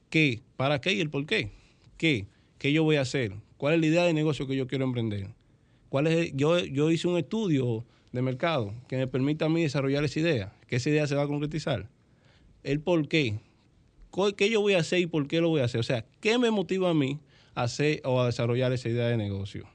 ¿Qué? 0.10 0.42
¿Para 0.56 0.82
qué 0.82 0.94
y 0.94 1.02
el 1.02 1.10
por 1.10 1.26
qué? 1.26 1.52
¿Qué? 1.98 2.28
¿Qué 2.58 2.74
yo 2.74 2.84
voy 2.84 2.98
a 2.98 3.02
hacer? 3.02 3.34
¿Cuál 3.58 3.76
es 3.76 3.80
la 3.80 3.86
idea 3.88 4.04
de 4.04 4.14
negocio 4.14 4.48
que 4.48 4.56
yo 4.56 4.68
quiero 4.68 4.86
emprender? 4.86 5.30
¿Cuál 5.90 6.08
es, 6.08 6.32
yo, 6.36 6.60
yo 6.60 6.92
hice 6.92 7.08
un 7.08 7.18
estudio 7.18 7.86
de 8.12 8.22
mercado 8.22 8.74
que 8.88 8.98
me 8.98 9.08
permita 9.08 9.46
a 9.46 9.50
mí 9.50 9.62
desarrollar 9.62 10.04
esa 10.04 10.20
idea, 10.20 10.54
que 10.68 10.78
esa 10.78 10.90
idea 10.90 11.08
se 11.08 11.16
va 11.16 11.24
a 11.24 11.28
concretizar. 11.28 11.90
El 12.64 12.82
por 12.82 13.08
qué. 13.08 13.40
¿Qué 14.36 14.50
yo 14.50 14.62
voy 14.62 14.74
a 14.74 14.80
hacer 14.80 15.00
y 15.00 15.06
por 15.06 15.28
qué 15.28 15.40
lo 15.40 15.50
voy 15.50 15.62
a 15.62 15.66
hacer? 15.66 15.80
O 15.80 15.84
sea, 15.84 16.06
¿qué 16.20 16.38
me 16.38 16.50
motiva 16.52 16.90
a 16.90 16.94
mí 16.94 17.20
a 17.54 17.64
hacer 17.64 18.02
o 18.04 18.20
a 18.22 18.26
desarrollar 18.26 18.74
esa 18.74 18.90
idea 18.90 19.08
de 19.08 19.18
negocio? 19.18 19.68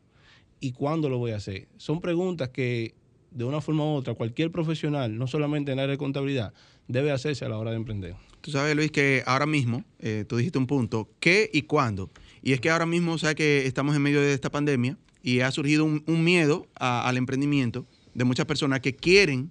¿Y 0.61 0.73
cuándo 0.73 1.09
lo 1.09 1.19
voy 1.19 1.31
a 1.31 1.37
hacer? 1.37 1.69
Son 1.77 2.01
preguntas 2.01 2.49
que 2.49 2.95
de 3.31 3.45
una 3.45 3.61
forma 3.61 3.85
u 3.85 3.95
otra 3.95 4.15
cualquier 4.15 4.51
profesional, 4.51 5.17
no 5.17 5.27
solamente 5.27 5.73
en 5.73 5.79
el 5.79 5.85
área 5.85 5.93
de 5.93 5.99
contabilidad, 5.99 6.53
debe 6.89 7.11
hacerse 7.13 7.45
a 7.45 7.49
la 7.49 7.59
hora 7.59 7.71
de 7.71 7.77
emprender. 7.77 8.17
Tú 8.41 8.51
sabes, 8.51 8.77
Luis, 8.77 8.91
que 8.91 9.23
ahora 9.27 9.47
mismo, 9.47 9.85
eh, 10.01 10.25
tú 10.29 10.37
dijiste 10.37 10.59
un 10.59 10.67
punto, 10.67 11.09
¿qué 11.21 11.49
y 11.53 11.63
cuándo? 11.63 12.11
Y 12.43 12.53
es 12.53 12.61
que 12.61 12.71
ahora 12.71 12.87
mismo, 12.87 13.13
o 13.13 13.19
sea, 13.19 13.35
que 13.35 13.67
estamos 13.67 13.97
en 13.97 14.03
medio 14.03 14.21
de 14.21 14.35
esta 14.35 14.51
pandemia 14.51 14.99
y 15.25 15.41
ha 15.41 15.51
surgido 15.51 15.87
un, 15.87 16.05
miedo 16.07 16.67
al 16.75 17.17
emprendimiento 17.17 17.87
de 18.13 18.25
muchas 18.25 18.45
personas 18.45 18.81
que 18.81 18.95
quieren 18.95 19.51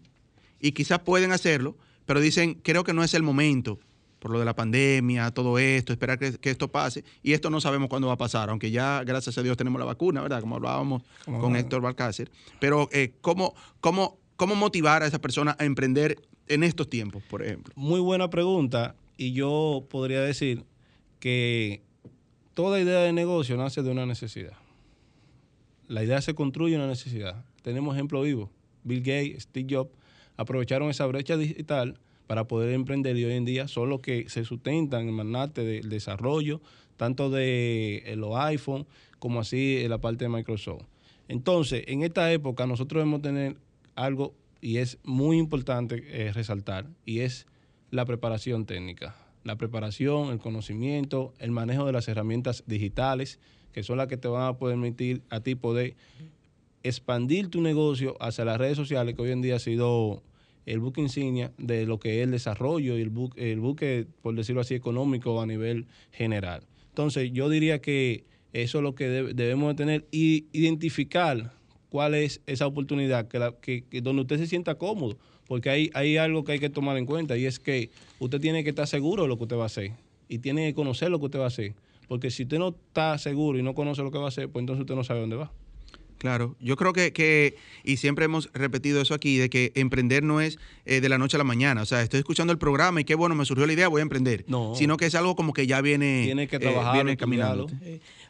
y 0.62 0.72
quizás 0.72 1.00
pueden 1.00 1.32
hacerlo, 1.32 1.76
pero 2.06 2.22
dicen, 2.22 2.54
creo 2.54 2.84
que 2.84 2.94
no 2.94 3.04
es 3.04 3.16
el 3.16 3.24
momento 3.24 3.80
por 4.20 4.32
lo 4.32 4.40
de 4.40 4.46
la 4.46 4.56
pandemia, 4.56 5.32
todo 5.32 5.58
esto, 5.58 5.92
esperar 5.92 6.20
que, 6.20 6.50
esto 6.50 6.72
pase. 6.72 7.04
Y 7.24 7.34
esto 7.34 7.50
no 7.50 7.60
sabemos 7.60 7.90
cuándo 7.90 8.08
va 8.08 8.14
a 8.14 8.18
pasar, 8.18 8.52
aunque 8.52 8.70
ya, 8.70 9.04
gracias 9.04 9.38
a 9.38 9.42
Dios, 9.42 9.58
tenemos 9.58 9.80
la 9.80 9.86
vacuna, 9.86 10.22
¿verdad? 10.22 10.42
Como 10.42 10.56
hablábamos 10.56 11.02
con 11.26 11.56
Héctor 11.56 11.82
Balcácer. 11.82 12.32
Pero, 12.60 12.88
eh, 12.94 13.16
¿cómo, 13.20 13.56
cómo, 13.82 14.20
¿cómo 14.38 14.56
motivar 14.56 15.02
a 15.02 15.08
esa 15.08 15.20
persona 15.20 15.58
a 15.60 15.66
emprender 15.66 16.22
en 16.48 16.64
estos 16.64 16.88
tiempos, 16.88 17.24
por 17.24 17.44
ejemplo? 17.44 17.74
Muy 17.76 18.00
buena 18.00 18.30
pregunta. 18.30 18.96
Y 19.18 19.34
yo 19.34 19.86
podría 19.90 20.22
decir 20.22 20.64
que 21.20 21.82
toda 22.54 22.80
idea 22.80 23.00
de 23.00 23.12
negocio 23.12 23.58
nace 23.58 23.82
de 23.82 23.92
una 23.92 24.06
necesidad. 24.06 24.63
La 25.94 26.04
idea 26.04 26.20
se 26.22 26.34
construye 26.34 26.76
una 26.76 26.88
necesidad. 26.88 27.46
Tenemos 27.62 27.94
ejemplo 27.94 28.24
vivo. 28.24 28.50
Bill 28.84 29.02
Gates, 29.02 29.44
Steve 29.44 29.76
Jobs 29.76 29.92
aprovecharon 30.38 30.90
esa 30.90 31.06
brecha 31.06 31.38
digital 31.38 32.00
para 32.26 32.48
poder 32.48 32.74
emprender 32.74 33.16
y 33.16 33.26
hoy 33.26 33.34
en 33.34 33.46
día 33.46 33.68
son 33.68 33.90
los 33.90 34.00
que 34.00 34.28
se 34.28 34.44
sustentan 34.44 35.04
en 35.04 35.10
el 35.10 35.14
magnate 35.14 35.64
del 35.64 35.90
desarrollo, 35.90 36.62
tanto 36.98 37.30
de 37.30 38.02
eh, 38.08 38.16
los 38.16 38.36
iPhone 38.38 38.88
como 39.20 39.40
así 39.40 39.82
en 39.84 39.92
la 39.92 40.00
parte 40.00 40.26
de 40.26 40.30
Microsoft. 40.30 40.82
Entonces, 41.28 41.84
en 41.86 42.02
esta 42.02 42.34
época 42.34 42.66
nosotros 42.66 43.02
debemos 43.02 43.22
tener 43.22 43.58
algo 43.94 44.34
y 44.62 44.78
es 44.78 44.98
muy 45.04 45.38
importante 45.38 46.04
eh, 46.08 46.34
resaltar 46.34 46.88
y 47.06 47.20
es 47.20 47.46
la 47.92 48.06
preparación 48.06 48.66
técnica. 48.66 49.16
la 49.44 49.58
preparación, 49.58 50.32
el 50.32 50.40
conocimiento, 50.40 51.36
el 51.38 51.52
manejo 51.52 51.86
de 51.86 51.92
las 51.92 52.08
herramientas 52.08 52.64
digitales, 52.66 53.40
que 53.74 53.84
son 53.84 53.98
las 53.98 54.08
que 54.08 54.18
te 54.18 54.28
van 54.28 54.44
a 54.44 54.58
permitir 54.58 55.22
a 55.30 55.40
ti 55.40 55.56
poder 55.56 55.96
expandir 56.84 57.50
tu 57.50 57.62
negocio 57.62 58.16
hacia 58.20 58.46
las 58.46 58.58
redes 58.58 58.78
sociales, 58.78 59.16
que 59.16 59.22
hoy 59.22 59.32
en 59.32 59.42
día 59.42 59.56
ha 59.56 59.60
sido 59.60 60.22
el 60.66 60.80
buque 60.80 61.02
insignia 61.02 61.52
de 61.58 61.86
lo 61.86 62.00
que 62.00 62.20
es 62.20 62.24
el 62.24 62.32
desarrollo 62.32 62.98
y 62.98 63.02
el 63.02 63.10
buque, 63.10 63.52
el 63.52 63.60
buque, 63.60 64.08
por 64.22 64.36
decirlo 64.36 64.62
así, 64.62 64.76
económico 64.76 65.42
a 65.42 65.46
nivel 65.46 65.88
general. 66.12 66.64
Entonces, 66.90 67.32
yo 67.34 67.50
diría 67.50 67.82
que 67.82 68.24
eso 68.54 68.78
es 68.78 68.84
lo 68.84 68.96
que 68.96 69.08
debemos 69.08 69.70
de 69.70 69.76
tener 69.76 70.08
y 70.12 70.46
identificar 70.52 71.54
cuál 71.90 72.16
es 72.16 72.42
esa 72.46 72.68
oportunidad 72.68 73.28
que, 73.28 73.40
la, 73.40 73.52
que, 73.52 73.84
donde 74.02 74.22
usted 74.22 74.38
se 74.38 74.48
sienta 74.48 74.76
cómodo, 74.76 75.18
porque 75.48 75.70
hay, 75.70 75.90
hay 75.94 76.18
algo 76.18 76.44
que 76.44 76.54
hay 76.54 76.60
que 76.60 76.70
tomar 76.70 76.98
en 76.98 77.06
cuenta 77.06 77.38
y 77.38 77.46
es 77.46 77.60
que 77.60 77.90
usted 78.20 78.40
tiene 78.40 78.64
que 78.64 78.70
estar 78.70 78.88
seguro 78.88 79.24
de 79.24 79.30
lo 79.30 79.38
que 79.38 79.44
usted 79.44 79.58
va 79.58 79.64
a 79.64 79.68
hacer 79.68 79.92
y 80.28 80.40
tiene 80.40 80.68
que 80.68 80.74
conocer 80.74 81.10
lo 81.10 81.20
que 81.20 81.26
usted 81.26 81.40
va 81.40 81.46
a 81.46 81.48
hacer, 81.48 81.74
porque 82.14 82.30
si 82.30 82.44
usted 82.44 82.60
no 82.60 82.68
está 82.68 83.18
seguro 83.18 83.58
y 83.58 83.64
no 83.64 83.74
conoce 83.74 84.04
lo 84.04 84.12
que 84.12 84.20
va 84.20 84.26
a 84.26 84.28
hacer, 84.28 84.48
pues 84.48 84.62
entonces 84.62 84.82
usted 84.82 84.94
no 84.94 85.04
sabe 85.04 85.22
dónde 85.22 85.36
va. 85.36 85.52
Claro, 86.20 86.56
yo 86.60 86.76
creo 86.76 86.94
que, 86.94 87.56
y 87.84 87.98
siempre 87.98 88.26
hemos 88.26 88.52
repetido 88.54 89.02
eso 89.02 89.16
aquí, 89.16 89.40
de 89.40 89.50
que 89.50 89.72
emprender 89.74 90.22
no 90.22 90.40
es 90.40 90.60
eh, 90.86 91.02
de 91.02 91.10
la 91.10 91.18
noche 91.18 91.38
a 91.38 91.40
la 91.40 91.44
mañana. 91.44 91.82
O 91.82 91.88
sea, 91.88 92.04
estoy 92.04 92.20
escuchando 92.20 92.54
el 92.54 92.60
programa 92.60 93.02
y 93.02 93.04
qué 93.04 93.16
bueno, 93.16 93.34
me 93.34 93.46
surgió 93.46 93.66
la 93.66 93.74
idea, 93.74 93.88
voy 93.88 94.02
a 94.02 94.04
emprender. 94.04 94.46
No. 94.48 94.76
Sino 94.76 94.96
que 94.96 95.08
es 95.08 95.16
algo 95.16 95.36
como 95.36 95.54
que 95.54 95.66
ya 95.66 95.82
viene, 95.82 96.22
Tiene 96.24 96.48
que 96.48 96.58
eh, 96.58 96.60
trabajar, 96.60 96.94
viene 96.94 97.18
caminando. 97.18 97.66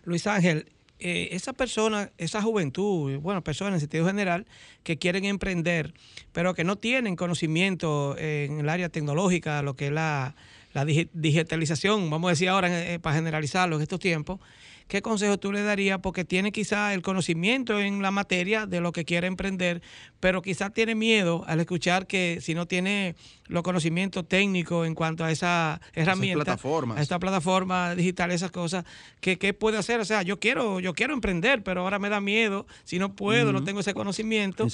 Luis 0.05 0.25
Ángel, 0.27 0.67
eh, 0.99 1.27
esa 1.33 1.51
persona, 1.51 2.09
esa 2.17 2.41
juventud, 2.41 3.17
bueno, 3.17 3.43
personas 3.43 3.73
en 3.73 3.79
sentido 3.81 4.05
general, 4.05 4.45
que 4.83 4.97
quieren 4.97 5.25
emprender, 5.25 5.93
pero 6.31 6.53
que 6.53 6.63
no 6.63 6.77
tienen 6.77 7.17
conocimiento 7.17 8.17
en 8.17 8.61
el 8.61 8.69
área 8.69 8.87
tecnológica, 8.87 9.61
lo 9.61 9.75
que 9.75 9.87
es 9.87 9.91
la, 9.91 10.37
la 10.73 10.85
digitalización, 10.85 12.09
vamos 12.09 12.29
a 12.29 12.31
decir 12.31 12.49
ahora 12.49 12.69
para 13.01 13.15
generalizarlo 13.15 13.75
en 13.75 13.83
estos 13.83 13.99
tiempos, 13.99 14.39
¿qué 14.87 15.01
consejo 15.01 15.37
tú 15.37 15.51
le 15.51 15.61
darías? 15.61 15.99
Porque 15.99 16.25
tiene 16.25 16.51
quizá 16.51 16.93
el 16.93 17.01
conocimiento 17.01 17.79
en 17.79 18.01
la 18.01 18.11
materia 18.11 18.65
de 18.65 18.81
lo 18.81 18.91
que 18.91 19.05
quiere 19.05 19.27
emprender, 19.27 19.81
pero 20.19 20.41
quizá 20.41 20.71
tiene 20.71 20.95
miedo 20.95 21.43
al 21.47 21.59
escuchar 21.59 22.07
que 22.07 22.39
si 22.41 22.53
no 22.53 22.67
tiene 22.67 23.15
los 23.47 23.63
conocimientos 23.63 24.27
técnicos 24.27 24.87
en 24.87 24.95
cuanto 24.95 25.23
a 25.23 25.31
esa 25.31 25.79
herramienta, 25.93 26.57
a 26.95 27.01
esta 27.01 27.19
plataforma 27.19 27.95
digital, 27.95 28.31
esas 28.31 28.51
cosas, 28.51 28.85
¿qué, 29.19 29.53
puede 29.53 29.77
hacer? 29.77 29.99
O 29.99 30.05
sea, 30.05 30.21
yo 30.23 30.39
quiero, 30.39 30.79
yo 30.79 30.93
quiero 30.93 31.13
emprender, 31.13 31.63
pero 31.63 31.81
ahora 31.81 31.99
me 31.99 32.09
da 32.09 32.21
miedo, 32.21 32.65
si 32.83 32.99
no 32.99 33.15
puedo, 33.15 33.53
no 33.53 33.63
tengo 33.63 33.81
ese 33.81 33.93
conocimiento, 33.93 34.67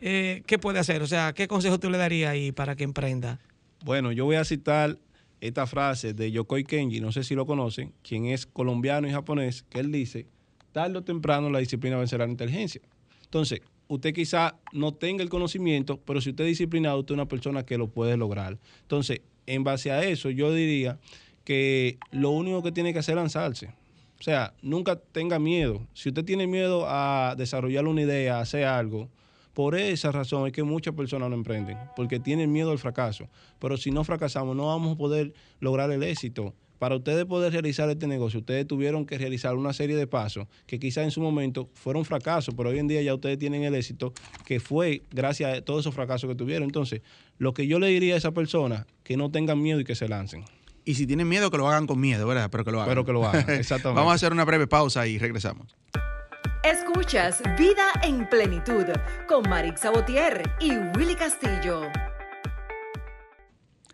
eh, 0.00 0.42
¿qué 0.46 0.58
puede 0.58 0.78
hacer? 0.78 1.02
O 1.02 1.06
sea, 1.06 1.32
¿qué 1.32 1.48
consejo 1.48 1.80
tú 1.80 1.90
le 1.90 1.98
darías 1.98 2.30
ahí 2.30 2.52
para 2.52 2.76
que 2.76 2.84
emprenda? 2.84 3.40
Bueno, 3.84 4.12
yo 4.12 4.26
voy 4.26 4.36
a 4.36 4.44
citar 4.44 4.98
esta 5.40 5.66
frase 5.66 6.12
de 6.12 6.30
Yokoi 6.30 6.64
Kenji, 6.64 7.00
no 7.00 7.12
sé 7.12 7.24
si 7.24 7.34
lo 7.34 7.46
conocen, 7.46 7.92
quien 8.02 8.26
es 8.26 8.46
colombiano 8.46 9.08
y 9.08 9.10
japonés, 9.10 9.62
que 9.62 9.80
él 9.80 9.90
dice, 9.90 10.26
tarde 10.72 10.98
o 10.98 11.02
temprano 11.02 11.50
la 11.50 11.58
disciplina 11.58 11.96
vencerá 11.96 12.26
la 12.26 12.32
inteligencia. 12.32 12.80
Entonces, 13.24 13.60
usted 13.88 14.14
quizá 14.14 14.58
no 14.72 14.92
tenga 14.92 15.22
el 15.22 15.30
conocimiento, 15.30 15.98
pero 16.04 16.20
si 16.20 16.30
usted 16.30 16.44
es 16.44 16.50
disciplinado, 16.50 17.00
usted 17.00 17.14
es 17.14 17.16
una 17.16 17.28
persona 17.28 17.64
que 17.64 17.78
lo 17.78 17.88
puede 17.88 18.16
lograr. 18.16 18.58
Entonces, 18.82 19.20
en 19.46 19.64
base 19.64 19.90
a 19.90 20.04
eso, 20.04 20.30
yo 20.30 20.52
diría 20.52 20.98
que 21.44 21.98
lo 22.10 22.30
único 22.30 22.62
que 22.62 22.72
tiene 22.72 22.92
que 22.92 22.98
hacer 22.98 23.14
es 23.14 23.22
lanzarse. 23.22 23.68
O 24.18 24.22
sea, 24.22 24.52
nunca 24.60 24.96
tenga 24.96 25.38
miedo. 25.38 25.86
Si 25.94 26.10
usted 26.10 26.24
tiene 26.24 26.46
miedo 26.46 26.84
a 26.86 27.34
desarrollar 27.38 27.86
una 27.86 28.02
idea, 28.02 28.36
a 28.36 28.40
hacer 28.42 28.64
algo, 28.64 29.08
por 29.54 29.74
esa 29.74 30.12
razón 30.12 30.46
es 30.46 30.52
que 30.52 30.62
muchas 30.62 30.94
personas 30.94 31.28
no 31.28 31.34
emprenden, 31.34 31.76
porque 31.96 32.20
tienen 32.20 32.52
miedo 32.52 32.70
al 32.70 32.78
fracaso. 32.78 33.28
Pero 33.58 33.76
si 33.76 33.90
no 33.90 34.04
fracasamos, 34.04 34.56
no 34.56 34.66
vamos 34.66 34.94
a 34.94 34.96
poder 34.96 35.32
lograr 35.58 35.90
el 35.90 36.02
éxito. 36.02 36.54
Para 36.78 36.96
ustedes 36.96 37.26
poder 37.26 37.52
realizar 37.52 37.90
este 37.90 38.06
negocio, 38.06 38.40
ustedes 38.40 38.66
tuvieron 38.66 39.04
que 39.04 39.18
realizar 39.18 39.54
una 39.54 39.74
serie 39.74 39.96
de 39.96 40.06
pasos 40.06 40.46
que 40.66 40.78
quizás 40.78 41.04
en 41.04 41.10
su 41.10 41.20
momento 41.20 41.68
fueron 41.74 42.06
fracasos, 42.06 42.54
pero 42.56 42.70
hoy 42.70 42.78
en 42.78 42.88
día 42.88 43.02
ya 43.02 43.12
ustedes 43.12 43.38
tienen 43.38 43.64
el 43.64 43.74
éxito 43.74 44.14
que 44.46 44.60
fue 44.60 45.02
gracias 45.10 45.58
a 45.58 45.60
todos 45.60 45.80
esos 45.80 45.94
fracasos 45.94 46.30
que 46.30 46.34
tuvieron. 46.34 46.64
Entonces, 46.64 47.02
lo 47.36 47.52
que 47.52 47.66
yo 47.66 47.78
le 47.78 47.88
diría 47.88 48.14
a 48.14 48.16
esa 48.16 48.32
persona, 48.32 48.86
que 49.04 49.18
no 49.18 49.30
tengan 49.30 49.60
miedo 49.60 49.78
y 49.80 49.84
que 49.84 49.94
se 49.94 50.08
lancen. 50.08 50.44
Y 50.86 50.94
si 50.94 51.06
tienen 51.06 51.28
miedo, 51.28 51.50
que 51.50 51.58
lo 51.58 51.68
hagan 51.68 51.86
con 51.86 52.00
miedo, 52.00 52.26
¿verdad? 52.26 52.48
Pero 52.50 52.64
que 52.64 52.72
lo 52.72 52.80
hagan. 52.80 52.88
Pero 52.88 53.04
que 53.04 53.12
lo 53.12 53.26
hagan, 53.26 53.50
exactamente. 53.58 53.98
Vamos 53.98 54.12
a 54.12 54.14
hacer 54.14 54.32
una 54.32 54.46
breve 54.46 54.66
pausa 54.66 55.06
y 55.06 55.18
regresamos. 55.18 55.76
Escuchas 56.62 57.42
Vida 57.58 57.86
en 58.02 58.28
Plenitud 58.28 58.84
con 59.26 59.48
Marix 59.48 59.80
Sabotier 59.80 60.42
y 60.60 60.72
Willy 60.94 61.14
Castillo. 61.14 61.88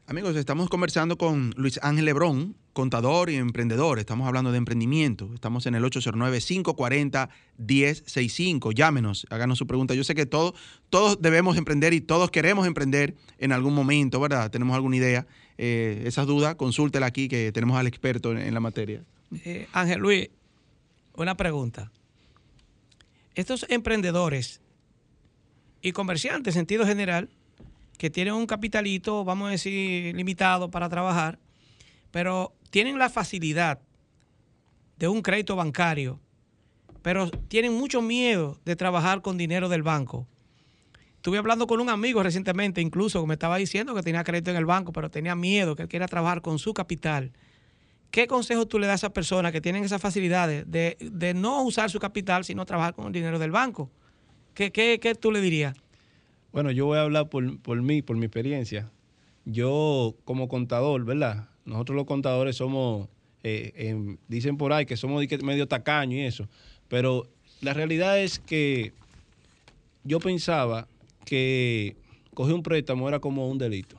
Amigos, 0.08 0.34
estamos 0.34 0.68
conversando 0.68 1.16
con 1.16 1.54
Luis 1.56 1.78
Ángel 1.84 2.06
Lebrón, 2.06 2.56
contador 2.72 3.30
y 3.30 3.36
emprendedor. 3.36 4.00
Estamos 4.00 4.26
hablando 4.26 4.50
de 4.50 4.58
emprendimiento. 4.58 5.30
Estamos 5.32 5.66
en 5.66 5.76
el 5.76 5.84
809-540-1065. 5.84 8.74
Llámenos, 8.74 9.28
háganos 9.30 9.58
su 9.58 9.68
pregunta. 9.68 9.94
Yo 9.94 10.02
sé 10.02 10.16
que 10.16 10.26
todos, 10.26 10.54
todos 10.90 11.22
debemos 11.22 11.56
emprender 11.56 11.94
y 11.94 12.00
todos 12.00 12.32
queremos 12.32 12.66
emprender 12.66 13.14
en 13.38 13.52
algún 13.52 13.74
momento, 13.74 14.18
¿verdad? 14.18 14.50
Tenemos 14.50 14.74
alguna 14.74 14.96
idea. 14.96 15.28
Eh, 15.56 16.02
esas 16.04 16.26
dudas, 16.26 16.56
consúltela 16.56 17.06
aquí 17.06 17.28
que 17.28 17.52
tenemos 17.52 17.78
al 17.78 17.86
experto 17.86 18.32
en, 18.32 18.52
la 18.52 18.58
materia. 18.58 19.04
Eh, 19.44 19.68
Ángel 19.72 20.00
Luis, 20.00 20.30
una 21.14 21.36
pregunta 21.36 21.92
estos 23.36 23.66
emprendedores 23.68 24.60
y 25.82 25.92
comerciantes 25.92 26.56
en 26.56 26.60
sentido 26.60 26.86
general, 26.86 27.28
que 27.98 28.10
tienen 28.10 28.34
un 28.34 28.46
capitalito, 28.46 29.24
vamos 29.24 29.48
a 29.48 29.50
decir, 29.52 30.14
limitado 30.16 30.70
para 30.70 30.88
trabajar, 30.88 31.38
pero 32.10 32.54
tienen 32.70 32.98
la 32.98 33.10
facilidad 33.10 33.78
de 34.98 35.08
un 35.08 35.22
crédito 35.22 35.54
bancario, 35.54 36.18
pero 37.02 37.30
tienen 37.30 37.74
mucho 37.74 38.02
miedo 38.02 38.58
de 38.64 38.74
trabajar 38.74 39.22
con 39.22 39.36
dinero 39.36 39.68
del 39.68 39.82
banco. 39.82 40.26
Estuve 41.16 41.38
hablando 41.38 41.66
con 41.66 41.80
un 41.80 41.90
amigo 41.90 42.22
recientemente, 42.22 42.80
incluso, 42.80 43.20
que 43.20 43.26
me 43.26 43.34
estaba 43.34 43.58
diciendo 43.58 43.94
que 43.94 44.02
tenía 44.02 44.24
crédito 44.24 44.50
en 44.50 44.56
el 44.56 44.64
banco, 44.64 44.92
pero 44.92 45.10
tenía 45.10 45.34
miedo, 45.34 45.76
que 45.76 45.82
él 45.82 45.88
quería 45.88 46.06
trabajar 46.08 46.40
con 46.40 46.58
su 46.58 46.72
capital. 46.72 47.32
¿Qué 48.10 48.26
consejo 48.26 48.66
tú 48.66 48.78
le 48.78 48.86
das 48.86 48.94
a 48.94 49.06
esas 49.06 49.12
personas 49.12 49.52
que 49.52 49.60
tienen 49.60 49.84
esas 49.84 50.00
facilidades 50.00 50.64
de, 50.70 51.32
no 51.34 51.62
usar 51.62 51.90
su 51.90 51.98
capital, 51.98 52.44
sino 52.44 52.64
trabajar 52.64 52.94
con 52.94 53.06
el 53.06 53.12
dinero 53.12 53.38
del 53.38 53.50
banco? 53.50 53.90
¿Qué, 54.54 54.70
qué, 54.72 55.14
tú 55.14 55.30
le 55.30 55.40
dirías? 55.40 55.76
Bueno, 56.52 56.70
yo 56.70 56.86
voy 56.86 56.98
a 56.98 57.02
hablar 57.02 57.28
por, 57.28 57.60
por 57.60 57.80
mí, 57.82 58.00
por 58.00 58.16
mi 58.16 58.26
experiencia. 58.26 58.90
Yo, 59.44 60.16
como 60.24 60.48
contador, 60.48 61.04
¿verdad? 61.04 61.48
Nosotros 61.66 61.96
los 61.96 62.06
contadores 62.06 62.56
somos, 62.56 63.08
eh, 63.42 64.16
dicen 64.28 64.56
por 64.56 64.72
ahí 64.72 64.86
que 64.86 64.96
somos 64.96 65.22
medio 65.42 65.68
tacaños 65.68 66.14
y 66.14 66.22
eso, 66.22 66.48
pero 66.88 67.28
la 67.60 67.74
realidad 67.74 68.18
es 68.20 68.38
que 68.38 68.92
yo 70.04 70.20
pensaba 70.20 70.88
que 71.24 71.96
coger 72.34 72.54
un 72.54 72.62
préstamo 72.62 73.08
era 73.08 73.18
como 73.18 73.48
un 73.48 73.58
delito. 73.58 73.98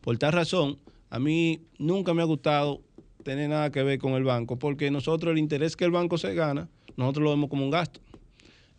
Por 0.00 0.16
tal 0.16 0.32
razón, 0.32 0.78
a 1.10 1.18
mí 1.18 1.60
nunca 1.78 2.14
me 2.14 2.22
ha 2.22 2.24
gustado 2.24 2.80
tener 3.22 3.50
nada 3.50 3.70
que 3.70 3.82
ver 3.82 3.98
con 3.98 4.12
el 4.12 4.24
banco, 4.24 4.58
porque 4.58 4.90
nosotros 4.90 5.32
el 5.32 5.38
interés 5.38 5.76
que 5.76 5.84
el 5.84 5.90
banco 5.90 6.18
se 6.18 6.34
gana, 6.34 6.68
nosotros 6.96 7.24
lo 7.24 7.30
vemos 7.30 7.50
como 7.50 7.64
un 7.64 7.70
gasto. 7.70 8.00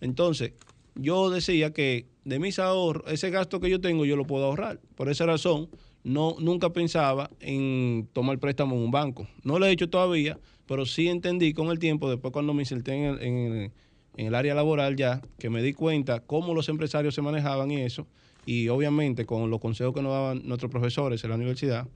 Entonces, 0.01 0.53
yo 0.95 1.29
decía 1.29 1.71
que 1.71 2.07
de 2.25 2.39
mis 2.39 2.59
ahorros, 2.59 3.11
ese 3.11 3.29
gasto 3.29 3.59
que 3.59 3.69
yo 3.69 3.79
tengo, 3.81 4.05
yo 4.05 4.15
lo 4.15 4.25
puedo 4.25 4.45
ahorrar. 4.45 4.79
Por 4.95 5.09
esa 5.09 5.25
razón, 5.25 5.69
no, 6.03 6.35
nunca 6.39 6.71
pensaba 6.71 7.29
en 7.39 8.07
tomar 8.13 8.39
préstamo 8.39 8.75
en 8.75 8.83
un 8.83 8.91
banco. 8.91 9.27
No 9.43 9.59
lo 9.59 9.65
he 9.65 9.71
hecho 9.71 9.89
todavía, 9.89 10.39
pero 10.67 10.85
sí 10.85 11.07
entendí 11.07 11.53
con 11.53 11.67
el 11.69 11.79
tiempo, 11.79 12.09
después 12.09 12.31
cuando 12.31 12.53
me 12.53 12.63
inserté 12.63 12.93
en 12.93 13.71
en 14.19 14.27
el 14.27 14.35
área 14.35 14.53
laboral 14.53 14.97
ya, 14.97 15.21
que 15.39 15.49
me 15.49 15.61
di 15.61 15.71
cuenta 15.71 16.19
cómo 16.19 16.53
los 16.53 16.67
empresarios 16.67 17.15
se 17.15 17.21
manejaban 17.21 17.71
y 17.71 17.77
eso, 17.77 18.05
y 18.45 18.67
obviamente 18.67 19.25
con 19.25 19.49
los 19.49 19.61
consejos 19.61 19.93
que 19.93 20.01
nos 20.01 20.11
daban 20.11 20.41
nuestros 20.45 20.69
profesores 20.69 21.23
en 21.23 21.29
la 21.29 21.37
universidad, 21.37 21.87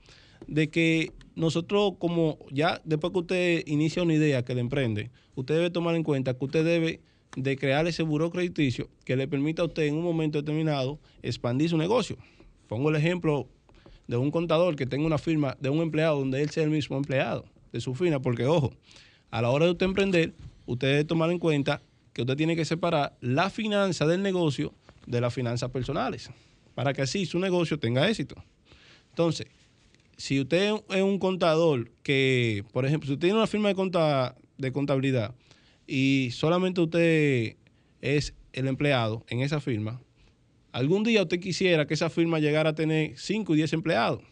de 0.46 0.68
que 0.68 1.12
nosotros 1.34 1.94
como 1.98 2.38
ya 2.50 2.80
después 2.84 3.12
que 3.12 3.18
usted 3.18 3.62
inicia 3.66 4.02
una 4.02 4.14
idea 4.14 4.44
que 4.44 4.54
le 4.54 4.60
emprende, 4.60 5.10
usted 5.34 5.54
debe 5.56 5.70
tomar 5.70 5.94
en 5.94 6.02
cuenta 6.02 6.34
que 6.34 6.44
usted 6.44 6.64
debe 6.64 7.00
de 7.36 7.56
crear 7.56 7.86
ese 7.86 8.02
buró 8.02 8.30
crediticio 8.30 8.88
que 9.04 9.16
le 9.16 9.26
permita 9.26 9.62
a 9.62 9.64
usted 9.66 9.84
en 9.84 9.96
un 9.96 10.04
momento 10.04 10.38
determinado 10.38 11.00
expandir 11.22 11.68
su 11.68 11.76
negocio. 11.76 12.16
Pongo 12.68 12.90
el 12.90 12.96
ejemplo 12.96 13.48
de 14.06 14.16
un 14.16 14.30
contador 14.30 14.76
que 14.76 14.86
tenga 14.86 15.06
una 15.06 15.18
firma 15.18 15.56
de 15.60 15.70
un 15.70 15.80
empleado 15.80 16.18
donde 16.18 16.42
él 16.42 16.50
sea 16.50 16.64
el 16.64 16.70
mismo 16.70 16.96
empleado 16.96 17.44
de 17.72 17.80
su 17.80 17.94
firma, 17.94 18.20
porque 18.20 18.46
ojo, 18.46 18.72
a 19.30 19.42
la 19.42 19.50
hora 19.50 19.64
de 19.64 19.72
usted 19.72 19.86
emprender, 19.86 20.32
usted 20.66 20.88
debe 20.88 21.04
tomar 21.04 21.30
en 21.30 21.38
cuenta 21.38 21.82
que 22.12 22.22
usted 22.22 22.36
tiene 22.36 22.54
que 22.54 22.64
separar 22.64 23.16
la 23.20 23.50
finanza 23.50 24.06
del 24.06 24.22
negocio 24.22 24.72
de 25.06 25.20
las 25.20 25.34
finanzas 25.34 25.70
personales, 25.70 26.30
para 26.74 26.92
que 26.92 27.02
así 27.02 27.26
su 27.26 27.38
negocio 27.38 27.78
tenga 27.78 28.08
éxito. 28.08 28.36
Entonces, 29.10 29.46
si 30.16 30.40
usted 30.40 30.74
es 30.90 31.02
un 31.02 31.18
contador 31.18 31.90
que, 32.02 32.64
por 32.72 32.86
ejemplo, 32.86 33.06
si 33.06 33.14
usted 33.14 33.26
tiene 33.26 33.38
una 33.38 33.46
firma 33.46 33.72
de, 33.72 34.32
de 34.58 34.72
contabilidad 34.72 35.34
y 35.86 36.30
solamente 36.32 36.80
usted 36.80 37.56
es 38.00 38.34
el 38.52 38.68
empleado 38.68 39.24
en 39.28 39.40
esa 39.40 39.60
firma, 39.60 40.00
algún 40.72 41.04
día 41.04 41.22
usted 41.22 41.40
quisiera 41.40 41.86
que 41.86 41.94
esa 41.94 42.10
firma 42.10 42.38
llegara 42.38 42.70
a 42.70 42.74
tener 42.74 43.18
5 43.18 43.54
y 43.54 43.56
10 43.56 43.72
empleados. 43.74 44.22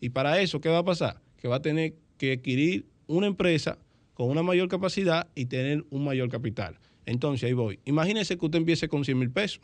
Y 0.00 0.10
para 0.10 0.40
eso, 0.40 0.60
¿qué 0.60 0.68
va 0.68 0.78
a 0.78 0.84
pasar? 0.84 1.20
Que 1.38 1.48
va 1.48 1.56
a 1.56 1.62
tener 1.62 1.94
que 2.18 2.32
adquirir 2.32 2.86
una 3.06 3.26
empresa 3.26 3.78
con 4.14 4.28
una 4.28 4.42
mayor 4.42 4.68
capacidad 4.68 5.28
y 5.34 5.46
tener 5.46 5.84
un 5.90 6.04
mayor 6.04 6.28
capital. 6.28 6.78
Entonces, 7.06 7.44
ahí 7.44 7.52
voy. 7.52 7.78
Imagínese 7.84 8.36
que 8.36 8.44
usted 8.44 8.58
empiece 8.58 8.88
con 8.88 9.04
100 9.04 9.18
mil 9.18 9.30
pesos, 9.30 9.62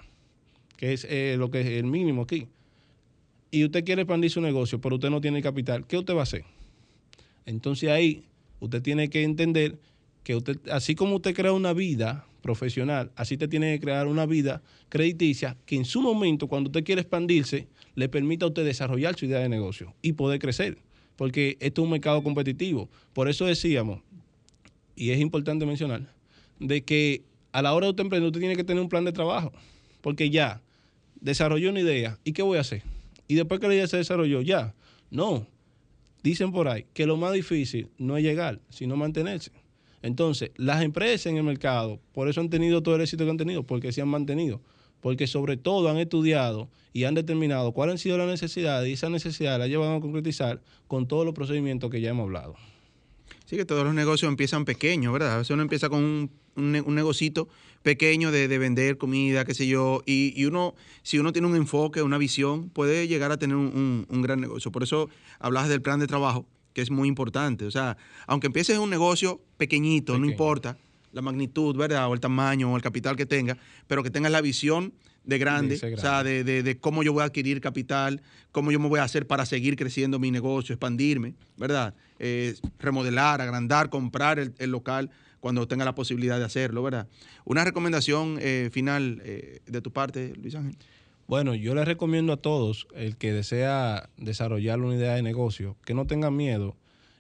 que 0.77 0.93
es 0.93 1.07
eh, 1.09 1.37
lo 1.39 1.51
que 1.51 1.61
es 1.61 1.67
el 1.67 1.85
mínimo 1.85 2.23
aquí. 2.23 2.49
Y 3.51 3.65
usted 3.65 3.85
quiere 3.85 4.03
expandir 4.03 4.31
su 4.31 4.41
negocio, 4.41 4.81
pero 4.81 4.97
usted 4.97 5.11
no 5.11 5.21
tiene 5.21 5.43
capital. 5.43 5.87
¿Qué 5.87 5.97
usted 5.97 6.15
va 6.15 6.21
a 6.21 6.25
hacer? 6.25 6.45
Entonces 7.47 7.89
ahí 7.89 8.25
usted 8.61 8.83
tiene 8.83 9.09
que 9.09 9.23
entender 9.23 9.79
que 10.23 10.37
usted, 10.37 10.59
así 10.71 10.95
como 10.95 11.17
usted 11.17 11.35
crea 11.35 11.53
una 11.53 11.73
vida 11.73 12.27
profesional, 12.43 13.11
así 13.17 13.37
te 13.37 13.49
tiene 13.49 13.75
que 13.75 13.81
crear 13.81 14.07
una 14.07 14.27
vida 14.27 14.63
crediticia 14.89 15.57
que 15.65 15.77
en 15.77 15.85
su 15.85 16.03
momento, 16.03 16.47
cuando 16.47 16.69
usted 16.69 16.85
quiere 16.85 17.01
expandirse, 17.01 17.67
le 17.95 18.09
permita 18.09 18.45
a 18.45 18.49
usted 18.49 18.65
desarrollar 18.65 19.17
su 19.17 19.25
idea 19.25 19.39
de 19.39 19.49
negocio 19.49 19.95
y 20.03 20.13
poder 20.13 20.39
crecer. 20.39 20.79
Porque 21.17 21.57
esto 21.61 21.83
es 21.83 21.85
un 21.85 21.91
mercado 21.91 22.23
competitivo. 22.23 22.89
Por 23.13 23.29
eso 23.29 23.47
decíamos, 23.47 24.03
y 24.95 25.11
es 25.11 25.21
importante 25.21 25.67
mencionar, 25.67 26.13
de 26.61 26.83
que 26.85 27.23
a 27.53 27.63
la 27.63 27.73
hora 27.73 27.87
de 27.87 27.91
usted 27.91 28.05
emprender, 28.05 28.29
usted 28.29 28.41
tiene 28.41 28.57
que 28.57 28.65
tener 28.65 28.83
un 28.83 28.89
plan 28.89 29.05
de 29.05 29.13
trabajo. 29.13 29.53
Porque 30.01 30.31
ya 30.31 30.63
desarrolló 31.21 31.71
una 31.71 31.81
idea, 31.81 32.19
¿y 32.23 32.33
qué 32.33 32.43
voy 32.43 32.59
a 32.59 32.61
hacer? 32.61 32.83
Y 33.29 33.35
después 33.35 33.61
que 33.61 33.69
la 33.69 33.75
idea 33.75 33.87
se 33.87 33.99
desarrolló, 33.99 34.41
ya. 34.41 34.75
No. 35.11 35.47
Dicen 36.23 36.51
por 36.51 36.67
ahí 36.69 36.87
que 36.95 37.07
lo 37.07 37.17
más 37.17 37.33
difícil 37.33 37.91
no 37.99 38.17
es 38.17 38.25
llegar, 38.25 38.61
sino 38.71 38.97
mantenerse. 38.97 39.53
Entonces, 40.03 40.51
las 40.57 40.83
empresas 40.83 41.27
en 41.27 41.37
el 41.37 41.43
mercado, 41.43 42.01
por 42.13 42.29
eso 42.29 42.41
han 42.41 42.51
tenido 42.51 42.83
todo 42.83 42.97
el 42.97 43.03
éxito 43.03 43.25
que 43.25 43.31
han 43.31 43.37
tenido, 43.37 43.65
porque 43.65 43.93
se 43.93 44.01
han 44.01 44.09
mantenido. 44.09 44.61
Porque 45.01 45.27
sobre 45.27 45.57
todo 45.57 45.89
han 45.89 45.99
estudiado 45.99 46.69
y 46.93 47.05
han 47.05 47.15
determinado 47.15 47.73
cuáles 47.73 47.93
han 47.93 47.99
sido 47.99 48.19
las 48.19 48.27
necesidades 48.27 48.89
y 48.89 48.95
esa 48.95 49.09
necesidad 49.11 49.59
la 49.59 49.69
llevan 49.69 49.95
a 49.95 50.01
concretizar 50.01 50.61
con 50.89 51.07
todos 51.07 51.25
los 51.25 51.35
procedimientos 51.35 51.91
que 51.91 52.01
ya 52.01 52.11
hemos 52.11 52.25
hablado. 52.25 52.57
Sí, 53.49 53.57
que 53.57 53.65
todos 53.65 53.83
los 53.85 53.95
negocios 53.95 54.29
empiezan 54.29 54.65
pequeños, 54.67 55.11
¿verdad? 55.13 55.33
A 55.35 55.39
veces 55.39 55.51
uno 55.53 55.63
empieza 55.63 55.89
con 55.89 56.05
un, 56.05 56.31
un, 56.57 56.73
ne- 56.73 56.83
un 56.83 56.95
negocito 56.95 57.49
pequeño 57.83 58.31
de, 58.31 58.47
de 58.47 58.59
vender 58.59 58.99
comida, 58.99 59.47
qué 59.47 59.55
sé 59.55 59.67
yo, 59.67 60.03
y, 60.05 60.35
y 60.37 60.45
uno, 60.45 60.75
si 61.03 61.19
uno 61.19 61.33
tiene 61.33 61.49
un 61.49 61.57
enfoque, 61.57 62.03
una 62.03 62.19
visión, 62.19 62.69
puede 62.69 63.09
llegar 63.09 63.33
a 63.33 63.39
tener 63.39 63.57
un, 63.57 64.07
un- 64.09 64.23
gran 64.23 64.39
negocio. 64.41 64.71
Por 64.71 64.83
eso 64.83 65.09
hablas 65.39 65.69
del 65.71 65.81
plan 65.81 65.99
de 65.99 66.07
trabajo, 66.07 66.45
que 66.75 66.83
es 66.83 66.91
muy 66.91 67.09
importante. 67.09 67.65
O 67.65 67.71
sea, 67.71 67.97
aunque 68.27 68.49
empieces 68.49 68.77
un 68.79 68.91
negocio 68.91 69.41
pequeñito, 69.57 70.13
no 70.19 70.27
importa 70.33 70.77
la 71.13 71.23
magnitud, 71.23 71.75
¿verdad? 71.75 72.07
O 72.11 72.13
el 72.13 72.21
tamaño 72.21 72.71
o 72.71 72.77
el 72.77 72.83
capital 72.83 73.17
que 73.17 73.25
tenga, 73.25 73.57
pero 73.87 74.03
que 74.03 74.11
tengas 74.11 74.31
la 74.31 74.43
visión 74.43 74.93
de 75.29 75.39
grande, 75.39 75.75
o 75.95 75.97
sea, 76.01 76.25
de, 76.25 76.43
de- 76.43 76.63
de 76.63 76.79
cómo 76.79 77.03
yo 77.03 77.13
voy 77.13 77.23
a 77.23 77.27
adquirir 77.27 77.61
capital, 77.61 78.23
cómo 78.51 78.73
yo 78.73 78.81
me 78.81 78.89
voy 78.89 78.99
a 78.99 79.05
hacer 79.05 79.27
para 79.27 79.45
seguir 79.47 79.77
creciendo 79.77 80.19
mi 80.19 80.31
negocio, 80.31 80.73
expandirme, 80.73 81.35
¿verdad? 81.57 81.95
Eh, 82.19 82.55
remodelar, 82.79 83.41
agrandar, 83.41 83.91
comprar 83.91 84.39
el, 84.39 84.55
el 84.59 84.71
local 84.71 85.11
cuando 85.41 85.69
tenga 85.69 85.85
la 85.85 85.95
posibilidad 85.95 86.39
de 86.39 86.45
hacerlo, 86.47 86.83
¿verdad? 86.83 87.07
Una 87.45 87.63
recomendación 87.65 88.39
eh, 88.41 88.71
final 88.73 89.21
eh, 89.25 89.61
de 89.67 89.81
tu 89.83 89.93
parte, 89.93 90.33
Luis 90.41 90.55
Ángel. 90.55 90.77
Bueno, 91.27 91.55
yo 91.55 91.75
les 91.75 91.85
recomiendo 91.87 92.33
a 92.33 92.39
todos, 92.39 92.89
el 92.95 93.17
que 93.19 93.33
desea 93.35 94.09
desarrollar 94.17 94.81
una 94.81 94.95
idea 94.97 95.15
de 95.15 95.23
negocio, 95.23 95.77
que 95.85 95.93
no 95.93 96.07
tengan 96.07 96.35
miedo 96.35 96.75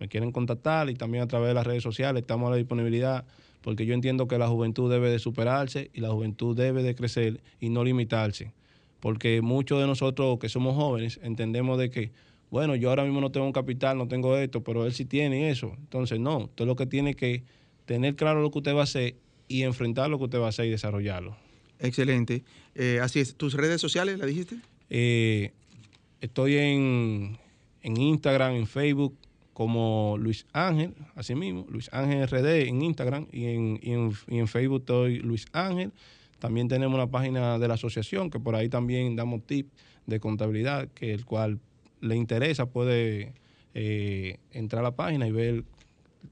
Me 0.00 0.08
quieren 0.08 0.32
contactar 0.32 0.88
y 0.88 0.94
también 0.94 1.24
a 1.24 1.26
través 1.26 1.48
de 1.48 1.54
las 1.54 1.66
redes 1.66 1.82
sociales 1.82 2.22
estamos 2.22 2.46
a 2.46 2.52
la 2.52 2.56
disponibilidad 2.56 3.26
porque 3.60 3.84
yo 3.84 3.92
entiendo 3.92 4.26
que 4.26 4.38
la 4.38 4.48
juventud 4.48 4.90
debe 4.90 5.10
de 5.10 5.18
superarse 5.18 5.90
y 5.92 6.00
la 6.00 6.08
juventud 6.08 6.56
debe 6.56 6.82
de 6.82 6.94
crecer 6.94 7.42
y 7.60 7.68
no 7.68 7.84
limitarse. 7.84 8.54
Porque 9.00 9.40
muchos 9.42 9.80
de 9.80 9.86
nosotros 9.86 10.38
que 10.38 10.48
somos 10.48 10.74
jóvenes 10.74 11.20
entendemos 11.22 11.78
de 11.78 11.90
que, 11.90 12.12
bueno, 12.50 12.74
yo 12.74 12.90
ahora 12.90 13.04
mismo 13.04 13.20
no 13.20 13.30
tengo 13.30 13.46
un 13.46 13.52
capital, 13.52 13.96
no 13.96 14.08
tengo 14.08 14.36
esto, 14.36 14.62
pero 14.62 14.86
él 14.86 14.92
sí 14.92 15.04
tiene 15.04 15.50
eso. 15.50 15.72
Entonces, 15.78 16.18
no, 16.18 16.38
usted 16.38 16.66
lo 16.66 16.76
que 16.76 16.86
tiene 16.86 17.14
que 17.14 17.44
tener 17.84 18.16
claro 18.16 18.42
lo 18.42 18.50
que 18.50 18.58
usted 18.58 18.74
va 18.74 18.80
a 18.80 18.84
hacer 18.84 19.16
y 19.46 19.62
enfrentar 19.62 20.10
lo 20.10 20.18
que 20.18 20.24
usted 20.24 20.40
va 20.40 20.46
a 20.46 20.50
hacer 20.50 20.66
y 20.66 20.70
desarrollarlo. 20.70 21.36
Excelente. 21.78 22.44
Eh, 22.74 22.98
así 23.00 23.20
es. 23.20 23.36
¿Tus 23.36 23.54
redes 23.54 23.80
sociales, 23.80 24.18
la 24.18 24.26
dijiste? 24.26 24.56
Eh, 24.90 25.52
estoy 26.20 26.56
en, 26.56 27.38
en 27.82 27.96
Instagram, 27.96 28.54
en 28.54 28.66
Facebook, 28.66 29.16
como 29.58 30.16
Luis 30.18 30.46
Ángel, 30.52 30.94
así 31.16 31.34
mismo, 31.34 31.66
Luis 31.68 31.88
Ángel 31.92 32.28
RD 32.28 32.68
en 32.68 32.80
Instagram 32.80 33.26
y 33.32 33.46
en, 33.46 33.80
y 33.82 33.90
en, 33.90 34.12
y 34.28 34.38
en 34.38 34.46
Facebook 34.46 34.82
estoy 34.82 35.18
Luis 35.18 35.46
Ángel. 35.52 35.90
También 36.38 36.68
tenemos 36.68 36.94
una 36.94 37.08
página 37.08 37.58
de 37.58 37.68
la 37.68 37.74
asociación 37.74 38.30
que 38.30 38.38
por 38.38 38.54
ahí 38.54 38.68
también 38.68 39.16
damos 39.16 39.44
tips 39.46 39.70
de 40.06 40.20
contabilidad, 40.20 40.88
que 40.88 41.12
el 41.12 41.24
cual 41.24 41.60
le 42.00 42.16
interesa 42.16 42.66
puede 42.66 43.34
eh, 43.74 44.38
entrar 44.52 44.80
a 44.80 44.82
la 44.84 44.96
página 44.96 45.26
y 45.26 45.32
ver 45.32 45.64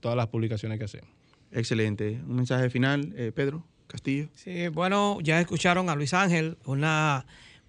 todas 0.00 0.16
las 0.16 0.28
publicaciones 0.28 0.78
que 0.78 0.84
hacemos. 0.84 1.10
Excelente. 1.52 2.20
Un 2.26 2.36
mensaje 2.36 2.70
final, 2.70 3.12
eh, 3.16 3.32
Pedro 3.34 3.64
Castillo. 3.86 4.28
Sí, 4.34 4.68
bueno, 4.68 5.18
ya 5.22 5.40
escucharon 5.40 5.88
a 5.90 5.94
Luis 5.94 6.14
Ángel, 6.14 6.58
una 6.66 7.26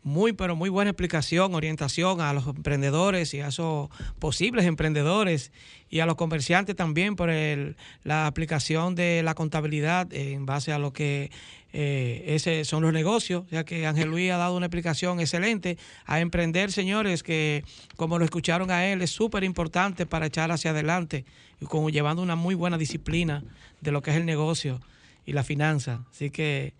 muy, 0.08 0.32
pero 0.32 0.55
muy 0.55 0.70
buena 0.70 0.91
explicación, 0.91 1.53
orientación 1.53 2.22
a 2.22 2.32
los 2.32 2.47
emprendedores 2.47 3.34
y 3.34 3.41
a 3.41 3.49
esos 3.49 3.89
posibles 4.20 4.66
emprendedores 4.66 5.51
y 5.89 5.99
a 5.99 6.05
los 6.05 6.16
comerciantes 6.16 6.76
también 6.76 7.16
por 7.16 7.30
el, 7.30 7.76
la 8.03 8.26
aplicación 8.26 8.95
de 8.95 9.22
la 9.22 9.36
contabilidad 9.36 10.12
en 10.14 10.45
base 10.45 10.72
a 10.72 10.80
lo 10.80 10.93
que 10.93 11.30
eh, 11.74 12.24
ese 12.28 12.64
son 12.64 12.84
los 12.84 12.93
negocios. 12.93 13.43
Ya 13.51 13.66
que 13.66 13.86
Ángel 13.86 14.10
Luis 14.10 14.32
ha 14.32 14.38
dado 14.38 14.55
una 14.55 14.68
explicación 14.68 15.20
excelente 15.20 15.78
a 16.05 16.22
emprender, 16.22 16.72
señores, 16.72 17.22
que 17.22 17.66
como 17.97 18.18
lo 18.18 18.24
escucharon 18.24 18.72
a 18.72 18.88
él, 18.88 19.01
es 19.01 19.12
súper 19.12 19.43
importante 19.43 20.05
para 20.05 20.28
echar 20.28 20.51
hacia 20.51 20.72
adelante 20.72 21.26
y 21.60 21.66
como 21.66 21.89
llevando 21.89 22.22
una 22.22 22.38
muy 22.38 22.55
buena 22.55 22.78
disciplina 22.78 23.43
de 23.82 23.91
lo 23.91 24.01
que 24.01 24.12
es 24.12 24.18
el 24.18 24.26
negocio 24.26 24.80
y 25.26 25.34
la 25.34 25.43
finanza. 25.43 26.05
Así 26.12 26.30
que, 26.30 26.74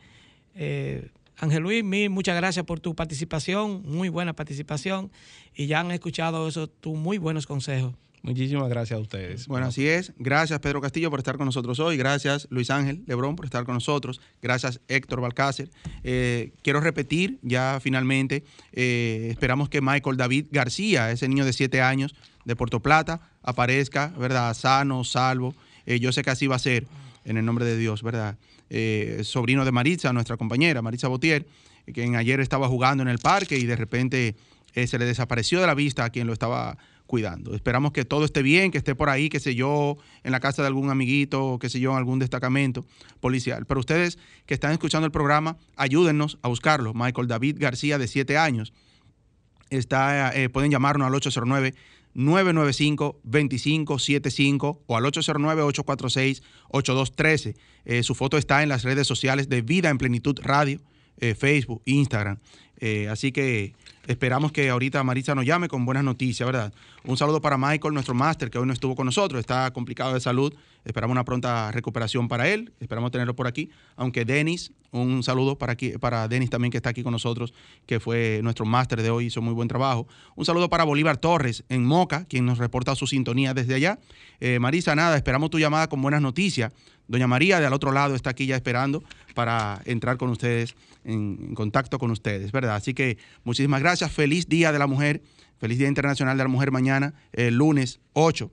eh, 0.56 1.10
Ángel 1.38 1.64
Luis, 1.64 1.84
mil, 1.84 2.10
muchas 2.10 2.36
gracias 2.36 2.66
por 2.66 2.80
tu 2.80 2.96
participación, 2.96 3.84
muy 3.86 4.10
buena 4.10 4.34
participación, 4.34 5.12
y 5.56 5.68
ya 5.68 5.80
han 5.80 5.92
escuchado 5.92 6.48
esos 6.48 6.70
tus 6.80 6.98
muy 6.98 7.18
buenos 7.20 7.46
consejos. 7.46 7.94
Muchísimas 8.24 8.68
gracias 8.68 8.98
a 8.98 9.02
ustedes. 9.02 9.48
Bueno, 9.48 9.68
así 9.68 9.88
es. 9.88 10.12
Gracias, 10.18 10.60
Pedro 10.60 10.82
Castillo, 10.82 11.10
por 11.10 11.20
estar 11.20 11.38
con 11.38 11.46
nosotros 11.46 11.80
hoy. 11.80 11.96
Gracias, 11.96 12.48
Luis 12.50 12.70
Ángel 12.72 13.04
Lebrón, 13.06 13.36
por 13.36 13.46
estar 13.46 13.64
con 13.64 13.76
nosotros. 13.76 14.20
Gracias, 14.42 14.82
Héctor 14.88 15.22
Balcácer. 15.22 15.70
Eh, 16.04 16.52
quiero 16.62 16.82
repetir 16.82 17.38
ya 17.42 17.80
finalmente, 17.82 18.44
eh, 18.74 19.28
esperamos 19.32 19.70
que 19.70 19.80
Michael 19.82 20.18
David 20.18 20.48
García, 20.52 21.12
ese 21.12 21.30
niño 21.30 21.46
de 21.46 21.54
siete 21.54 21.82
años 21.82 22.16
de 22.44 22.56
Puerto 22.56 22.82
Plata, 22.82 23.22
aparezca, 23.44 24.14
¿verdad? 24.18 24.54
Sano, 24.56 25.04
salvo. 25.04 25.56
Eh, 25.86 26.00
yo 26.00 26.12
sé 26.12 26.24
que 26.24 26.32
así 26.32 26.48
va 26.48 26.58
a 26.58 26.60
ser, 26.60 26.86
en 27.24 27.38
el 27.38 27.46
nombre 27.46 27.66
de 27.66 27.78
Dios, 27.78 28.04
¿verdad? 28.04 28.38
Eh, 28.70 29.22
sobrino 29.24 29.64
de 29.66 29.72
Maritza, 29.72 30.12
nuestra 30.14 30.38
compañera, 30.38 30.82
Maritza 30.82 31.08
Botier, 31.08 31.48
quien 31.94 32.16
ayer 32.16 32.40
estaba 32.40 32.68
jugando 32.68 33.02
en 33.04 33.10
el 33.10 33.20
parque 33.20 33.58
y 33.58 33.66
de 33.66 33.76
repente 33.76 34.36
eh, 34.74 34.88
se 34.88 35.00
le 35.00 35.06
desapareció 35.06 35.62
de 35.62 35.68
la 35.68 35.74
vista 35.74 36.04
a 36.04 36.10
quien 36.10 36.28
lo 36.28 36.34
estaba 36.34 36.78
cuidando. 37.08 37.56
Esperamos 37.56 37.94
que 37.94 38.06
todo 38.06 38.26
esté 38.26 38.42
bien, 38.42 38.70
que 38.70 38.78
esté 38.78 38.94
por 38.94 39.10
ahí, 39.10 39.30
qué 39.30 39.40
sé 39.40 39.56
yo, 39.56 39.98
en 40.24 40.32
la 40.32 40.40
casa 40.40 40.62
de 40.62 40.68
algún 40.68 40.90
amiguito, 40.90 41.58
qué 41.60 41.70
sé 41.70 41.80
yo, 41.80 41.92
en 41.92 41.98
algún 41.98 42.20
destacamento 42.20 42.86
policial. 43.22 43.66
Pero 43.66 43.80
ustedes 43.80 44.20
que 44.46 44.54
están 44.54 44.74
escuchando 44.74 45.06
el 45.06 45.12
programa, 45.12 45.58
ayúdennos 45.78 46.38
a 46.42 46.50
buscarlo. 46.50 46.94
Michael 46.94 47.28
David 47.28 47.56
García, 47.60 47.98
de 47.98 48.08
7 48.08 48.38
años. 48.38 48.74
Está, 49.70 50.36
eh, 50.36 50.50
pueden 50.50 50.70
llamarnos 50.70 51.08
al 51.08 51.16
809 51.16 51.74
995-2575 52.18 54.80
o 54.86 54.98
al 54.98 55.06
809-846-8213. 55.06 57.56
Eh, 57.86 58.04
su 58.04 58.14
foto 58.16 58.38
está 58.38 58.62
en 58.64 58.70
las 58.70 58.84
redes 58.84 59.08
sociales 59.08 59.48
de 59.48 59.62
Vida 59.62 59.90
en 59.90 60.00
Plenitud 60.00 60.38
Radio, 60.42 60.82
eh, 61.20 61.36
Facebook, 61.36 61.82
Instagram. 61.86 62.40
Eh, 62.80 63.08
así 63.10 63.32
que 63.32 63.74
esperamos 64.06 64.52
que 64.52 64.70
ahorita 64.70 65.04
Marisa 65.04 65.36
nos 65.36 65.46
llame 65.46 65.68
con 65.68 65.86
buenas 65.86 66.04
noticias, 66.04 66.46
¿verdad? 66.46 66.74
Un 67.04 67.18
saludo 67.18 67.42
para 67.42 67.58
Michael, 67.58 67.94
nuestro 67.94 68.14
máster, 68.14 68.50
que 68.50 68.60
hoy 68.60 68.68
no 68.68 68.74
estuvo 68.74 68.96
con 68.96 69.06
nosotros, 69.06 69.40
está 69.40 69.72
complicado 69.72 70.14
de 70.14 70.20
salud. 70.20 70.54
Esperamos 70.86 71.12
una 71.12 71.26
pronta 71.26 71.70
recuperación 71.74 72.30
para 72.30 72.48
él, 72.48 72.72
esperamos 72.80 73.12
tenerlo 73.12 73.36
por 73.36 73.46
aquí. 73.46 73.70
Aunque 73.98 74.24
Denis, 74.24 74.72
un 74.92 75.22
saludo 75.22 75.58
para, 75.58 75.74
aquí, 75.74 75.92
para 75.98 76.30
Denis 76.30 76.50
también 76.50 76.72
que 76.72 76.78
está 76.78 76.92
aquí 76.92 77.04
con 77.04 77.12
nosotros, 77.12 77.54
que 77.86 78.00
fue 78.00 78.40
nuestro 78.42 78.66
máster 78.66 79.02
de 79.02 79.10
hoy, 79.10 79.26
hizo 79.26 79.42
muy 79.42 79.54
buen 79.54 79.68
trabajo. 79.68 80.08
Un 80.36 80.46
saludo 80.46 80.70
para 80.70 80.86
Bolívar 80.86 81.18
Torres 81.18 81.66
en 81.68 81.84
Moca, 81.84 82.24
quien 82.24 82.46
nos 82.46 82.58
reporta 82.58 82.96
su 82.96 83.06
sintonía 83.06 83.54
desde 83.54 83.76
allá. 83.76 84.00
Eh, 84.40 84.60
Marisa, 84.60 84.96
nada, 84.96 85.18
esperamos 85.18 85.50
tu 85.50 85.60
llamada 85.60 85.90
con 85.90 86.02
buenas 86.02 86.22
noticias. 86.22 86.72
Doña 87.08 87.28
María, 87.28 87.60
de 87.60 87.66
al 87.66 87.74
otro 87.74 87.92
lado, 87.92 88.16
está 88.16 88.32
aquí 88.32 88.46
ya 88.46 88.56
esperando 88.56 89.04
para 89.34 89.82
entrar 89.86 90.18
con 90.18 90.30
ustedes, 90.30 90.76
en, 91.04 91.56
contacto 91.56 92.00
con 92.00 92.12
ustedes, 92.12 92.52
¿verdad? 92.52 92.76
Así 92.76 92.94
que 92.94 93.18
muchísimas 93.44 93.82
gracias. 93.82 94.12
Feliz 94.12 94.50
Día 94.50 94.72
de 94.72 94.80
la 94.80 94.88
Mujer. 94.88 95.22
Feliz 95.60 95.80
Día 95.80 95.88
Internacional 95.88 96.38
de 96.38 96.44
la 96.44 96.50
Mujer 96.50 96.72
mañana, 96.72 97.14
el 97.34 97.56
lunes 97.56 98.00
8. 98.14 98.52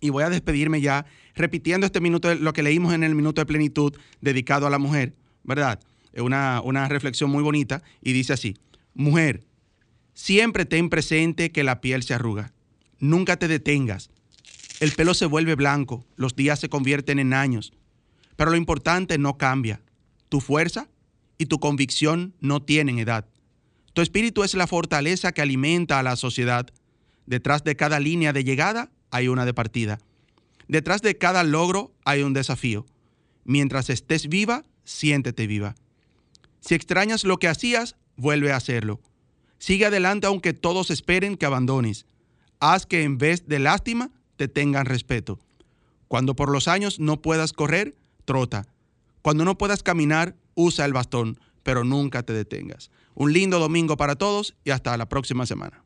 Y 0.00 0.10
voy 0.10 0.24
a 0.24 0.30
despedirme 0.30 0.80
ya 0.80 1.06
repitiendo 1.34 1.86
este 1.86 2.00
minuto, 2.00 2.34
lo 2.34 2.52
que 2.52 2.62
leímos 2.62 2.94
en 2.94 3.04
el 3.04 3.14
minuto 3.14 3.40
de 3.40 3.46
plenitud 3.46 3.94
dedicado 4.20 4.66
a 4.66 4.70
la 4.70 4.78
mujer, 4.78 5.14
¿verdad? 5.42 5.80
Una, 6.16 6.60
una 6.62 6.88
reflexión 6.88 7.30
muy 7.30 7.42
bonita 7.42 7.82
y 8.00 8.12
dice 8.12 8.32
así, 8.32 8.56
mujer, 8.94 9.44
siempre 10.14 10.64
ten 10.64 10.88
presente 10.88 11.50
que 11.50 11.64
la 11.64 11.80
piel 11.80 12.02
se 12.02 12.14
arruga, 12.14 12.52
nunca 13.00 13.36
te 13.36 13.48
detengas, 13.48 14.10
el 14.80 14.92
pelo 14.92 15.14
se 15.14 15.26
vuelve 15.26 15.54
blanco, 15.54 16.04
los 16.16 16.34
días 16.34 16.60
se 16.60 16.68
convierten 16.68 17.18
en 17.18 17.32
años, 17.32 17.72
pero 18.36 18.50
lo 18.50 18.56
importante 18.56 19.18
no 19.18 19.38
cambia, 19.38 19.80
tu 20.28 20.40
fuerza 20.40 20.88
y 21.38 21.46
tu 21.46 21.58
convicción 21.58 22.34
no 22.40 22.62
tienen 22.62 22.98
edad. 22.98 23.26
Tu 23.92 24.02
espíritu 24.02 24.42
es 24.42 24.54
la 24.54 24.66
fortaleza 24.66 25.32
que 25.32 25.42
alimenta 25.42 25.98
a 25.98 26.02
la 26.02 26.16
sociedad. 26.16 26.66
Detrás 27.26 27.62
de 27.62 27.76
cada 27.76 28.00
línea 28.00 28.32
de 28.32 28.42
llegada 28.42 28.90
hay 29.10 29.28
una 29.28 29.46
de 29.46 29.54
partida. 29.54 30.00
Detrás 30.66 31.00
de 31.02 31.16
cada 31.16 31.44
logro 31.44 31.94
hay 32.04 32.22
un 32.22 32.32
desafío. 32.32 32.86
Mientras 33.44 33.90
estés 33.90 34.28
viva, 34.28 34.64
siéntete 34.84 35.46
viva. 35.46 35.76
Si 36.60 36.74
extrañas 36.74 37.24
lo 37.24 37.38
que 37.38 37.46
hacías, 37.46 37.96
vuelve 38.16 38.50
a 38.50 38.56
hacerlo. 38.56 39.00
Sigue 39.58 39.86
adelante 39.86 40.26
aunque 40.26 40.52
todos 40.52 40.90
esperen 40.90 41.36
que 41.36 41.46
abandones. 41.46 42.06
Haz 42.58 42.86
que 42.86 43.02
en 43.02 43.18
vez 43.18 43.46
de 43.46 43.58
lástima 43.60 44.10
te 44.36 44.48
tengan 44.48 44.86
respeto. 44.86 45.38
Cuando 46.08 46.36
por 46.36 46.50
los 46.50 46.68
años 46.68 47.00
no 47.00 47.20
puedas 47.22 47.52
correr, 47.52 47.94
trota. 48.24 48.66
Cuando 49.22 49.44
no 49.44 49.56
puedas 49.56 49.82
caminar, 49.82 50.36
usa 50.54 50.84
el 50.84 50.92
bastón, 50.92 51.38
pero 51.62 51.84
nunca 51.84 52.22
te 52.22 52.32
detengas. 52.32 52.90
Un 53.14 53.32
lindo 53.32 53.58
domingo 53.58 53.96
para 53.96 54.16
todos 54.16 54.54
y 54.64 54.70
hasta 54.70 54.96
la 54.96 55.08
próxima 55.08 55.46
semana. 55.46 55.82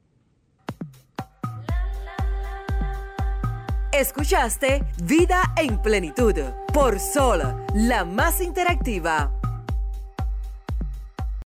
Escuchaste 3.92 4.84
Vida 5.03 5.55
en 5.57 5.80
Plenitud 5.80 6.34
por 6.72 7.01
Sol, 7.01 7.42
la 7.74 8.05
más 8.05 8.40
interactiva 8.40 9.38